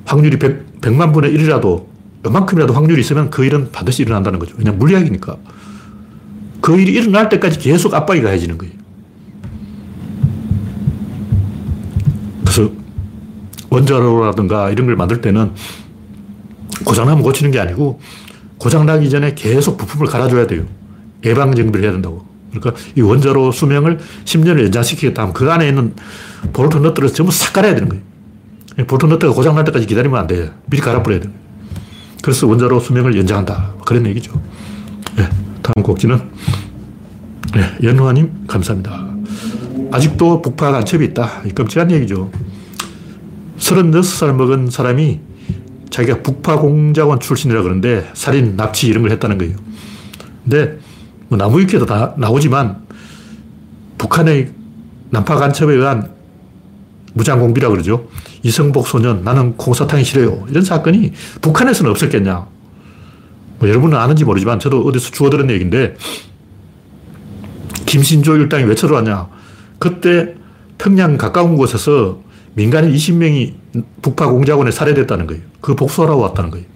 확률이 0.05 0.39
100, 0.39 0.81
100만 0.81 1.13
분의 1.13 1.33
1이라도 1.33 1.87
요만큼이라도 2.25 2.75
확률이 2.75 3.01
있으면 3.01 3.31
그 3.31 3.45
일은 3.45 3.71
반드시 3.73 4.03
일어난다는 4.03 4.39
거죠. 4.39 4.57
그냥 4.57 4.79
물리학이니까. 4.79 5.37
그 6.61 6.79
일이 6.79 6.93
일어날 6.93 7.29
때까지 7.29 7.59
계속 7.59 7.95
압박이 7.95 8.23
가해지는 8.23 8.59
거예요. 8.59 8.75
그래서 12.41 12.71
원자로라든가 13.71 14.71
이런 14.71 14.87
걸 14.87 14.97
만들 14.97 15.21
때는 15.21 15.53
고장나면 16.85 17.23
고치는 17.23 17.51
게 17.51 17.61
아니고 17.61 18.01
고장나기 18.59 19.11
전에 19.11 19.35
계속 19.35 19.77
부품을 19.77 20.07
갈아줘야 20.07 20.47
돼요. 20.47 20.65
예방 21.25 21.55
정비를 21.55 21.85
해야 21.85 21.93
된다고. 21.93 22.26
그러니까 22.51 22.81
이 22.95 23.01
원자로 23.01 23.53
수명을 23.53 23.99
10년을 24.25 24.65
연장시키겠다 24.65 25.23
하면 25.23 25.35
그 25.35 25.51
안에 25.51 25.69
있는 25.69 25.95
볼트 26.53 26.79
너트를 26.79 27.13
전부 27.13 27.33
싹 27.33 27.53
갈아야 27.53 27.75
되는 27.75 27.89
거예요. 27.89 28.03
볼트 28.87 29.07
너트가 29.07 29.33
고장날 29.33 29.65
때까지 29.65 29.87
기다리면 29.87 30.19
안 30.19 30.27
돼. 30.27 30.51
미리 30.67 30.81
갈아버려야 30.81 31.21
돼. 31.21 31.31
그래서 32.23 32.47
원자로 32.47 32.81
수명을 32.81 33.17
연장한다. 33.17 33.75
그런 33.85 34.07
얘기죠. 34.07 34.41
네, 35.17 35.29
다음 35.63 35.83
곡지는 35.83 36.21
네, 37.55 37.63
연화님 37.83 38.47
감사합니다. 38.47 39.17
아직도 39.93 40.43
북파 40.43 40.73
간첩이 40.73 41.05
있다. 41.07 41.43
끔찍한 41.55 41.91
얘기죠. 41.91 42.31
36살 43.59 44.35
먹은 44.35 44.71
사람이 44.71 45.21
자기가 45.91 46.23
북파 46.23 46.59
공작원 46.59 47.21
출신이라 47.21 47.63
그러는데 47.63 48.11
살인, 48.15 48.57
납치 48.57 48.89
이런 48.89 49.03
걸 49.03 49.13
했다는 49.13 49.39
거예요. 49.39 49.57
근데 50.45 50.79
뭐 51.29 51.39
나무 51.39 51.61
위키에도 51.61 51.87
다 51.87 52.15
나오지만 52.17 52.87
북한의 53.99 54.53
난파 55.11 55.37
간첩에 55.37 55.75
의한 55.75 56.11
무장공비라 57.15 57.69
그러죠. 57.71 58.09
이성복 58.43 58.87
소년, 58.87 59.25
나는 59.25 59.57
콩사탕이 59.57 60.05
싫어요. 60.05 60.47
이런 60.51 60.63
사건이 60.63 61.13
북한에서는 61.41 61.91
없었겠냐. 61.91 62.47
뭐 63.59 63.69
여러분은 63.69 63.97
아는지 63.97 64.25
모르지만 64.25 64.61
저도 64.61 64.83
어디서 64.87 65.11
주워 65.11 65.31
들은 65.31 65.51
얘기인데 65.51 65.97
김신조 67.87 68.37
일당이 68.37 68.65
왜 68.65 68.75
쳐들어왔냐. 68.75 69.29
그때 69.79 70.35
평양 70.77 71.17
가까운 71.17 71.57
곳에서 71.57 72.21
민간인 72.55 72.93
20명이 72.93 73.55
북파 74.03 74.27
공작원에 74.29 74.71
살해됐다는 74.71 75.27
거예요. 75.27 75.43
그 75.61 75.75
복수하러 75.75 76.17
왔다는 76.17 76.51
거예요. 76.51 76.67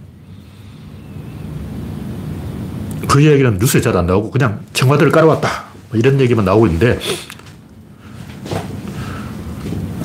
그 3.10 3.20
이야기는 3.20 3.58
뉴스에 3.58 3.80
잘 3.80 3.96
안 3.96 4.06
나오고 4.06 4.30
그냥 4.30 4.60
청와대를 4.72 5.10
깔아왔다. 5.10 5.64
뭐 5.90 5.98
이런 5.98 6.20
얘기만 6.20 6.44
나오고 6.44 6.66
있는데 6.68 7.00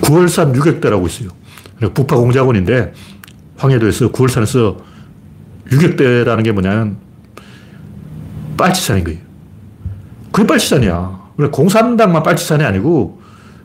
9월산 0.02 0.56
유격대라고 0.56 1.06
있어요. 1.06 1.30
북파 1.94 2.16
공작원인데 2.16 2.94
황해도에서 3.58 4.12
9월산에서 4.12 4.78
유격대라는 5.72 6.44
게 6.44 6.52
뭐냐면 6.52 6.98
빨치산인 8.58 9.04
거예요. 9.04 9.20
그게 10.32 10.48
빨치산이야. 10.48 11.26
공산당만 11.52 12.24
빨치산이 12.24 12.64
아니고 12.64 13.22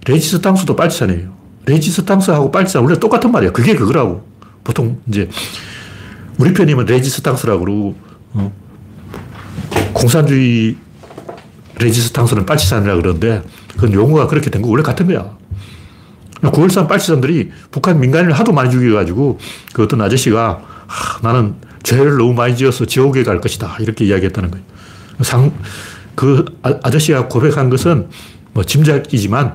레지스탕스도 0.06 0.76
빨치산이에요. 0.76 1.32
레지스탕스하고 1.64 2.50
빨치산 2.50 2.82
원래 2.82 2.98
똑같은 2.98 3.32
말이야. 3.32 3.52
그게 3.52 3.74
그거라고. 3.74 4.22
보통 4.64 5.00
이제 5.08 5.30
우리 6.36 6.52
편이면 6.52 6.84
레지스탕스라고 6.84 7.64
그러고 7.64 7.94
어, 8.34 8.52
공산주의 9.92 10.76
레지스탕스는 11.78 12.46
빨치산이라고 12.46 13.00
그러는데 13.00 13.42
그건 13.74 13.92
용어가 13.92 14.26
그렇게 14.26 14.50
된 14.50 14.62
거 14.62 14.68
원래 14.68 14.82
같은 14.82 15.06
거야. 15.06 15.30
9월산 16.42 16.88
빨치산들이 16.88 17.50
북한 17.70 18.00
민간인을 18.00 18.32
하도 18.32 18.52
많이 18.52 18.70
죽여가지고 18.70 19.38
그 19.72 19.82
어떤 19.82 20.00
아저씨가 20.00 20.62
하, 20.86 21.20
나는 21.22 21.54
죄를 21.82 22.16
너무 22.16 22.32
많이 22.34 22.56
지어서 22.56 22.84
지옥에 22.86 23.22
갈 23.24 23.40
것이다. 23.40 23.76
이렇게 23.80 24.04
이야기했다는 24.06 24.50
거예요. 24.50 24.64
상, 25.22 25.52
그 26.14 26.44
아, 26.62 26.74
아저씨가 26.82 27.28
고백한 27.28 27.68
것은 27.70 28.08
뭐 28.52 28.64
짐작이지만 28.64 29.54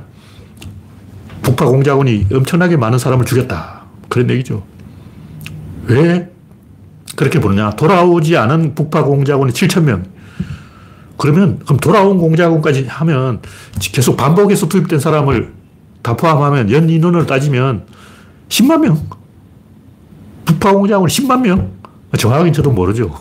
북파 1.42 1.66
공작원이 1.66 2.28
엄청나게 2.32 2.78
많은 2.78 2.98
사람을 2.98 3.26
죽였다. 3.26 3.84
그런 4.10 4.30
얘기죠. 4.32 4.64
왜 5.86 6.30
그렇게 7.16 7.40
보느냐. 7.40 7.72
돌아오지 7.72 8.38
않은 8.38 8.76
북파 8.76 9.04
공작원이 9.04 9.54
7천명. 9.54 10.04
그러면, 11.18 11.60
그럼 11.60 11.80
돌아온 11.80 12.18
공작원까지 12.18 12.86
하면 12.88 13.42
계속 13.80 14.18
반복해서 14.18 14.68
투입된 14.68 15.00
사람을 15.00 15.54
다 16.02 16.16
포함하면 16.16 16.72
연 16.72 16.90
인원을 16.90 17.26
따지면 17.26 17.86
10만 18.50 18.80
명. 18.82 19.08
북파 20.46 20.74
공작원 20.74 21.08
10만 21.08 21.42
명. 21.42 21.72
정확하게 22.18 22.52
저도 22.52 22.72
모르죠. 22.72 23.12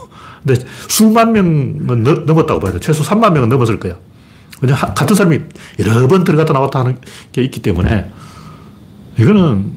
근데 0.45 0.63
수만 0.89 1.33
명은 1.33 2.03
넘었다고 2.27 2.61
봐야 2.61 2.73
돼. 2.73 2.81
최소 2.81 3.03
3만 3.03 3.33
명은 3.33 3.49
넘었을 3.49 3.81
거야. 3.81 3.95
그냥 4.61 4.77
같은 4.79 5.17
사람이 5.17 5.41
여러 5.81 6.07
번 6.07 6.25
들어갔다 6.25 6.53
나왔다 6.53 6.81
하는 6.81 6.99
게 7.33 7.43
있기 7.43 7.61
때문에 7.61 8.11
이거는 9.19 9.73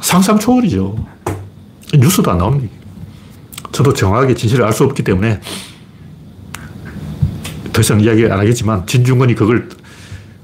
상상 0.00 0.38
초월이죠. 0.38 0.96
뉴스도 1.94 2.30
안 2.30 2.40
얘기예요. 2.54 2.78
저도 3.72 3.92
정확하게 3.92 4.34
진실을 4.34 4.64
알 4.64 4.72
수 4.72 4.84
없기 4.84 5.02
때문에 5.02 5.40
더 7.78 7.80
이상 7.80 8.00
이야기 8.00 8.24
안 8.24 8.40
하겠지만 8.40 8.84
진중권이 8.88 9.36
그걸 9.36 9.68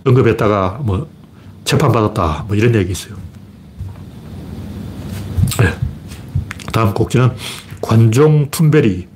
언급했다가 0.05 0.83
뭐 0.85 1.11
재판받았다 1.65 2.45
뭐 2.47 2.55
이런 2.55 2.73
얘기 2.77 2.93
있어요. 2.93 3.17
네. 5.59 5.75
다음 6.73 6.95
곡지는 6.95 7.33
관종 7.81 8.49
툰베리. 8.53 9.09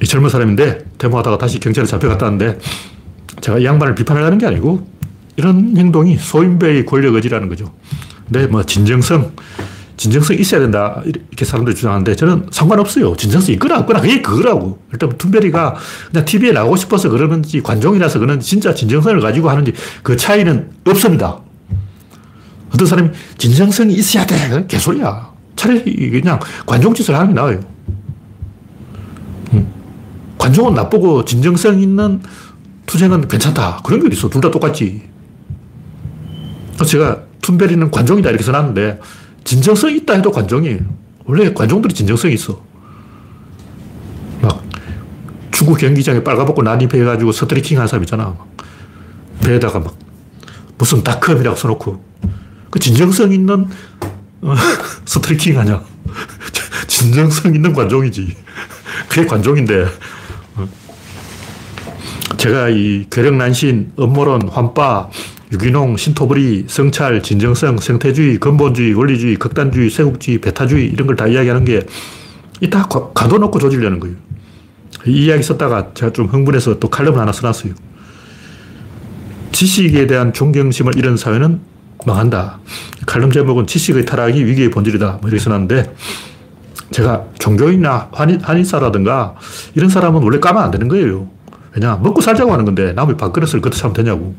이 0.00 0.06
젊은 0.06 0.30
사람인데 0.30 0.86
데모하다가 0.96 1.36
다시 1.36 1.60
경찰에 1.60 1.86
잡혀갔다는데 1.86 2.60
제가 3.42 3.58
이 3.58 3.66
양반을 3.66 3.94
비판하려는 3.94 4.38
게 4.38 4.46
아니고 4.46 4.88
이런 5.36 5.76
행동이 5.76 6.16
소인배의 6.16 6.86
권력 6.86 7.14
의지라는 7.16 7.50
거죠. 7.50 7.74
근데 8.24 8.46
뭐 8.46 8.62
진정성, 8.64 9.32
진정성 9.96 10.36
있어야 10.38 10.60
된다. 10.60 11.00
이렇게 11.04 11.44
사람들이 11.44 11.74
주장하는데 11.74 12.16
저는 12.16 12.46
상관없어요. 12.50 13.16
진정성 13.16 13.52
있거나 13.54 13.78
없거나 13.80 14.00
그게 14.00 14.20
그거라고. 14.20 14.78
일단 14.92 15.16
툰베리가 15.16 15.76
그냥 16.10 16.24
TV에 16.24 16.52
나오고 16.52 16.76
싶어서 16.76 17.08
그러는지 17.08 17.62
관종이라서 17.62 18.18
그런지 18.18 18.46
진짜 18.48 18.74
진정성을 18.74 19.20
가지고 19.20 19.48
하는지 19.50 19.72
그 20.02 20.16
차이는 20.16 20.70
없습니다. 20.86 21.40
어떤 22.74 22.86
사람이 22.86 23.10
진정성이 23.38 23.94
있어야 23.94 24.26
돼. 24.26 24.36
그건 24.48 24.66
개소리야. 24.66 25.30
차라리 25.56 26.10
그냥 26.10 26.38
관종짓을 26.66 27.14
하는 27.14 27.28
게 27.28 27.34
나아요. 27.40 27.60
음. 29.54 29.66
관종은 30.36 30.74
나쁘고 30.74 31.24
진정성 31.24 31.80
있는 31.80 32.20
투쟁은 32.84 33.28
괜찮다. 33.28 33.80
그런 33.82 34.00
게 34.06 34.14
있어. 34.14 34.28
둘 34.28 34.40
다 34.42 34.50
똑같지. 34.50 35.02
제가 36.86 37.20
툰베리는 37.40 37.90
관종이다 37.90 38.28
이렇게 38.28 38.44
써놨는데 38.44 39.00
진정성 39.46 39.92
있다 39.92 40.14
해도 40.14 40.30
관종이에요. 40.32 40.80
원래 41.24 41.52
관종들이 41.54 41.94
진정성이 41.94 42.34
있어. 42.34 42.60
막 44.42 44.62
축구 45.52 45.74
경기장에 45.74 46.22
빨가벗고 46.22 46.62
난입해가지고 46.62 47.32
스트리킹 47.32 47.78
하는 47.78 47.86
사람 47.86 48.02
있잖아. 48.02 48.36
배에다가 49.42 49.78
막 49.78 49.96
무슨 50.76 51.02
닷컴이라고 51.02 51.56
써놓고 51.56 52.04
그 52.70 52.78
진정성 52.80 53.32
있는 53.32 53.68
어, 54.42 54.54
스트리킹 55.06 55.58
하냐. 55.60 55.82
진정성 56.88 57.54
있는 57.54 57.72
관종이지. 57.72 58.36
그게 59.08 59.26
관종인데 59.26 59.86
어. 60.56 60.68
제가 62.36 62.68
이 62.68 63.06
괴력난신, 63.10 63.92
음모론, 63.98 64.48
환빠, 64.48 65.08
유기농, 65.52 65.96
신토불이, 65.96 66.64
성찰, 66.68 67.22
진정성, 67.22 67.78
생태주의, 67.78 68.38
근본주의, 68.38 68.94
원리주의, 68.94 69.36
극단주의, 69.36 69.90
쇄국주의, 69.90 70.40
배타주의 70.40 70.86
이런 70.86 71.06
걸 71.06 71.16
다 71.16 71.26
이야기하는 71.28 71.64
게 71.64 71.82
이따 72.60 72.82
가둬놓고 72.88 73.58
조지려는 73.58 74.00
거예요. 74.00 74.16
이 75.06 75.26
이야기 75.26 75.42
썼다가 75.42 75.92
제가 75.94 76.12
좀 76.12 76.26
흥분해서 76.26 76.78
또 76.80 76.88
칼럼을 76.90 77.20
하나 77.20 77.30
써놨어요. 77.32 77.74
지식에 79.52 80.06
대한 80.06 80.32
존경심을 80.32 80.96
잃은 80.98 81.16
사회는 81.16 81.60
망한다. 82.04 82.58
칼럼 83.06 83.30
제목은 83.32 83.66
지식의 83.66 84.04
타락이 84.04 84.44
위기의 84.44 84.70
본질이다. 84.70 85.18
뭐 85.20 85.28
이렇게 85.28 85.42
써놨는데 85.42 85.94
제가 86.90 87.24
종교인이나 87.38 88.08
한인, 88.12 88.40
한인사라든가 88.40 89.36
이런 89.74 89.88
사람은 89.90 90.22
원래 90.22 90.38
까면 90.38 90.62
안 90.62 90.70
되는 90.70 90.88
거예요. 90.88 91.28
왜냐, 91.74 91.96
먹고 91.96 92.20
살자고 92.20 92.52
하는 92.52 92.64
건데 92.64 92.92
남의 92.92 93.16
밥그릇을 93.16 93.60
그렇게 93.60 93.80
하면 93.80 93.94
되냐고. 93.94 94.34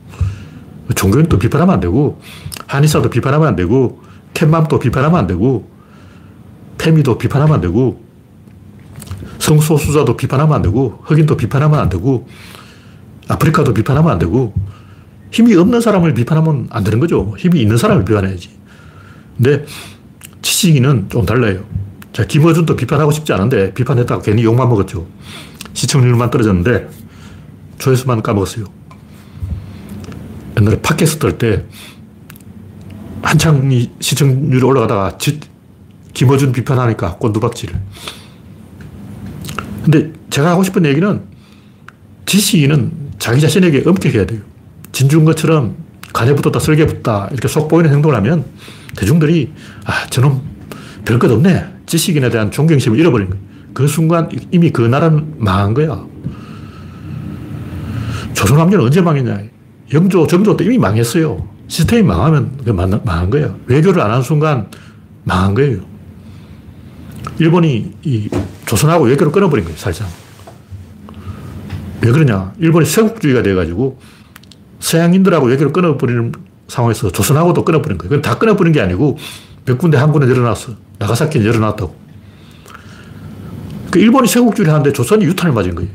종교인도 0.96 1.38
비판하면 1.40 1.76
안 1.76 1.80
되고, 1.80 2.20
한의사도 2.68 3.10
비판하면 3.10 3.48
안 3.48 3.56
되고, 3.56 4.02
캣맘도 4.34 4.80
비판하면 4.80 5.20
안 5.20 5.28
되고, 5.28 5.70
페미도 6.78 7.18
비판하면 7.18 7.56
안 7.56 7.62
되고, 7.62 8.02
성소수자도 9.40 10.18
비판하면 10.18 10.56
안 10.56 10.62
되고, 10.62 11.00
흑인도 11.04 11.38
비판하면 11.38 11.80
안 11.80 11.90
되고, 11.90 12.28
아프리카도 13.28 13.74
비판하면 13.74 14.12
안 14.12 14.20
되고, 14.20 14.54
힘이 15.32 15.56
없는 15.56 15.82
사람을 15.82 16.14
비판하면 16.14 16.68
안 16.70 16.84
되는 16.84 17.00
거죠. 17.00 17.36
힘이 17.38 17.62
있는 17.62 17.78
사람을 17.78 18.06
비판해야지. 18.06 18.50
근데 19.36 19.66
지식인은 20.42 21.10
좀 21.10 21.26
달라요. 21.26 21.64
자, 22.14 22.26
김어준도 22.26 22.76
비판하고 22.76 23.12
싶지 23.12 23.34
않은데 23.34 23.74
비판했다가 23.74 24.22
괜히 24.22 24.44
욕만 24.44 24.70
먹었죠. 24.70 25.06
시청률만 25.74 26.32
떨어졌는데 26.32 26.90
조회수만 27.78 28.24
까먹었어요. 28.24 28.66
옛날에 30.58 30.82
팟캐스트 30.82 31.26
할 31.26 31.38
때 31.38 31.64
한창 33.22 33.72
이 33.72 33.90
시청률이 34.00 34.64
올라가다가 34.64 35.18
지, 35.18 35.40
김어준 36.14 36.52
비판하니까 36.52 37.16
꼰두박질. 37.18 37.70
근데 39.84 40.12
제가 40.30 40.52
하고 40.52 40.64
싶은 40.64 40.86
얘기는 40.86 41.22
지식인은 42.26 42.92
자기 43.20 43.42
자신에게 43.42 43.84
엄격해야 43.86 44.26
돼요. 44.26 44.42
진중것처럼 44.92 45.76
간에 46.14 46.34
붙었다 46.36 46.60
설계 46.60 46.86
붙다 46.86 47.28
이렇게 47.32 47.48
속 47.48 47.68
보이는 47.68 47.92
행동을 47.92 48.16
하면 48.18 48.46
대중들이 48.96 49.52
아 49.86 50.08
저놈 50.08 50.42
별것 51.06 51.30
없네 51.32 51.66
지식인에 51.86 52.30
대한 52.30 52.50
존경심을 52.52 52.98
잃어버린 53.00 53.30
거예요. 53.30 53.44
그 53.74 53.88
순간 53.88 54.30
이미 54.52 54.72
그 54.72 54.82
나라는 54.82 55.36
망한 55.38 55.74
거야. 55.74 56.06
조선왕조는 58.34 58.86
언제 58.86 59.02
망했냐. 59.02 59.57
영조, 59.94 60.28
정조 60.28 60.58
때 60.58 60.66
이미 60.66 60.78
망했어요. 60.78 61.48
시스템이 61.68 62.04
망하면 62.04 62.58
망한 63.04 63.30
거예요. 63.30 63.58
외교를 63.68 64.02
안 64.02 64.12
하는 64.12 64.24
순간 64.24 64.70
망한 65.24 65.54
거예요. 65.54 65.80
일본이 67.40 67.94
이 68.04 68.30
조선하고 68.66 69.06
외교를 69.06 69.32
끊어버린 69.32 69.66
거예요, 69.66 69.78
사실상. 69.78 70.12
왜 72.02 72.12
그러냐. 72.12 72.54
일본이 72.60 72.86
세국주의가 72.86 73.42
돼가지고 73.44 74.00
서양인들하고 74.80 75.48
외교를 75.48 75.74
끊어버리는 75.74 76.32
상황에서 76.68 77.12
조선하고도 77.12 77.66
끊어버린 77.66 77.98
거예요. 77.98 78.10
그건 78.10 78.22
다 78.22 78.38
끊어버린 78.38 78.74
게 78.74 78.82
아니고 78.82 79.18
몇 79.66 79.78
군데 79.78 79.98
한 79.98 80.12
군데 80.12 80.30
열어놨어. 80.30 80.74
나가사키는 81.00 81.46
열어놨다고. 81.46 81.96
그 83.92 84.00
일본이 84.00 84.28
세국주의를 84.28 84.72
하는데 84.74 84.92
조선이 84.94 85.26
유탄을 85.26 85.54
맞은 85.54 85.76
거예요. 85.76 85.90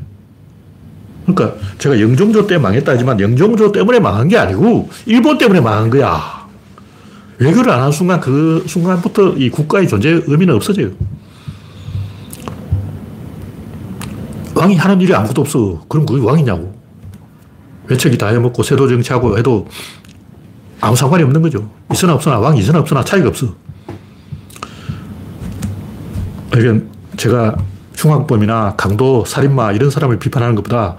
그러니까 1.26 1.56
제가 1.78 2.00
영종조 2.00 2.46
때 2.46 2.58
망했다 2.58 2.92
하지만 2.92 3.20
영종조 3.20 3.72
때문에 3.72 4.00
망한 4.00 4.28
게 4.28 4.36
아니고 4.36 4.90
일본 5.06 5.38
때문에 5.38 5.60
망한 5.60 5.90
거야. 5.90 6.42
외교를 7.38 7.72
안 7.72 7.80
하는 7.80 7.92
순간 7.92 8.20
그 8.20 8.64
순간부터 8.66 9.34
이 9.36 9.50
국가의 9.50 9.88
존재 9.88 10.20
의미는 10.26 10.54
없어져요. 10.54 10.90
왕이 14.54 14.76
하는 14.76 15.00
일이 15.00 15.14
아무것도 15.14 15.40
없어. 15.40 15.84
그럼 15.88 16.06
그게 16.06 16.24
왕이냐고. 16.24 16.72
외척이 17.88 18.16
다 18.16 18.28
해먹고 18.28 18.62
세도 18.62 18.88
정치하고 18.88 19.38
해도 19.38 19.66
아무 20.80 20.94
상관이 20.94 21.22
없는 21.24 21.42
거죠. 21.42 21.68
있으나 21.92 22.14
없으나 22.14 22.38
왕이 22.38 22.60
있으나 22.60 22.78
없으나 22.80 23.02
차이가 23.02 23.28
없어. 23.28 23.54
제가 27.16 27.56
흉악범이나 28.02 28.74
강도, 28.76 29.24
살인마 29.24 29.72
이런 29.72 29.90
사람을 29.90 30.18
비판하는 30.18 30.56
것보다 30.56 30.96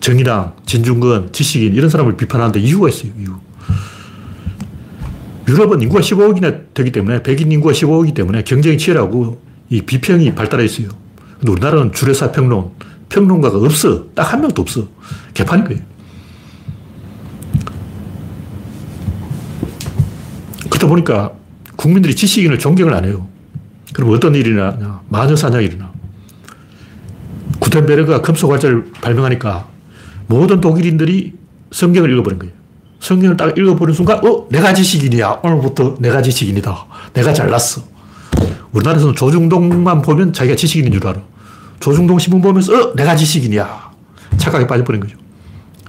정의당, 0.00 0.54
진중권, 0.64 1.32
지식인 1.32 1.74
이런 1.74 1.90
사람을 1.90 2.16
비판하는데 2.16 2.60
이유가 2.60 2.88
있어요. 2.88 3.12
이유. 3.18 3.34
유럽은 5.48 5.82
인구가 5.82 6.00
15억이나 6.00 6.74
되기 6.74 6.90
때문에 6.90 7.22
백인 7.22 7.52
인구가 7.52 7.72
15억이기 7.72 8.14
때문에 8.14 8.42
경쟁이 8.42 8.78
치열하고 8.78 9.40
이 9.68 9.82
비평이 9.82 10.34
발달해 10.34 10.64
있어요. 10.64 10.88
근데 11.38 11.52
우리나라는 11.52 11.92
주례사 11.92 12.32
평론, 12.32 12.70
평론가가 13.08 13.58
없어. 13.58 14.06
딱 14.14 14.32
한 14.32 14.40
명도 14.40 14.62
없어. 14.62 14.88
개판인 15.34 15.64
거예요. 15.64 15.82
그러다 20.70 20.88
보니까 20.88 21.32
국민들이 21.76 22.16
지식인을 22.16 22.58
존경을 22.58 22.94
안 22.94 23.04
해요. 23.04 23.28
그럼 23.92 24.12
어떤 24.12 24.34
일이 24.34 24.52
나 24.52 25.00
마녀사냥이 25.08 25.66
일어나. 25.66 25.95
구텐베르가 27.76 28.22
금속활자를 28.22 28.92
발명하니까 29.00 29.68
모든 30.28 30.60
독일인들이 30.60 31.34
성경을 31.70 32.10
읽어버린 32.12 32.38
거예요. 32.38 32.54
성경을 33.00 33.36
딱 33.36 33.56
읽어보는 33.56 33.92
순간, 33.92 34.24
어, 34.24 34.48
내가 34.50 34.72
지식인이야. 34.72 35.40
오늘부터 35.42 35.96
내가 35.98 36.22
지식인이다. 36.22 36.86
내가 37.12 37.32
잘났어. 37.32 37.82
우리나라에서는 38.72 39.14
조중동만 39.14 40.02
보면 40.02 40.32
자기가 40.32 40.56
지식인인 40.56 40.92
줄 40.92 41.06
알아. 41.06 41.20
조중동 41.80 42.18
신문 42.18 42.40
보면서, 42.40 42.72
어, 42.72 42.94
내가 42.94 43.14
지식인이야. 43.14 43.90
착각에 44.38 44.66
빠져버린 44.66 45.00
거죠. 45.00 45.16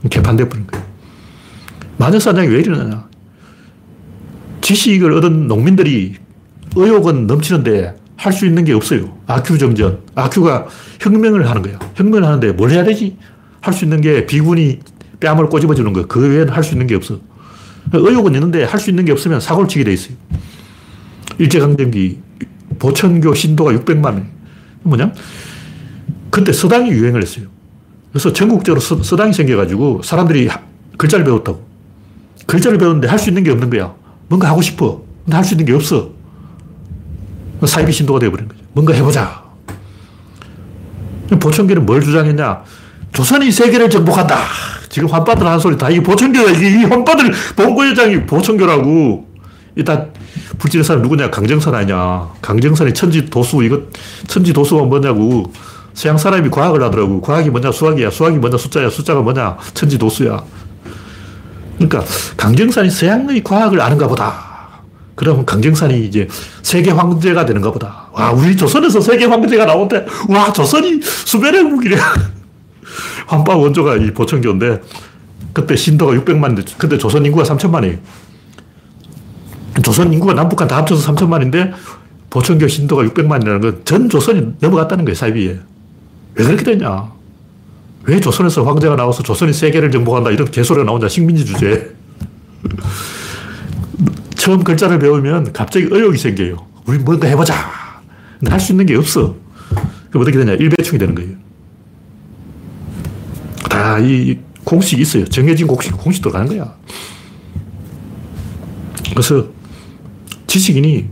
개판돼버린 0.09 0.67
거예요. 0.67 0.85
마녀사냥이 1.97 2.47
왜 2.49 2.59
일어나냐. 2.59 3.07
지식을 4.61 5.13
얻은 5.13 5.47
농민들이 5.47 6.15
의욕은 6.75 7.27
넘치는데 7.27 7.95
할 8.17 8.33
수 8.33 8.45
있는 8.45 8.65
게 8.65 8.73
없어요. 8.73 9.15
아큐 9.27 9.57
정전. 9.57 9.99
아큐가 10.15 10.67
혁명을 10.99 11.47
하는 11.49 11.61
거예요. 11.61 11.77
혁명을 11.95 12.25
하는데 12.25 12.51
뭘 12.51 12.71
해야 12.71 12.83
되지? 12.83 13.15
할 13.61 13.73
수 13.73 13.85
있는 13.85 14.01
게 14.01 14.25
비군이 14.25 14.79
뺨을 15.19 15.47
꼬집어 15.49 15.75
주는 15.75 15.93
거. 15.93 16.05
그 16.07 16.19
외에는 16.27 16.49
할 16.53 16.63
수 16.63 16.73
있는 16.73 16.87
게 16.87 16.95
없어. 16.95 17.19
의욕은 17.93 18.33
있는데 18.33 18.63
할 18.63 18.79
수 18.79 18.89
있는 18.89 19.05
게 19.05 19.11
없으면 19.11 19.39
사고를 19.39 19.67
치게 19.69 19.83
돼 19.83 19.93
있어요. 19.93 20.15
일제강점기 21.37 22.19
보천교 22.79 23.33
신도가 23.33 23.71
600만 23.73 24.01
명. 24.01 24.27
뭐냐? 24.83 25.13
그때 26.29 26.51
서당이 26.51 26.89
유행을 26.89 27.21
했어요. 27.21 27.45
그래서 28.11 28.33
전국적으로 28.33 28.79
서, 28.81 29.01
서당이 29.01 29.33
생겨가지고 29.33 30.01
사람들이 30.03 30.49
글자를 30.97 31.23
배웠다고. 31.25 31.65
글자를 32.45 32.77
배웠는데 32.77 33.07
할 33.07 33.19
수 33.19 33.29
있는 33.29 33.43
게 33.43 33.51
없는 33.51 33.69
거야. 33.69 33.93
뭔가 34.27 34.49
하고 34.49 34.61
싶어. 34.61 35.03
근데 35.25 35.35
할 35.35 35.43
수 35.45 35.53
있는 35.53 35.65
게 35.65 35.73
없어. 35.73 36.11
사이비 37.65 37.91
신도가 37.91 38.19
되어버린 38.19 38.47
거죠. 38.47 38.61
뭔가 38.73 38.93
해보자. 38.93 39.43
보천교는 41.39 41.85
뭘 41.85 42.01
주장했냐? 42.01 42.63
조선이 43.13 43.51
세계를 43.51 43.89
정복한다. 43.89 44.37
지금 44.89 45.09
환빠들 45.09 45.45
하는 45.45 45.59
소리 45.59 45.77
다 45.77 45.89
이게 45.89 46.01
보천교야. 46.01 46.51
이게 46.51 46.81
이 46.81 46.83
환빠들 46.85 47.31
본고회장이 47.55 48.25
보천교라고. 48.25 49.27
일단 49.75 50.11
불지는 50.57 50.83
사람 50.83 51.01
누구냐? 51.01 51.29
강정선 51.29 51.73
아니냐. 51.75 52.29
강정선이 52.41 52.93
천지 52.93 53.29
도수, 53.29 53.63
이거 53.63 53.81
천지 54.27 54.53
도수가 54.53 54.83
뭐냐고. 54.83 55.51
서양 55.93 56.17
사람이 56.17 56.49
과학을 56.49 56.81
하더라고. 56.83 57.21
과학이 57.21 57.49
뭐냐? 57.49 57.71
수학이야. 57.71 58.11
수학이 58.11 58.37
뭐냐? 58.37 58.57
숫자야. 58.57 58.89
숫자가 58.89 59.21
뭐냐? 59.21 59.57
천지 59.73 59.97
도수야. 59.97 60.43
그러니까 61.77 62.03
강정선이 62.37 62.89
서양의 62.89 63.43
과학을 63.43 63.81
아는가 63.81 64.07
보다. 64.07 64.46
그러면 65.17 65.45
강정산이 65.47 66.05
이제 66.05 66.27
세계 66.61 66.91
황제가 66.91 67.43
되는가 67.47 67.71
보다. 67.71 68.07
와, 68.13 68.31
우리 68.31 68.55
조선에서 68.55 69.01
세계 69.01 69.25
황제가 69.25 69.65
나온대. 69.65 70.05
와, 70.29 70.53
조선이 70.53 71.01
수변의 71.01 71.63
국이래. 71.63 71.97
환빠 73.25 73.55
원조가 73.57 73.95
이 73.95 74.13
보천교인데, 74.13 74.79
그때 75.53 75.75
신도가 75.75 76.13
600만, 76.13 76.63
근데 76.77 76.97
조선 76.99 77.25
인구가 77.25 77.43
3천만이에요. 77.43 77.97
조선 79.83 80.13
인구가 80.13 80.33
남북한 80.35 80.67
다 80.67 80.77
합쳐서 80.77 81.11
3천만인데, 81.15 81.73
보천교 82.29 82.67
신도가 82.67 83.01
600만이라는 83.05 83.61
건 83.61 83.81
전 83.85 84.09
조선이 84.09 84.53
넘어갔다는 84.59 85.03
거예요, 85.03 85.15
사이비에. 85.15 85.59
왜 86.35 86.45
그렇게 86.45 86.63
됐냐? 86.63 87.11
왜 88.03 88.19
조선에서 88.19 88.63
황제가 88.63 88.95
나와서 88.95 89.23
조선이 89.23 89.51
세계를 89.51 89.89
정복한다 89.89 90.29
이런 90.29 90.51
개소리가 90.51 90.85
나오냐, 90.85 91.07
식민지 91.07 91.43
주제. 91.43 91.91
처음 94.47 94.63
글자를 94.63 94.97
배우면 94.97 95.51
갑자기 95.51 95.87
의욕이 95.91 96.17
생겨요. 96.17 96.55
우리 96.85 96.97
뭔가 96.99 97.27
해보자. 97.27 97.53
근데 98.39 98.49
할 98.49 98.61
수 98.61 98.71
있는 98.71 98.85
게 98.85 98.95
없어. 98.95 99.35
그럼 100.09 100.21
어떻게 100.21 100.37
되냐? 100.37 100.53
일배충이 100.53 100.97
되는 100.97 101.13
거예요. 101.15 101.31
다 103.69 103.99
이 103.99 104.37
공식이 104.63 105.01
있어요. 105.01 105.25
정해진 105.25 105.67
공식, 105.67 105.91
공식도 105.97 106.31
가는 106.31 106.47
거야. 106.47 106.73
그래서 109.09 109.47
지식인이 110.47 111.09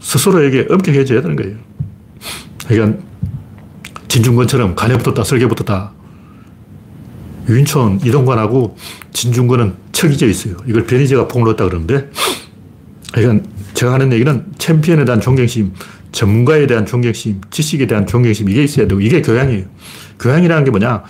스스로에게 0.00 0.68
엄격해져야 0.70 1.20
되는 1.20 1.36
거예요. 1.36 1.56
그러니까 2.66 3.02
진중권처럼 4.08 4.74
간에 4.74 4.96
붙었다, 4.96 5.24
설계 5.24 5.46
붙었다. 5.46 5.92
유인촌, 7.50 8.00
이동관하고 8.02 8.78
진중권은 9.12 9.74
척이져 9.92 10.26
있어요. 10.26 10.56
이걸 10.66 10.86
변희재가 10.86 11.28
폭로했다 11.28 11.66
그러는데 11.66 12.10
그러니까 13.12 13.48
제가 13.74 13.94
하는 13.94 14.12
얘기는 14.12 14.44
챔피언에 14.58 15.04
대한 15.04 15.20
존경심, 15.20 15.72
전문가에 16.12 16.66
대한 16.66 16.86
존경심, 16.86 17.40
지식에 17.50 17.86
대한 17.86 18.06
존경심, 18.06 18.48
이게 18.48 18.64
있어야 18.64 18.86
되고, 18.86 19.00
이게 19.00 19.22
교양이에요. 19.22 19.64
교양이라는 20.18 20.64
게 20.64 20.70
뭐냐? 20.70 21.04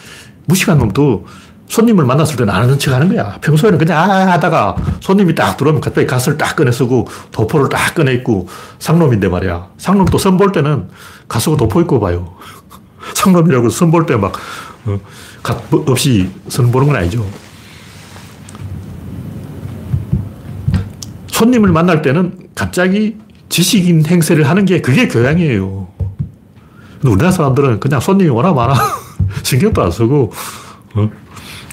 무식한 0.46 0.78
놈도 0.78 1.26
손님을 1.68 2.05
만났을 2.05 2.36
때는 2.36 2.53
아는 2.53 2.78
척 2.78 2.94
하는 2.94 3.09
거야. 3.09 3.38
평소에는 3.40 3.78
그냥 3.78 3.99
아 3.99 4.32
하다가 4.32 4.76
손님이 5.01 5.34
딱 5.34 5.57
들어오면 5.57 5.80
갑자기 5.80 6.07
가스를 6.07 6.38
딱 6.38 6.57
꺼내 6.57 6.72
쓰고 6.72 7.07
도포를 7.30 7.68
딱 7.68 7.94
꺼내 7.94 8.12
있고 8.14 8.49
상놈인데 8.78 9.28
말이야. 9.28 9.68
상놈 9.76 10.07
또 10.07 10.18
선볼 10.18 10.53
때는 10.53 10.88
가수고 11.28 11.57
도포 11.57 11.80
입고 11.82 12.01
봐요. 12.01 12.36
상놈이라고 13.14 13.68
선볼 13.68 14.07
때막 14.07 14.32
어, 14.86 15.01
없이 15.86 16.30
선 16.49 16.72
보는 16.72 16.88
건 16.88 16.96
아니죠. 16.96 17.26
손님을 21.39 21.70
만날 21.70 22.03
때는 22.03 22.49
갑자기 22.57 23.16
지식인 23.49 24.05
행세를 24.05 24.49
하는 24.49 24.64
게 24.64 24.80
그게 24.80 25.07
교양이에요. 25.07 25.86
근데 26.95 27.09
우리나라 27.09 27.30
사람들은 27.30 27.78
그냥 27.78 28.01
손님이 28.01 28.30
워낙 28.30 28.55
많아. 28.55 28.74
신경도 29.45 29.80
안 29.80 29.91
쓰고, 29.93 30.32
어? 30.95 31.11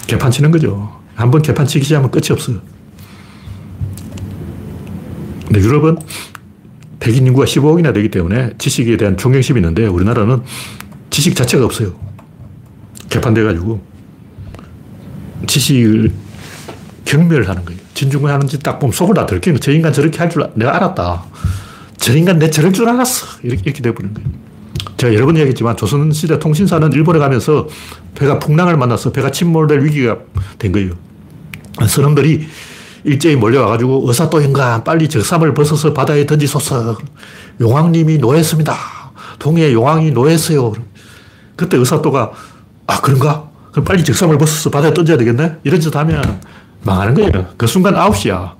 개판 0.05 0.29
치는 0.29 0.51
거죠. 0.51 1.01
한번 1.15 1.41
개판 1.41 1.65
치기 1.65 1.83
시작하면 1.83 2.11
끝이 2.11 2.27
없어요. 2.29 2.59
근데 5.47 5.59
유럽은 5.59 5.97
백인 6.99 7.25
인구가 7.25 7.45
15억이나 7.45 7.91
되기 7.91 8.09
때문에 8.09 8.51
지식에 8.59 8.97
대한 8.97 9.17
존경심이 9.17 9.59
있는데 9.59 9.87
우리나라는 9.87 10.43
지식 11.09 11.35
자체가 11.35 11.65
없어요. 11.65 11.95
개판돼가지고 13.09 13.81
지식을 15.47 16.11
경멸하는 17.05 17.65
거예요. 17.65 17.84
진중권 17.95 18.29
하는 18.29 18.45
짓 18.47 18.61
딱 18.61 18.77
보면 18.79 18.91
속을 18.93 19.15
다 19.15 19.25
들키는 19.25 19.59
저 19.61 19.71
인간 19.71 19.91
저렇게 19.91 20.19
할 20.19 20.29
줄 20.29 20.47
내가 20.53 20.75
알았다. 20.75 21.23
저 21.97 22.15
인간 22.15 22.37
내 22.37 22.49
저럴 22.51 22.71
줄 22.73 22.87
알았어. 22.87 23.25
이렇게, 23.41 23.63
이렇게 23.65 23.81
돼버리는 23.81 24.13
거예요. 24.13 24.29
제가 24.97 25.13
여러 25.13 25.25
번 25.25 25.35
얘기했지만 25.37 25.75
조선시대 25.75 26.37
통신사는 26.39 26.91
일본에 26.93 27.19
가면서 27.19 27.67
배가 28.13 28.37
풍랑을 28.39 28.77
만나서 28.77 29.11
배가 29.11 29.31
침몰될 29.31 29.83
위기가 29.83 30.17
된 30.59 30.71
거예요. 30.71 30.91
선원들이 31.87 32.47
일제히 33.05 33.35
몰려와가지고 33.35 34.03
의사또 34.07 34.41
인간 34.41 34.83
빨리 34.83 35.07
적삼을 35.09 35.53
벗어서 35.53 35.93
바다에 35.93 36.25
던지소서. 36.25 36.97
용왕님이 37.61 38.17
노했습니다. 38.17 38.75
동해 39.39 39.71
용왕이 39.73 40.11
노했어요. 40.11 40.73
그때 41.55 41.77
의사또가 41.77 42.31
아 42.87 42.99
그런가? 43.01 43.49
그럼 43.71 43.85
빨리 43.85 44.03
적삼을 44.03 44.37
벗어서 44.37 44.69
바다에 44.69 44.93
던져야 44.93 45.17
되겠네? 45.17 45.57
이런 45.63 45.79
짓 45.81 45.93
하면 45.95 46.41
망하는 46.85 47.13
거예요. 47.13 47.47
그 47.57 47.67
순간 47.67 47.95
아웃이야. 47.95 48.55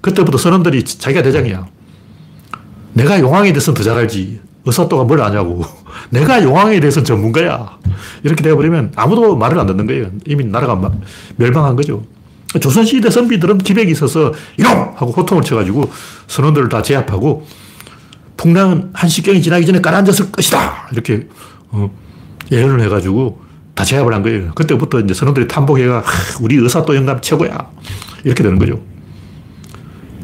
그때부터 0.00 0.38
선원들이 0.38 0.84
자기가 0.84 1.22
대장이야. 1.22 1.66
내가 2.94 3.20
용왕에 3.20 3.52
대해서는 3.52 3.76
더 3.76 3.84
잘 3.84 3.96
알지. 3.98 4.40
의사또가 4.64 5.04
뭘 5.04 5.20
아냐고. 5.20 5.62
내가 6.10 6.42
용왕에 6.42 6.80
대해서는 6.80 7.04
전문가야. 7.04 7.78
이렇게 8.24 8.42
되어버리면 8.42 8.92
아무도 8.96 9.36
말을 9.36 9.58
안 9.58 9.66
듣는 9.66 9.86
거예요. 9.86 10.10
이미 10.26 10.44
나라가 10.44 10.90
멸망한 11.36 11.76
거죠. 11.76 12.02
조선시대 12.60 13.10
선비들은 13.10 13.58
기백이 13.58 13.92
있어서 13.92 14.32
이놈! 14.58 14.70
하고 14.96 15.12
호통을 15.12 15.42
쳐가지고 15.42 15.90
선원들을 16.26 16.68
다 16.70 16.80
제압하고 16.80 17.46
풍랑은 18.36 18.90
한시경이 18.94 19.42
지나기 19.42 19.66
전에 19.66 19.80
가라앉았을 19.80 20.32
것이다! 20.32 20.88
이렇게 20.92 21.28
어, 21.70 21.90
예언을 22.50 22.80
해가지고 22.82 23.40
다 23.76 23.84
제압을 23.84 24.12
한 24.12 24.22
거예요. 24.22 24.52
그때부터 24.54 25.00
이제 25.00 25.12
선원들이 25.12 25.46
탐복해가 25.48 26.02
우리 26.40 26.56
의사또 26.56 26.96
영감 26.96 27.20
최고야! 27.20 27.70
이렇게 28.24 28.42
되는 28.42 28.58
거죠. 28.58 28.80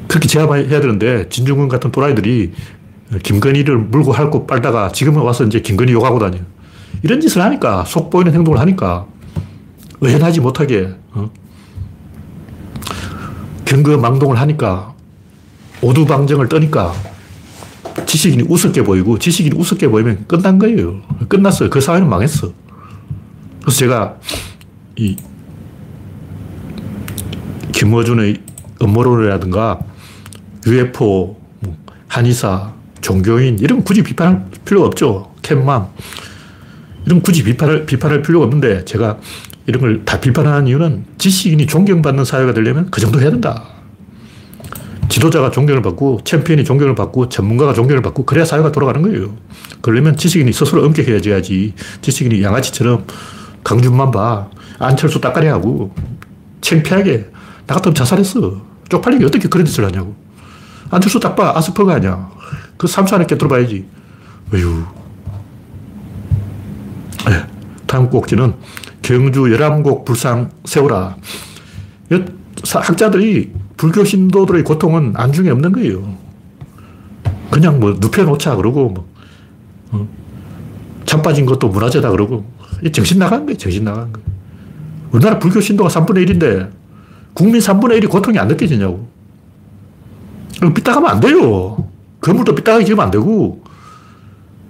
그렇게 0.09 0.27
제압해야 0.27 0.81
되는데 0.81 1.29
진중권 1.29 1.69
같은 1.69 1.93
또라이들이 1.93 2.53
김건희를 3.23 3.77
물고 3.77 4.13
핥고 4.13 4.47
빨다가 4.47 4.91
지금은 4.91 5.21
와서 5.21 5.45
이제 5.45 5.61
김건희 5.61 5.93
욕하고 5.93 6.19
다녀. 6.19 6.39
이런 7.03 7.21
짓을 7.21 7.43
하니까 7.43 7.85
속 7.85 8.09
보이는 8.09 8.33
행동을 8.33 8.59
하니까 8.59 9.07
의연하지 10.01 10.41
못하게 10.41 10.95
어? 11.13 11.31
경거망동을 13.67 14.41
하니까 14.41 14.95
오두방정을 15.83 16.49
떠니까 16.49 16.95
지식인이 18.07 18.45
우습게 18.49 18.83
보이고 18.83 19.19
지식인이 19.19 19.59
우습게 19.59 19.89
보이면 19.89 20.25
끝난 20.27 20.59
거예요. 20.59 21.03
끝났어요. 21.29 21.69
그 21.69 21.83
사회는 21.83 22.09
망했어. 22.09 22.62
그래서 23.63 23.79
제가 23.79 24.17
이 24.97 25.17
김어준의 27.73 28.41
음모론이라든가 28.83 29.81
UFO, 30.67 31.37
뭐 31.61 31.77
한의사, 32.09 32.73
종교인 33.01 33.59
이런 33.59 33.83
굳이 33.83 34.03
비판할 34.03 34.47
필요가 34.65 34.87
없죠. 34.87 35.33
캔맘 35.43 35.89
이런 37.07 37.21
굳이 37.23 37.43
비판을 37.43 37.87
비판할 37.87 38.23
필요가 38.23 38.45
없는데 38.45 38.85
제가 38.85 39.19
이런 39.67 39.81
걸 39.81 40.05
다 40.05 40.21
비판하는 40.21 40.67
이유는 40.67 41.05
지식인이 41.19 41.67
존경받는 41.67 42.25
사회가 42.25 42.53
되려면 42.53 42.91
그 42.91 43.01
정도 43.01 43.21
해야 43.21 43.31
된다. 43.31 43.65
지도자가 45.09 45.51
존경을 45.51 45.83
받고 45.83 46.21
챔피언이 46.25 46.65
존경을 46.65 46.95
받고 46.95 47.29
전문가가 47.29 47.75
존경을 47.75 48.03
받고 48.03 48.25
그래야 48.25 48.45
사회가 48.45 48.73
돌아가는 48.73 49.03
거예요. 49.03 49.37
그러려면 49.81 50.17
지식인이 50.17 50.53
스스로 50.53 50.85
엄격해져야지 50.85 51.75
지식인이 52.01 52.43
양아치처럼 52.43 53.07
강준만 53.65 54.11
봐. 54.11 54.49
안철수 54.79 55.21
따까리 55.21 55.47
하고 55.47 55.95
창피하게 56.61 57.31
나 57.67 57.75
같으면 57.75 57.95
자살했어. 57.95 58.61
쪽팔리게 58.89 59.25
어떻게 59.25 59.49
그런 59.49 59.65
짓을 59.67 59.85
하냐고. 59.85 60.15
안철수 60.91 61.21
딱 61.21 61.35
봐. 61.37 61.53
아스퍼가 61.57 61.95
아니야. 61.95 62.31
그 62.77 62.87
삼수 62.87 63.15
안에 63.15 63.27
깨뚫어봐야지. 63.27 63.87
어휴. 64.53 64.85
네. 67.29 67.47
다음 67.87 68.11
꼭지는 68.11 68.55
경주 69.01 69.51
열암곡 69.53 70.05
불상 70.05 70.51
세우라. 70.65 71.17
학자들이 72.75 73.53
불교 73.77 74.05
신도들의 74.05 74.65
고통은 74.65 75.15
안중에 75.17 75.51
없는 75.51 75.73
거예요. 75.73 76.17
그냥 77.51 77.81
뭐 77.81 77.97
눕혀놓자 77.99 78.57
그러고 78.57 78.89
뭐, 78.89 79.09
어? 79.91 80.09
잠 81.05 81.21
빠진 81.21 81.45
것도 81.45 81.69
문화재다 81.69 82.11
그러고 82.11 82.47
정신 82.91 83.19
나간 83.19 83.45
거예요. 83.47 83.57
정신 83.59 83.85
나간 83.85 84.13
거예요. 84.13 84.27
우리나라 85.13 85.39
불교 85.39 85.61
신도가 85.61 85.89
3분의 85.91 86.27
1인데 86.29 86.71
국민 87.35 87.61
3분의 87.61 88.01
1이 88.03 88.09
고통이 88.09 88.39
안 88.39 88.49
느껴지냐고. 88.49 89.09
삐딱하면 90.75 91.11
안 91.11 91.21
돼요. 91.21 91.89
건물도 92.21 92.55
삐딱하게 92.55 92.85
지으면 92.85 93.05
안 93.05 93.11
되고 93.11 93.63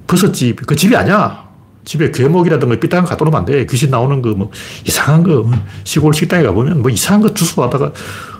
버섯집, 0.07 0.67
그 0.67 0.75
집이 0.77 0.97
아니야. 0.97 1.43
집에 1.85 2.11
괴목이라든가 2.11 2.79
삐딱한 2.79 3.05
거 3.05 3.11
갖다 3.11 3.25
놓으면 3.25 3.41
안 3.41 3.45
돼. 3.45 3.67
귀신 3.67 3.91
나오는 3.91 4.23
거, 4.23 4.31
뭐, 4.31 4.51
이상한 4.87 5.23
거, 5.25 5.51
시골 5.85 6.15
식당에 6.15 6.45
가보면 6.45 6.81
뭐 6.83 6.91
이상한 6.91 7.21
거 7.23 7.35
주워 7.35 7.67
하다가, 7.67 7.93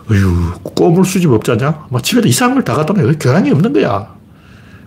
어휴, 0.09 0.53
꼬물 0.63 1.03
수집 1.05 1.29
없지 1.31 1.51
않냐? 1.51 1.87
막 1.89 2.03
집에도 2.03 2.27
이상한 2.27 2.55
걸 2.55 2.63
다 2.63 2.73
갖다 2.73 2.93
놔요. 2.93 3.11
교양이 3.19 3.51
없는 3.51 3.73
거야. 3.73 4.07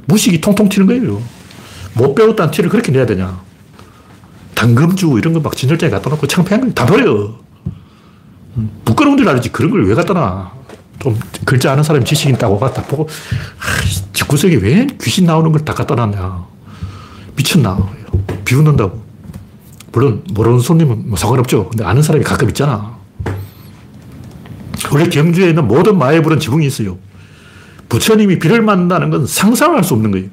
무식이 0.06 0.40
통통 0.40 0.68
튀는 0.68 0.86
거예요. 0.86 1.20
못 1.94 2.14
배웠다는 2.14 2.50
티를 2.50 2.70
그렇게 2.70 2.92
내야 2.92 3.04
되냐. 3.04 3.38
당금주 4.56 5.14
이런 5.18 5.32
거 5.34 5.40
막 5.40 5.54
진열장에 5.56 5.90
갖다 5.90 6.10
놓고 6.10 6.26
창피한 6.26 6.60
거 6.68 6.74
다 6.74 6.86
버려. 6.86 7.34
부끄러운 8.84 9.16
줄 9.18 9.28
알지. 9.28 9.50
그런 9.52 9.70
걸 9.70 9.82
왜 9.84 9.94
갖다 9.94 10.14
놔. 10.14 10.50
좀 10.98 11.16
글자 11.44 11.72
아는 11.72 11.82
사람이 11.84 12.04
지식 12.06 12.30
있다고 12.30 12.58
갖다 12.58 12.82
보고, 12.82 13.06
아, 13.60 13.64
집구석에 14.14 14.56
왜 14.56 14.86
귀신 15.02 15.26
나오는 15.26 15.52
걸 15.52 15.62
다 15.64 15.74
갖다 15.74 15.94
놨냐. 15.94 16.44
미쳤나. 17.36 17.78
비웃는다고. 18.46 19.04
물론 19.92 20.24
모르는 20.32 20.58
손님은 20.60 21.08
뭐 21.10 21.16
상관없죠. 21.18 21.68
근데 21.68 21.84
아는 21.84 22.02
사람이 22.02 22.24
가끔 22.24 22.48
있잖아. 22.48 22.96
원래 24.90 25.08
경주에 25.08 25.50
있는 25.50 25.66
모든 25.68 25.98
마애불은 25.98 26.40
지붕이 26.40 26.66
있어요. 26.66 26.96
부처님이 27.88 28.38
비를 28.38 28.62
만나는 28.62 29.10
건 29.10 29.26
상상할 29.26 29.84
수 29.84 29.94
없는 29.94 30.10
거예요. 30.12 30.28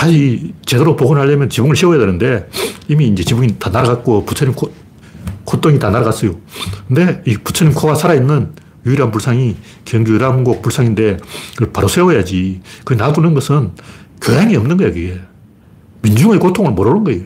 다시 0.00 0.54
제대로 0.64 0.96
복원하려면 0.96 1.50
지붕을 1.50 1.76
씌워야 1.76 1.98
되는데 1.98 2.48
이미 2.88 3.06
이제 3.08 3.22
지붕이 3.22 3.58
다 3.58 3.68
날아갔고 3.68 4.24
부처님 4.24 4.54
코, 4.54 4.72
콧등이 5.44 5.78
다 5.78 5.90
날아갔어요. 5.90 6.36
근데 6.88 7.22
이 7.26 7.36
부처님 7.36 7.74
코가 7.74 7.96
살아있는 7.96 8.54
유일한 8.86 9.10
불상이 9.10 9.56
경주 9.84 10.14
유람곡 10.14 10.62
불상인데 10.62 11.18
그걸 11.54 11.72
바로 11.74 11.86
세워야지. 11.86 12.62
그 12.86 12.94
놔두는 12.94 13.34
것은 13.34 13.72
교양이 14.22 14.56
없는 14.56 14.78
거야, 14.78 14.88
그게. 14.88 15.20
민중의 16.00 16.38
고통을 16.38 16.72
모르는 16.72 17.04
거예요. 17.04 17.24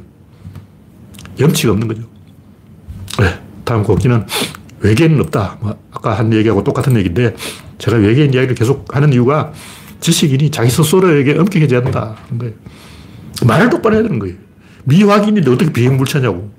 염치가 1.39 1.75
없는 1.75 1.87
거죠. 1.87 2.03
네, 3.21 3.39
다음 3.65 3.85
곡기는 3.85 4.27
외계인은 4.81 5.21
없다. 5.21 5.59
뭐 5.61 5.79
아까 5.93 6.19
한 6.19 6.33
얘기하고 6.33 6.65
똑같은 6.65 6.97
얘기인데 6.97 7.37
제가 7.79 7.99
외계인 7.99 8.35
이야기를 8.35 8.57
계속 8.57 8.93
하는 8.97 9.13
이유가 9.13 9.53
지식인이 10.05 10.51
자기 10.51 10.69
스스로에게 10.69 11.39
엄격해져야 11.39 11.83
한다. 11.83 12.15
거예요. 12.39 12.53
말을 13.47 13.71
똑바로 13.71 13.95
해야 13.95 14.03
되는 14.03 14.19
거예요. 14.19 14.37
미확인인데 14.85 15.51
어떻게 15.51 15.73
비행 15.73 15.97
물체냐고. 15.97 16.51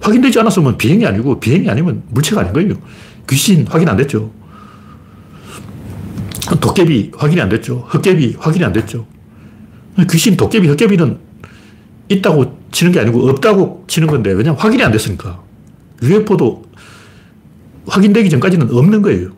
확인되지 0.00 0.40
않았으면 0.40 0.76
비행이 0.76 1.06
아니고 1.06 1.38
비행이 1.38 1.70
아니면 1.70 2.02
물체가 2.08 2.40
아닌 2.40 2.52
거예요. 2.52 2.74
귀신 3.30 3.68
확인 3.68 3.88
안 3.88 3.96
됐죠. 3.96 4.32
도깨비 6.60 7.12
확인이 7.16 7.40
안 7.40 7.48
됐죠. 7.50 7.84
흑개비 7.86 8.34
확인이 8.40 8.64
안 8.64 8.72
됐죠. 8.72 9.06
귀신, 10.10 10.36
도깨비, 10.36 10.66
흑개비는 10.66 11.18
있다고 12.08 12.58
치는 12.72 12.90
게 12.90 12.98
아니고 12.98 13.28
없다고 13.28 13.84
치는 13.86 14.08
건데 14.08 14.32
왜냐면 14.32 14.58
확인이 14.58 14.82
안 14.82 14.90
됐으니까. 14.90 15.40
UFO도 16.02 16.64
확인되기 17.86 18.28
전까지는 18.28 18.74
없는 18.74 19.02
거예요. 19.02 19.35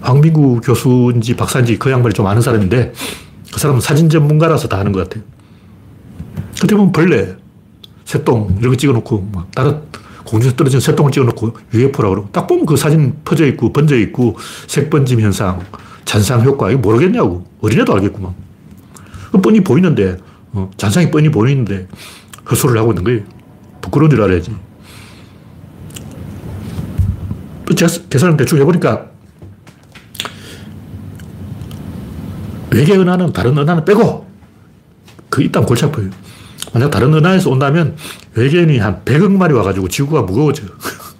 황민구 0.00 0.60
교수인지 0.62 1.36
박사인지 1.36 1.78
그 1.78 1.90
양반이 1.90 2.14
좀 2.14 2.26
아는 2.26 2.42
사람인데 2.42 2.92
그 3.52 3.60
사람은 3.60 3.80
사진 3.80 4.08
전문가라서 4.08 4.68
다 4.68 4.78
아는 4.78 4.92
것 4.92 5.08
같아요. 5.08 5.24
그때 6.60 6.74
보면 6.74 6.92
벌레, 6.92 7.36
새똥 8.04 8.56
이런 8.58 8.72
거 8.72 8.76
찍어놓고 8.76 9.28
막 9.32 9.50
다른 9.52 9.80
공중에서 10.24 10.56
떨어진 10.56 10.80
새똥을 10.80 11.12
찍어놓고 11.12 11.56
UFO라고 11.74 12.14
그러고 12.14 12.28
딱 12.32 12.46
보면 12.46 12.66
그 12.66 12.76
사진 12.76 13.16
퍼져 13.24 13.46
있고 13.46 13.72
번져 13.72 13.96
있고 13.98 14.36
색 14.66 14.90
번짐 14.90 15.20
현상, 15.20 15.60
잔상 16.04 16.44
효과 16.44 16.70
이거 16.70 16.80
모르겠냐고 16.80 17.44
어린애도 17.60 17.94
알겠구만. 17.94 18.34
그 19.32 19.40
뻔히 19.40 19.60
보이는데 19.60 20.18
어, 20.52 20.70
잔상이 20.76 21.10
뻔히 21.10 21.30
보이는데 21.30 21.88
헛소리를 22.50 22.80
하고 22.80 22.92
있는 22.92 23.04
거예요. 23.04 23.20
부끄러운 23.80 24.10
줄 24.10 24.22
알아야지. 24.22 24.54
제가 27.76 27.92
계산을 28.10 28.36
대충 28.36 28.58
해보니까 28.58 29.06
외계 32.70 32.96
은하는 32.96 33.32
다른 33.32 33.56
은하는 33.58 33.84
빼고 33.84 34.26
그 35.28 35.42
이딴 35.42 35.64
골치 35.64 35.84
아파요. 35.84 36.10
만약 36.72 36.90
다른 36.90 37.12
은하에서 37.14 37.50
온다면 37.50 37.96
외계인이 38.34 38.78
한 38.78 39.02
100억 39.04 39.36
마리 39.36 39.54
와가지고 39.54 39.88
지구가 39.88 40.22
무거워져. 40.22 40.64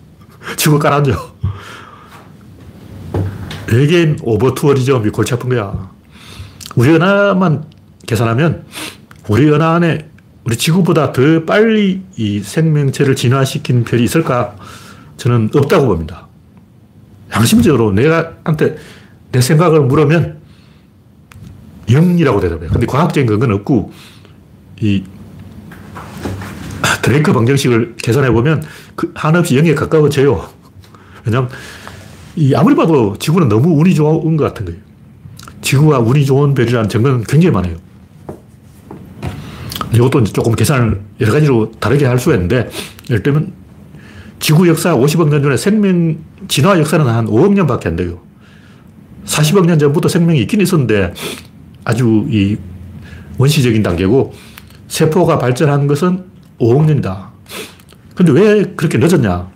지구 0.57 0.79
가라앉아. 0.79 1.17
외계인 3.73 4.19
오버 4.23 4.55
투어리즘이 4.55 5.11
골치 5.11 5.35
아픈 5.35 5.49
거야. 5.49 5.91
우리 6.77 6.91
은하만 6.91 7.65
계산하면 8.07 8.65
우리 9.29 9.49
은하 9.51 9.75
안에 9.75 10.09
우리 10.45 10.57
지구보다 10.57 11.13
더 11.13 11.45
빨리 11.45 12.03
이 12.17 12.41
생명체를 12.41 13.15
진화시킨 13.15 13.85
별이 13.85 14.05
있을까? 14.05 14.57
저는 15.17 15.51
없다고 15.55 15.87
봅니다. 15.87 16.27
양심적으로 17.33 17.93
내가 17.93 18.33
한테 18.43 18.77
내 19.31 19.41
생각을 19.41 19.83
물으면 19.83 20.40
0이라고 21.91 22.41
대답해요. 22.41 22.71
근데 22.71 22.87
과학적인 22.87 23.27
근거는 23.27 23.57
없고, 23.57 23.93
이 24.81 25.05
드레이크 27.03 27.33
방정식을 27.33 27.97
계산해 27.97 28.31
보면 28.31 28.63
그 28.95 29.13
한없이 29.15 29.57
0에 29.57 29.75
가까워져요. 29.75 30.49
왜냐하면 31.25 31.51
이 32.37 32.55
아무리 32.55 32.75
봐도 32.75 33.17
지구는 33.19 33.49
너무 33.49 33.79
운이 33.81 33.95
좋은 33.95 34.37
것 34.37 34.45
같은 34.45 34.67
거예요. 34.67 34.81
지구가 35.61 35.99
운이 36.01 36.25
좋은 36.25 36.55
별이라는 36.55 36.89
증거는 36.89 37.25
굉장히 37.25 37.53
많아요. 37.53 37.77
이것도 39.93 40.25
조금 40.25 40.55
계산을 40.55 41.01
여러 41.21 41.33
가지로 41.33 41.73
다르게 41.81 42.07
할 42.07 42.19
수가 42.19 42.37
있는데, 42.37 42.71
예를 43.11 43.23
들면, 43.23 43.53
지구 44.39 44.69
역사 44.69 44.95
50억 44.95 45.29
년 45.29 45.43
전에 45.43 45.57
생명 45.57 46.19
진화 46.49 46.79
역사는 46.79 47.07
한 47.07 47.27
5억 47.27 47.53
년밖에 47.53 47.89
안 47.89 47.97
돼요. 47.97 48.21
40억 49.27 49.67
년 49.67 49.79
전부터 49.79 50.09
생명이 50.09 50.41
있긴 50.43 50.61
있었는데, 50.61 51.13
아주 51.85 52.27
이 52.31 52.57
원시적인 53.39 53.83
단계고, 53.83 54.33
세포가 54.89 55.39
발전한 55.39 55.87
것은 55.87 56.25
5억 56.59 56.85
년이다. 56.87 57.31
근데 58.15 58.33
왜 58.33 58.65
그렇게 58.77 58.99
늦었냐? 58.99 59.49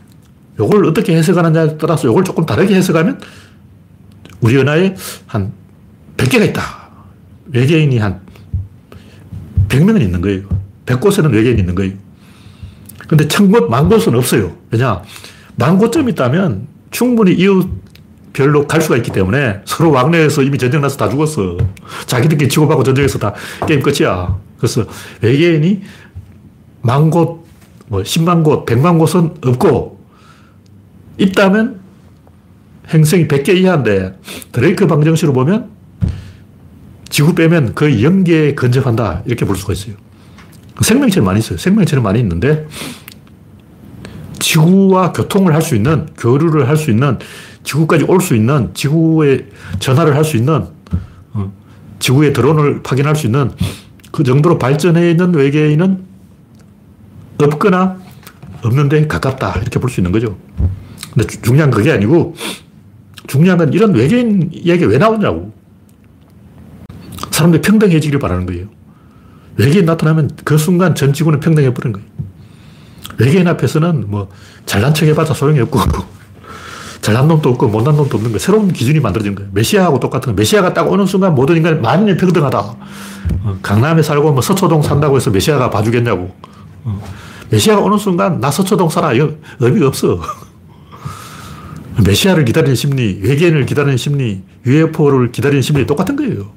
요걸 0.59 0.87
어떻게 0.87 1.17
해석하느냐에 1.17 1.77
따라서 1.77 2.09
요걸 2.09 2.25
조금 2.25 2.47
다르게 2.47 2.75
해석하면, 2.75 3.21
우리 4.41 4.57
은하에 4.57 4.95
한 5.27 5.53
100개가 6.17 6.49
있다. 6.51 6.63
외계인이 7.47 7.99
한 7.99 8.21
100명은 9.69 10.01
있는 10.01 10.21
거예요. 10.21 10.43
100곳에는 10.87 11.33
외계인이 11.33 11.61
있는 11.61 11.75
거예요. 11.75 11.93
근데 13.09 13.29
천 13.29 13.51
곳, 13.51 13.69
만 13.69 13.89
곳은 13.89 14.15
없어요. 14.15 14.57
왜냐? 14.71 15.03
만 15.57 15.79
곳쯤 15.79 16.09
있다면 16.09 16.67
충분히 16.91 17.35
이웃 17.35 17.69
별로 18.35 18.67
갈 18.67 18.83
수가 18.83 18.97
있기 18.99 19.13
때문에 19.13 19.61
서로 19.65 19.93
왕래해서 19.93 20.43
이미 20.43 20.59
전쟁 20.59 20.83
나서 20.83 20.99
다 20.99 21.09
죽었어. 21.09 21.57
자기들끼리 22.05 22.51
치고받고 22.51 22.83
전쟁에서 22.83 23.19
다 23.19 23.33
게임 23.67 23.81
끝이야. 23.81 24.37
그래서 24.59 24.85
외계인이 25.23 25.83
만 26.83 27.09
곳, 27.11 27.47
뭐 27.87 28.03
10만 28.03 28.43
곳, 28.45 28.67
100만 28.67 28.99
곳은 28.99 29.35
없고 29.43 30.05
있다면 31.17 31.81
행성이 32.93 33.27
100개 33.27 33.57
이하인데 33.57 34.19
드레이크 34.53 34.87
방정식으로 34.87 35.33
보면 35.33 35.71
지구 37.09 37.35
빼면 37.35 37.75
거의 37.75 38.03
0개에 38.03 38.57
근접한다. 38.57 39.23
이렇게 39.27 39.47
볼 39.47 39.57
수가 39.57 39.73
있어요. 39.73 39.95
생명체는 40.81 41.25
많이 41.25 41.39
있어요. 41.39 41.57
생명체는 41.57 42.03
많이 42.03 42.19
있는데 42.19 42.67
지구와 44.41 45.13
교통을 45.13 45.55
할 45.55 45.63
수 45.63 45.77
있는, 45.77 46.07
교류를 46.19 46.69
할 46.69 46.77
수 46.77 46.91
있는, 46.91 47.19
지구까지 47.65 48.05
올 48.05 48.21
수 48.21 48.35
있는, 48.37 48.73
지구에 48.75 49.47
전화를 49.81 50.15
할 50.15 50.25
수 50.25 50.37
있는, 50.37 50.67
어, 51.33 51.53
지구에 51.99 52.33
드론을 52.33 52.83
파견할 52.83 53.17
수 53.17 53.27
있는 53.27 53.51
그 54.13 54.23
정도로 54.23 54.59
발전해 54.59 55.11
있는 55.11 55.35
외계인은 55.35 56.05
없거나 57.41 57.99
없는데 58.63 59.07
가깝다. 59.09 59.55
이렇게 59.61 59.79
볼 59.81 59.91
수 59.91 60.01
있는 60.01 60.13
거죠. 60.13 60.37
근데 61.13 61.27
중요한 61.43 61.71
그게 61.71 61.91
아니고 61.93 62.35
중요한 63.27 63.59
건 63.59 63.73
이런 63.73 63.95
외계인 63.95 64.51
이야기 64.53 64.85
왜 64.85 64.99
나오냐고. 64.99 65.53
사람들이 67.31 67.63
평등해지기를 67.63 68.21
바라는 68.21 68.47
거예요. 68.47 68.67
외계인 69.57 69.85
나타나면 69.85 70.31
그 70.45 70.57
순간 70.59 70.95
전 70.95 71.13
지구는 71.13 71.41
평등해 71.41 71.75
버린 71.75 71.93
거예요. 71.93 72.07
외계인 73.19 73.47
앞에서는 73.49 74.05
뭐 74.09 74.29
잘난 74.67 74.95
척 74.95 75.07
해봤자 75.07 75.35
소용이 75.35 75.61
없고 75.61 75.81
잘난 77.05 77.29
놈도 77.29 77.51
없고 77.51 77.69
못난 77.69 77.97
놈도 77.97 78.17
없는 78.17 78.31
거예요. 78.31 78.39
새로운 78.39 78.73
기준이 78.73 78.99
만들어진 78.99 79.35
거예요. 79.35 79.51
메시아하고 79.53 80.01
똑같은 80.01 80.29
거예요. 80.29 80.37
메시아가 80.37 80.73
딱 80.73 80.91
오는 80.91 81.05
순간 81.05 81.35
모든 81.35 81.59
인간이 81.59 81.79
만일 81.79 82.17
평등하다. 82.17 82.59
어, 82.59 83.59
강남에 83.61 84.03
살고 84.03 84.33
뭐 84.33 84.41
서초동 84.41 84.81
산다고 84.81 85.15
해서 85.15 85.31
메시아가 85.31 85.69
봐주겠냐고. 85.69 86.35
어, 86.85 87.03
메시아가 87.51 87.83
오는 87.83 87.99
순간 87.99 88.41
나 88.41 88.51
서초동 88.51 88.89
살아. 88.89 89.13
의미가 89.61 89.87
없어. 89.87 90.19
메시아를 92.03 92.47
기다리는 92.47 92.75
심리, 92.75 93.21
외계인을 93.23 93.67
기다리는 93.67 93.99
심리, 93.99 94.43
UFO를 94.65 95.31
기다리는 95.31 95.61
심리 95.61 95.85
똑같은 95.85 96.17
거예요. 96.17 96.53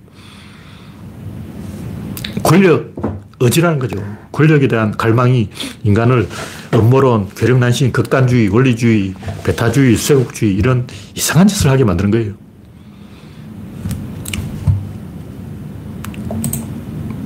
권력, 2.41 2.93
의지라는 3.39 3.79
거죠. 3.79 3.97
권력에 4.31 4.67
대한 4.67 4.91
갈망이 4.91 5.49
인간을 5.83 6.27
음모론, 6.73 7.29
괴력난신, 7.35 7.91
극단주의, 7.91 8.49
원리주의, 8.49 9.13
배타주의, 9.43 9.95
쇄국주의 9.95 10.55
이런 10.55 10.87
이상한 11.15 11.47
짓을 11.47 11.69
하게 11.69 11.83
만드는 11.83 12.11
거예요. 12.11 12.33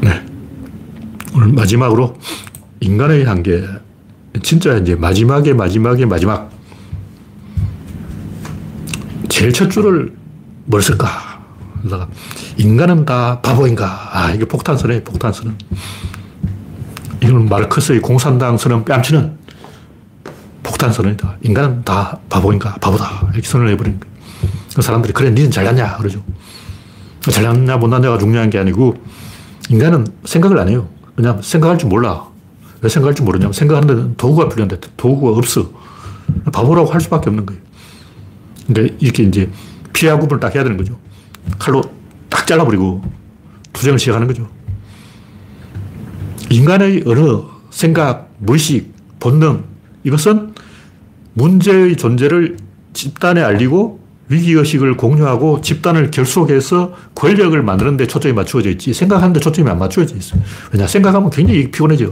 네. 0.01 0.21
오늘 1.33 1.47
마지막으로 1.49 2.17
인간의 2.81 3.23
한계. 3.23 3.63
진짜 4.43 4.77
이제 4.77 4.95
마지막에 4.95 5.53
마지막에 5.53 6.05
마지막. 6.05 6.51
제일 9.29 9.53
첫 9.53 9.69
줄을 9.69 10.13
뭘 10.65 10.81
쓸까? 10.81 11.30
그러다가 11.81 12.07
인간은 12.57 13.05
다 13.05 13.39
바보인가? 13.41 14.09
아, 14.11 14.31
이게 14.31 14.45
폭탄선이에요, 14.45 15.03
폭탄선은. 15.03 15.57
이건 17.23 17.49
마르크스의 17.49 18.01
공산당 18.01 18.57
선언 18.57 18.83
뺨치는 18.85 19.37
폭탄선언이다. 20.63 21.37
인간은 21.41 21.83
다 21.83 22.19
바보인가? 22.29 22.75
바보다. 22.75 23.27
이렇게 23.33 23.47
선언을 23.47 23.73
해버린 23.73 23.99
거예요. 23.99 24.11
그 24.75 24.81
사람들이, 24.81 25.13
그래, 25.13 25.29
니는 25.31 25.51
잘났냐? 25.51 25.97
그러죠. 25.97 26.23
잘났냐, 27.21 27.77
못났냐가 27.77 28.17
중요한 28.17 28.49
게 28.49 28.57
아니고, 28.57 28.95
인간은 29.69 30.07
생각을 30.25 30.57
안 30.59 30.69
해요. 30.69 30.87
그냥 31.15 31.41
생각할 31.41 31.77
줄 31.77 31.89
몰라. 31.89 32.25
왜 32.81 32.89
생각할 32.89 33.13
줄 33.13 33.25
모르냐면, 33.25 33.53
생각하는 33.53 34.15
도구가 34.17 34.49
필요한데, 34.49 34.79
도구가 34.97 35.37
없어. 35.37 35.69
바보라고 36.51 36.91
할 36.91 37.01
수밖에 37.01 37.29
없는 37.29 37.45
거예요. 37.45 37.61
그러니까 38.67 38.95
이렇게 38.99 39.23
이제 39.23 39.49
피하 39.93 40.17
구분을 40.17 40.39
딱 40.39 40.55
해야 40.55 40.63
되는 40.63 40.77
거죠. 40.77 40.97
칼로 41.59 41.81
딱 42.29 42.47
잘라버리고 42.47 43.03
투쟁을 43.73 43.99
시작하는 43.99 44.27
거죠. 44.27 44.49
인간의 46.49 47.03
언어, 47.05 47.49
생각, 47.69 48.29
무의식, 48.39 48.93
본능, 49.19 49.63
이것은 50.03 50.53
문제의 51.33 51.95
존재를 51.95 52.57
집단에 52.93 53.41
알리고 53.41 54.01
위기의식을 54.27 54.97
공유하고 54.97 55.61
집단을 55.61 56.09
결속해서 56.11 56.93
권력을 57.15 57.61
만드는 57.61 57.97
데 57.97 58.07
초점이 58.07 58.33
맞추어져 58.33 58.69
있지 58.71 58.93
생각하는 58.93 59.33
데 59.33 59.39
초점이 59.39 59.69
안 59.69 59.77
맞추어져 59.77 60.15
있어요. 60.15 60.41
왜냐? 60.71 60.87
생각하면 60.87 61.29
굉장히 61.29 61.69
피곤해져. 61.69 62.11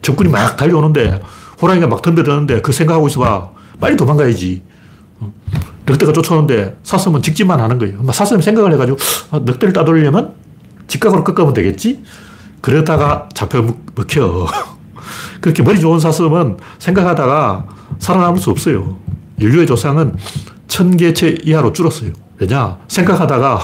적군이 0.00 0.30
막 0.30 0.56
달려오는데 0.56 1.20
호랑이가 1.60 1.86
막 1.86 2.02
덤벼드는데 2.02 2.62
그 2.62 2.72
생각하고 2.72 3.08
있어봐. 3.08 3.50
빨리 3.80 3.96
도망가야지. 3.96 4.62
늑대가 5.86 6.12
쫓아오는데 6.12 6.78
사슴은 6.82 7.22
직진만 7.22 7.60
하는 7.60 7.78
거예요. 7.78 8.00
사슴이 8.12 8.42
생각을 8.42 8.72
해가지고 8.72 8.98
아, 9.30 9.38
늑대를 9.40 9.72
따돌리려면 9.72 10.34
직각으로 10.86 11.24
꺾으면 11.24 11.52
되겠지? 11.52 12.02
그러다가 12.60 13.28
잡혀 13.34 13.62
먹혀. 13.94 14.46
그렇게 15.40 15.62
머리 15.62 15.78
좋은 15.78 16.00
사슴은 16.00 16.56
생각하다가 16.78 17.66
살아남을 17.98 18.38
수 18.38 18.50
없어요. 18.50 18.96
인류의 19.38 19.66
조상은 19.66 20.16
천 20.68 20.96
개체 20.96 21.36
이하로 21.44 21.72
줄었어요. 21.72 22.12
왜냐? 22.38 22.78
생각하다가 22.88 23.60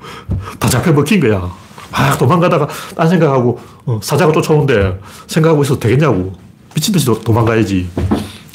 다 0.58 0.68
잡혀 0.68 0.92
먹힌 0.92 1.20
거야. 1.20 1.50
막 1.92 2.18
도망가다가 2.18 2.68
딴 2.96 3.08
생각하고 3.08 3.58
어, 3.84 4.00
사자가 4.02 4.32
쫓아오는데 4.32 4.98
생각하고 5.26 5.62
있어도 5.62 5.80
되겠냐고. 5.80 6.32
미친 6.74 6.94
듯이 6.94 7.06
도망가야지. 7.24 7.90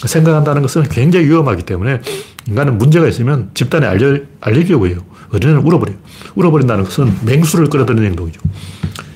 생각한다는 0.07 0.61
것은 0.61 0.83
굉장히 0.83 1.25
위험하기 1.27 1.63
때문에 1.63 2.01
인간은 2.47 2.77
문제가 2.77 3.07
있으면 3.07 3.49
집단에 3.53 3.87
알려, 3.87 4.19
알리려고 4.41 4.87
해요. 4.87 4.97
어린애는 5.33 5.61
울어버려요. 5.61 5.97
울어버린다는 6.35 6.83
것은 6.83 7.13
맹수를 7.25 7.67
끌어들이는 7.69 8.07
행동이죠. 8.09 8.39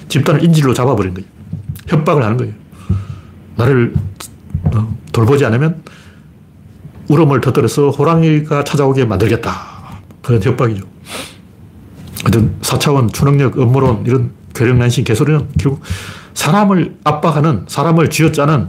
집단을 0.07 0.43
인질로 0.43 0.73
잡아버린 0.73 1.13
거예요. 1.13 1.27
협박을 1.87 2.23
하는 2.23 2.37
거예요. 2.37 2.53
나를 3.55 3.93
어, 4.75 4.97
돌보지 5.11 5.45
않으면 5.45 5.83
울음을 7.07 7.41
터뜨려서 7.41 7.89
호랑이가 7.89 8.63
찾아오게 8.63 9.05
만들겠다. 9.05 10.01
그런 10.21 10.41
협박이죠. 10.41 10.85
어떤 12.27 12.59
4차원 12.61 13.13
초능력, 13.13 13.57
업무론 13.57 14.03
이런 14.05 14.31
괴력난신 14.53 15.03
개소리는 15.03 15.47
결국 15.59 15.81
사람을 16.33 16.97
압박하는, 17.03 17.65
사람을 17.67 18.09
쥐어짜는, 18.09 18.67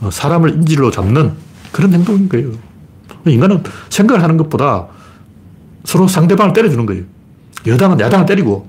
어, 0.00 0.10
사람을 0.10 0.50
인질로 0.50 0.90
잡는 0.90 1.32
그런 1.72 1.92
행동인 1.92 2.28
거예요. 2.28 2.50
인간은 3.26 3.62
생각을 3.88 4.22
하는 4.22 4.36
것보다 4.36 4.86
서로 5.84 6.06
상대방을 6.06 6.52
때려주는 6.52 6.86
거예요. 6.86 7.04
여당은 7.66 7.98
야당을 8.00 8.26
때리고, 8.26 8.68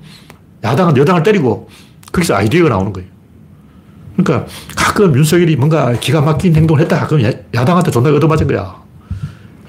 야당은 0.64 0.98
여당을 0.98 1.24
때리고, 1.24 1.70
거기서 2.12 2.36
아이디어가 2.36 2.70
나오는 2.70 2.94
거예요. 2.94 3.10
그러니까 4.16 4.48
가끔 4.76 5.16
윤석열이 5.16 5.56
뭔가 5.56 5.92
기가 5.94 6.22
막힌 6.22 6.56
행동을 6.56 6.82
했다. 6.84 7.08
그럼 7.08 7.24
야 7.24 7.66
당한테 7.66 7.90
존나 7.90 8.10
얻어맞은 8.12 8.48
거야. 8.48 8.82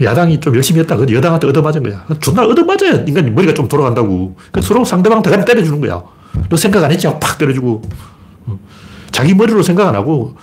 야당이 0.03 0.41
좀 0.41 0.55
열심히 0.55 0.81
했다. 0.81 0.97
그 0.97 1.07
여당한테 1.11 1.47
얻어맞은 1.49 1.83
거야. 1.83 2.05
존나 2.21 2.45
얻어맞아야 2.45 3.05
인간이 3.07 3.31
머리가 3.31 3.55
좀 3.55 3.67
돌아간다고. 3.69 4.35
그러니까 4.37 4.61
서로 4.61 4.85
상대방 4.85 5.23
대가리 5.23 5.47
때려주는 5.47 5.81
거야. 5.81 6.03
너 6.51 6.57
생각 6.59 6.85
안 6.85 6.93
했지? 6.93 7.07
팍 7.19 7.39
때려주고. 7.39 7.83
자기 9.11 9.33
머리로 9.33 9.63
생각 9.63 9.89
안 9.89 9.95
하고 9.95 10.37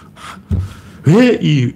왜 1.06 1.38
이 1.42 1.72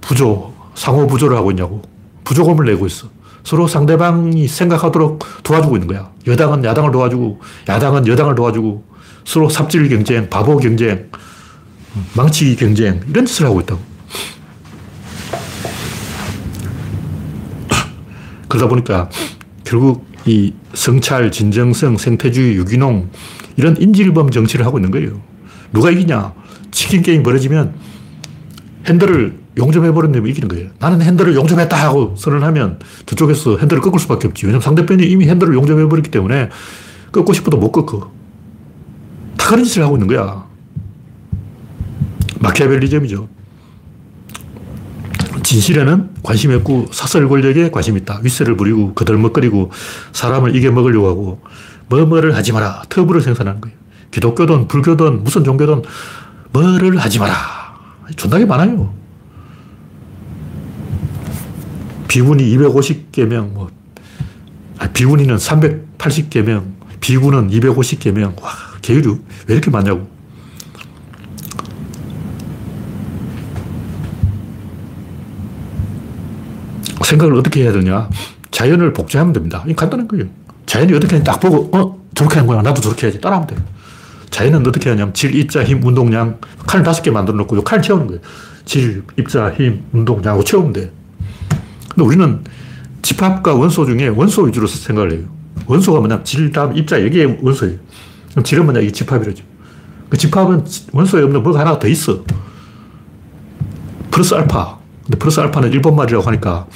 부조, 0.00 0.52
상호 0.74 1.06
부조를 1.06 1.36
하고 1.36 1.50
있냐고. 1.50 1.82
부조금을 2.24 2.66
내고 2.66 2.86
있어. 2.86 3.08
서로 3.44 3.68
상대방이 3.68 4.48
생각하도록 4.48 5.20
도와주고 5.44 5.76
있는 5.76 5.86
거야. 5.88 6.10
여당은 6.26 6.64
야당을 6.64 6.90
도와주고, 6.90 7.40
야당은 7.68 8.08
여당을 8.08 8.34
도와주고, 8.34 8.84
서로 9.24 9.48
삽질 9.48 9.88
경쟁, 9.88 10.28
바보 10.28 10.56
경쟁, 10.56 11.10
망치기 12.16 12.56
경쟁, 12.56 13.00
이런 13.08 13.24
짓을 13.24 13.46
하고 13.46 13.60
있다고. 13.60 13.80
그러다 18.48 18.68
보니까 18.68 19.08
결국 19.64 20.06
이 20.26 20.52
성찰, 20.74 21.30
진정성, 21.30 21.96
생태주의, 21.96 22.56
유기농 22.56 23.10
이런 23.56 23.76
인질범 23.76 24.30
정치를 24.30 24.66
하고 24.66 24.78
있는 24.78 24.90
거예요. 24.90 25.20
누가 25.72 25.90
이기냐? 25.90 26.32
치킨 26.72 27.02
게임 27.02 27.22
벌어지면 27.22 27.74
핸들을 28.88 29.45
용접해버렸는데 29.56 30.28
이기는 30.30 30.48
거예요. 30.48 30.70
나는 30.78 31.00
핸들을 31.02 31.34
용접했다 31.34 31.76
하고 31.76 32.14
선언 32.16 32.42
하면 32.44 32.78
저쪽에서 33.06 33.56
핸들을 33.58 33.80
꺾을 33.82 33.98
수밖에 34.00 34.28
없지. 34.28 34.46
왜냐면 34.46 34.60
상대편이 34.60 35.04
이미 35.06 35.26
핸들을 35.28 35.54
용접해버렸기 35.54 36.10
때문에 36.10 36.50
꺾고 37.12 37.32
싶어도 37.32 37.56
못 37.56 37.72
꺾어. 37.72 38.12
다 39.38 39.48
그런 39.48 39.64
짓을 39.64 39.82
하고 39.82 39.96
있는 39.96 40.08
거야. 40.08 40.46
마키아벨리즘이죠. 42.40 43.28
진실에는 45.42 46.10
관심이 46.22 46.54
없고 46.56 46.88
사설 46.90 47.28
권력에 47.28 47.70
관심이 47.70 48.00
있다. 48.00 48.20
윗세를 48.22 48.56
부리고 48.56 48.94
거들먹거리고 48.94 49.70
사람을 50.12 50.54
이겨먹으려고 50.56 51.08
하고 51.08 51.40
뭐뭐를 51.88 52.34
하지 52.34 52.52
마라. 52.52 52.82
터부를 52.88 53.20
생산하는 53.20 53.60
거예요. 53.60 53.76
기독교든 54.10 54.68
불교든 54.68 55.24
무슨 55.24 55.44
종교든 55.44 55.82
뭐를 56.52 56.98
하지 56.98 57.18
마라. 57.18 57.34
존나게 58.16 58.44
많아요. 58.44 58.95
비군이 62.16 62.56
250개명, 62.56 63.52
뭐, 63.52 63.68
아, 64.78 64.88
비군이는 64.88 65.36
380개명, 65.36 66.64
비군은 66.98 67.50
250개명. 67.50 68.40
와, 68.40 68.52
계율이 68.80 69.18
왜 69.46 69.54
이렇게 69.54 69.70
많냐고. 69.70 70.08
생각을 77.04 77.34
어떻게 77.34 77.64
해야 77.64 77.72
되냐. 77.72 78.08
자연을 78.50 78.94
복제하면 78.94 79.34
됩니다. 79.34 79.62
이 79.68 79.74
간단한 79.74 80.08
거예요. 80.08 80.24
자연이 80.64 80.94
어떻게 80.94 81.16
하는지 81.16 81.30
딱 81.30 81.38
보고, 81.38 81.68
어, 81.76 82.00
저렇게 82.14 82.36
하는 82.36 82.46
거야. 82.46 82.62
나도 82.62 82.80
저렇게 82.80 83.08
해야지. 83.08 83.20
따라하면 83.20 83.46
돼요. 83.46 83.60
자연은 84.30 84.66
어떻게 84.66 84.88
하냐면 84.88 85.12
질, 85.12 85.34
입자, 85.34 85.62
힘, 85.64 85.84
운동량, 85.84 86.40
칸을 86.66 86.82
다섯 86.82 87.02
개 87.02 87.10
만들어 87.10 87.36
놓고 87.36 87.62
칸을 87.62 87.82
채우는 87.82 88.06
거예요. 88.06 88.22
질, 88.64 89.02
입자, 89.18 89.52
힘, 89.52 89.84
운동량하고 89.92 90.44
채우면 90.44 90.72
돼. 90.72 90.95
근데 91.96 92.06
우리는 92.06 92.44
집합과 93.00 93.54
원소 93.54 93.86
중에 93.86 94.08
원소 94.08 94.42
위주로 94.42 94.66
생각을 94.66 95.12
해요. 95.12 95.22
원소가 95.66 96.00
뭐냐? 96.00 96.22
질, 96.24 96.52
다음 96.52 96.76
입자, 96.76 97.02
여기에 97.02 97.38
원소예요. 97.40 97.78
그럼 98.32 98.44
질은 98.44 98.64
뭐냐? 98.66 98.80
이게 98.80 98.92
집합이라죠. 98.92 99.42
그 100.10 100.18
집합은 100.18 100.64
원소에 100.92 101.22
없는 101.22 101.42
뭐가 101.42 101.60
하나 101.60 101.78
더 101.78 101.88
있어. 101.88 102.22
플러스 104.10 104.34
알파. 104.34 104.78
근데 105.04 105.18
플러스 105.18 105.40
알파는 105.40 105.72
일본 105.72 105.96
말이라고 105.96 106.26
하니까 106.26 106.66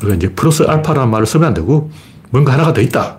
우리가 0.00 0.16
이제 0.16 0.28
플러스 0.34 0.62
알파라는 0.64 1.10
말을 1.10 1.26
쓰면 1.26 1.48
안 1.48 1.54
되고 1.54 1.90
뭔가 2.30 2.52
하나가 2.52 2.74
더 2.74 2.82
있다. 2.82 3.16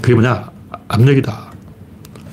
그게 0.00 0.14
뭐냐? 0.14 0.50
압력이다. 0.86 1.50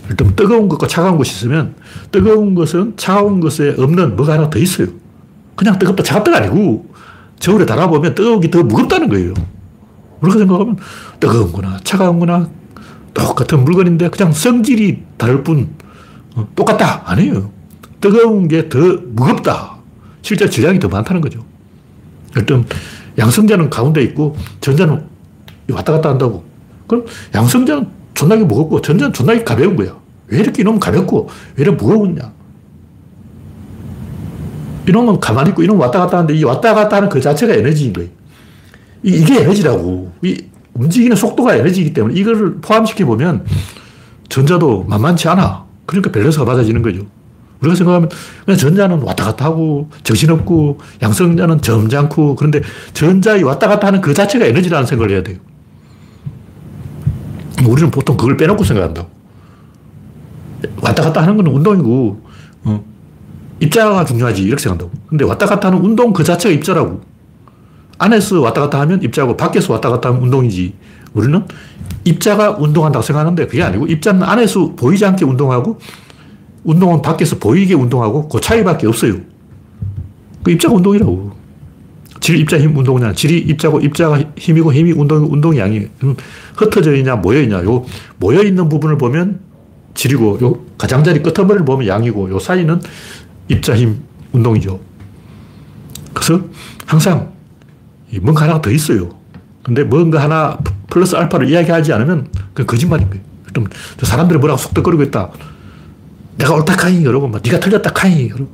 일단 0.09 0.35
뜨거운 0.35 0.69
것과 0.69 0.87
차가운 0.87 1.17
것이 1.17 1.31
있으면 1.31 1.75
뜨거운 2.11 2.53
것은 2.53 2.93
차가운 2.97 3.39
것에 3.39 3.75
없는 3.77 4.15
뭐가 4.15 4.33
하나 4.33 4.49
더 4.49 4.59
있어요. 4.59 4.87
그냥 5.55 5.79
뜨겁다 5.79 6.03
차갑다가 6.03 6.37
아니고 6.37 6.87
저울에 7.39 7.65
달아보면 7.65 8.15
뜨거운 8.15 8.39
게 8.39 8.49
더 8.49 8.63
무겁다는 8.63 9.09
거예요. 9.09 9.33
우리가 10.21 10.39
생각하면 10.39 10.77
뜨거운 11.19 11.51
거나 11.51 11.79
차가운 11.83 12.19
거나 12.19 12.49
똑같은 13.13 13.63
물건인데 13.63 14.09
그냥 14.09 14.31
성질이 14.33 15.03
다를 15.17 15.43
뿐 15.43 15.69
어, 16.35 16.47
똑같다. 16.55 17.03
아니에요. 17.05 17.51
뜨거운 18.01 18.47
게 18.47 18.69
더 18.69 18.77
무겁다. 19.07 19.77
실제 20.21 20.49
질량이 20.49 20.79
더 20.79 20.87
많다는 20.87 21.21
거죠. 21.21 21.43
어떤 22.37 22.65
양성자는 23.17 23.69
가운데 23.69 24.01
있고 24.03 24.35
전자는 24.61 25.03
왔다 25.71 25.93
갔다 25.93 26.09
한다고. 26.09 26.43
그럼 26.87 27.05
양성자는 27.33 27.87
존나게 28.13 28.43
무겁고 28.43 28.81
전자는 28.81 29.13
존나게 29.13 29.43
가벼운 29.43 29.75
거야. 29.75 29.95
왜 30.27 30.39
이렇게 30.39 30.61
이놈은 30.61 30.79
가볍고 30.79 31.29
왜 31.55 31.63
이렇게 31.63 31.77
무거웠냐. 31.83 32.33
이놈은 34.87 35.19
가만히 35.19 35.49
있고 35.49 35.63
이놈은 35.63 35.79
왔다 35.79 35.99
갔다 35.99 36.17
하는데 36.17 36.33
이 36.33 36.43
왔다 36.43 36.73
갔다 36.73 36.97
하는 36.97 37.09
그 37.09 37.19
자체가 37.19 37.53
에너지인 37.53 37.93
거예요. 37.93 38.09
이게 39.03 39.41
에너지라고. 39.41 40.11
이 40.23 40.45
움직이는 40.73 41.15
속도가 41.15 41.55
에너지이기 41.55 41.93
때문에 41.93 42.13
이걸 42.15 42.57
포함시켜 42.61 43.05
보면 43.05 43.45
전자도 44.29 44.85
만만치 44.85 45.27
않아. 45.29 45.65
그러니까 45.85 46.11
밸런스가 46.11 46.45
맞아지는 46.45 46.81
거죠. 46.81 47.05
우리가 47.61 47.75
생각하면 47.75 48.09
그냥 48.45 48.57
전자는 48.57 49.01
왔다 49.01 49.25
갔다 49.25 49.45
하고 49.45 49.89
정신없고 50.03 50.77
양성자는 51.01 51.61
점잖고 51.61 52.35
그런데 52.35 52.61
전자의 52.93 53.43
왔다 53.43 53.67
갔다 53.67 53.87
하는 53.87 54.01
그 54.01 54.13
자체가 54.13 54.45
에너지라는 54.45 54.85
생각을 54.85 55.11
해야 55.11 55.23
돼요. 55.23 55.37
우리는 57.65 57.89
보통 57.89 58.15
그걸 58.15 58.37
빼놓고 58.37 58.63
생각한다고. 58.63 59.09
왔다 60.81 61.03
갔다 61.03 61.21
하는 61.21 61.37
건 61.37 61.47
운동이고, 61.47 62.21
어, 62.65 62.83
입자가 63.59 64.05
중요하지. 64.05 64.43
이렇게 64.43 64.61
생각한다고. 64.61 64.91
근데 65.07 65.25
왔다 65.25 65.45
갔다 65.45 65.67
하는 65.67 65.79
운동 65.83 66.13
그 66.13 66.23
자체가 66.23 66.53
입자라고. 66.53 67.01
안에서 67.97 68.41
왔다 68.41 68.61
갔다 68.61 68.79
하면 68.81 69.01
입자고 69.01 69.35
밖에서 69.35 69.73
왔다 69.73 69.89
갔다 69.89 70.09
하면 70.09 70.21
운동이지. 70.23 70.73
우리는 71.13 71.43
입자가 72.03 72.57
운동한다고 72.57 73.03
생각하는데 73.03 73.47
그게 73.47 73.63
아니고 73.63 73.87
입자는 73.87 74.23
안에서 74.23 74.75
보이지 74.75 75.03
않게 75.05 75.25
운동하고 75.25 75.79
운동은 76.63 77.01
밖에서 77.01 77.37
보이게 77.37 77.73
운동하고 77.73 78.27
그 78.27 78.39
차이밖에 78.39 78.87
없어요. 78.87 79.15
그 80.43 80.51
입자가 80.51 80.75
운동이라고. 80.75 81.37
질, 82.19 82.39
입자, 82.39 82.59
힘, 82.59 82.75
운동이냐. 82.75 83.13
질이 83.13 83.37
입자고 83.39 83.79
입자가 83.79 84.19
힘이고 84.37 84.73
힘이 84.73 84.91
운동, 84.91 85.31
운동 85.31 85.57
양이. 85.57 85.87
흩어져 86.55 86.95
있냐, 86.95 87.15
모여 87.15 87.41
있냐. 87.41 87.63
요 87.63 87.85
모여 88.17 88.41
있는 88.43 88.67
부분을 88.69 88.97
보면 88.97 89.39
질이고 89.93 90.39
요 90.41 90.59
가장자리 90.77 91.21
끄트머리를 91.23 91.65
보면 91.65 91.87
양이고 91.87 92.29
요 92.29 92.39
사이는 92.39 92.81
입자, 93.47 93.75
힘, 93.75 94.01
운동이죠. 94.31 94.79
그래서 96.13 96.41
항상 96.85 97.31
뭔가 98.21 98.43
하나가 98.43 98.61
더 98.61 98.71
있어요. 98.71 99.09
근데 99.63 99.83
뭔가 99.83 100.21
하나 100.21 100.57
플러스 100.89 101.15
알파를 101.15 101.49
이야기하지 101.49 101.93
않으면 101.93 102.27
그 102.53 102.65
거짓말인 102.65 103.09
거예요. 103.09 103.23
좀 103.53 103.65
사람들이 104.01 104.39
뭐라고 104.39 104.57
속닥거리고 104.59 105.03
있다. 105.03 105.29
내가 106.37 106.53
옳다 106.53 106.75
카잉 106.75 107.03
그러고 107.03 107.27
뭐 107.27 107.39
네가 107.43 107.59
틀렸다 107.59 107.91
카잉 107.91 108.29
그러고 108.29 108.53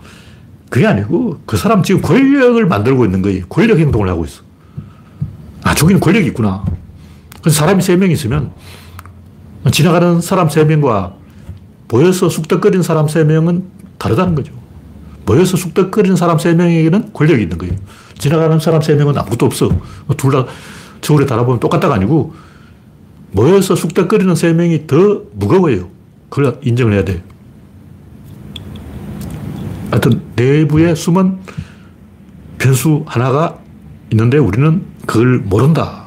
그게 0.70 0.88
아니고 0.88 1.41
그 1.46 1.58
사람 1.58 1.84
지금 1.84 2.02
권력을 2.02 2.66
만들고 2.66 3.06
있는 3.06 3.22
거예요. 3.22 3.46
권력 3.48 3.78
행동을 3.80 4.10
하고 4.10 4.26
있어. 4.26 4.41
아 5.64 5.76
저기는 5.76 6.00
권력이 6.00 6.28
있구나. 6.28 6.64
그래서 7.41 7.60
사람이 7.60 7.82
세 7.82 7.96
명 7.98 8.10
있으면 8.12 8.52
지나가는 9.72 10.20
사람 10.22 10.50
세 10.50 10.64
명과 10.64 11.14
보여서 11.88 12.30
쑥덕거리는 12.30 12.82
사람 12.84 13.08
세 13.08 13.24
명은 13.24 13.66
다르다는 13.98 14.34
거죠. 14.36 14.52
모여서 15.26 15.57
쑥덕거리는 15.57 16.15
사람 16.15 16.38
세 16.39 16.53
명에게는 16.53 17.13
권력이 17.13 17.43
있는 17.43 17.57
거예요. 17.57 17.74
지나가는 18.17 18.59
사람 18.59 18.82
세 18.82 18.95
명은 18.95 19.17
아무것도 19.17 19.45
없어. 19.45 19.69
둘 20.17 20.32
다 20.32 20.45
저울에 21.01 21.26
달아보면 21.26 21.59
똑같다가 21.59 21.95
아니고 21.95 22.34
모여서 23.32 23.76
쑥덕거리는 23.76 24.36
세 24.36 24.53
명이 24.53 24.88
더 24.88 25.24
무거워요. 25.34 25.89
그걸 26.30 26.57
인정을 26.63 26.93
해야 26.93 27.03
돼. 27.03 27.24
하여튼 29.91 30.21
내부에 30.36 30.95
숨은 30.95 31.39
변수 32.57 33.03
하나가 33.05 33.59
있는데 34.11 34.38
우리는 34.38 34.84
그걸 35.05 35.39
모른다. 35.39 36.05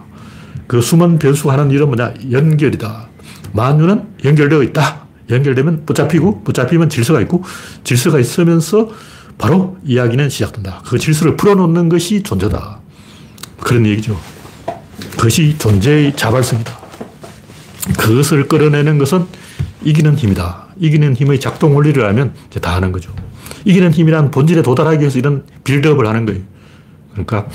그 0.66 0.80
숨은 0.80 1.18
변수가 1.18 1.52
하는 1.52 1.70
일은 1.70 1.86
뭐냐? 1.86 2.14
연결이다. 2.32 3.08
만유는 3.52 4.06
연결되어 4.24 4.62
있다. 4.64 5.05
연결되면 5.30 5.84
붙잡히고, 5.86 6.42
붙잡히면 6.44 6.88
질서가 6.88 7.20
있고, 7.22 7.42
질서가 7.84 8.18
있으면서 8.18 8.90
바로 9.38 9.76
이야기는 9.84 10.28
시작된다. 10.28 10.82
그 10.86 10.98
질서를 10.98 11.36
풀어놓는 11.36 11.88
것이 11.88 12.22
존재다. 12.22 12.80
그런 13.60 13.86
얘기죠. 13.86 14.18
그것이 15.12 15.56
존재의 15.58 16.16
자발성이다. 16.16 16.78
그것을 17.98 18.48
끌어내는 18.48 18.98
것은 18.98 19.26
이기는 19.84 20.16
힘이다. 20.16 20.66
이기는 20.78 21.14
힘의 21.14 21.40
작동 21.40 21.76
원리를 21.76 22.04
알면 22.04 22.34
이제 22.50 22.60
다 22.60 22.74
하는 22.74 22.92
거죠. 22.92 23.12
이기는 23.64 23.92
힘이란 23.92 24.30
본질에 24.30 24.62
도달하기 24.62 25.00
위해서 25.00 25.18
이런 25.18 25.44
빌드업을 25.64 26.06
하는 26.06 26.26
거예요. 26.26 26.40
그러니까 27.12 27.46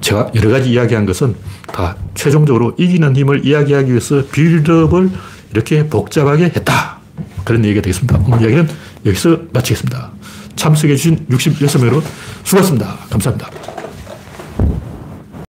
제가 0.00 0.30
여러 0.34 0.50
가지 0.50 0.70
이야기한 0.70 1.06
것은 1.06 1.34
다 1.66 1.96
최종적으로 2.14 2.74
이기는 2.78 3.14
힘을 3.14 3.46
이야기하기 3.46 3.90
위해서 3.90 4.24
빌드업을 4.32 5.10
이렇게 5.52 5.86
복잡하게 5.86 6.44
했다. 6.44 6.89
그런 7.44 7.64
얘기가 7.64 7.82
되겠습니다. 7.82 8.18
오늘 8.26 8.42
이야기는 8.42 8.68
여기서 9.06 9.38
마치겠습니다. 9.52 10.12
참석해주신 10.56 11.26
66명 11.28 11.80
여러분 11.82 12.02
수고하셨습니다. 12.44 12.98
감사합니다. 13.10 13.79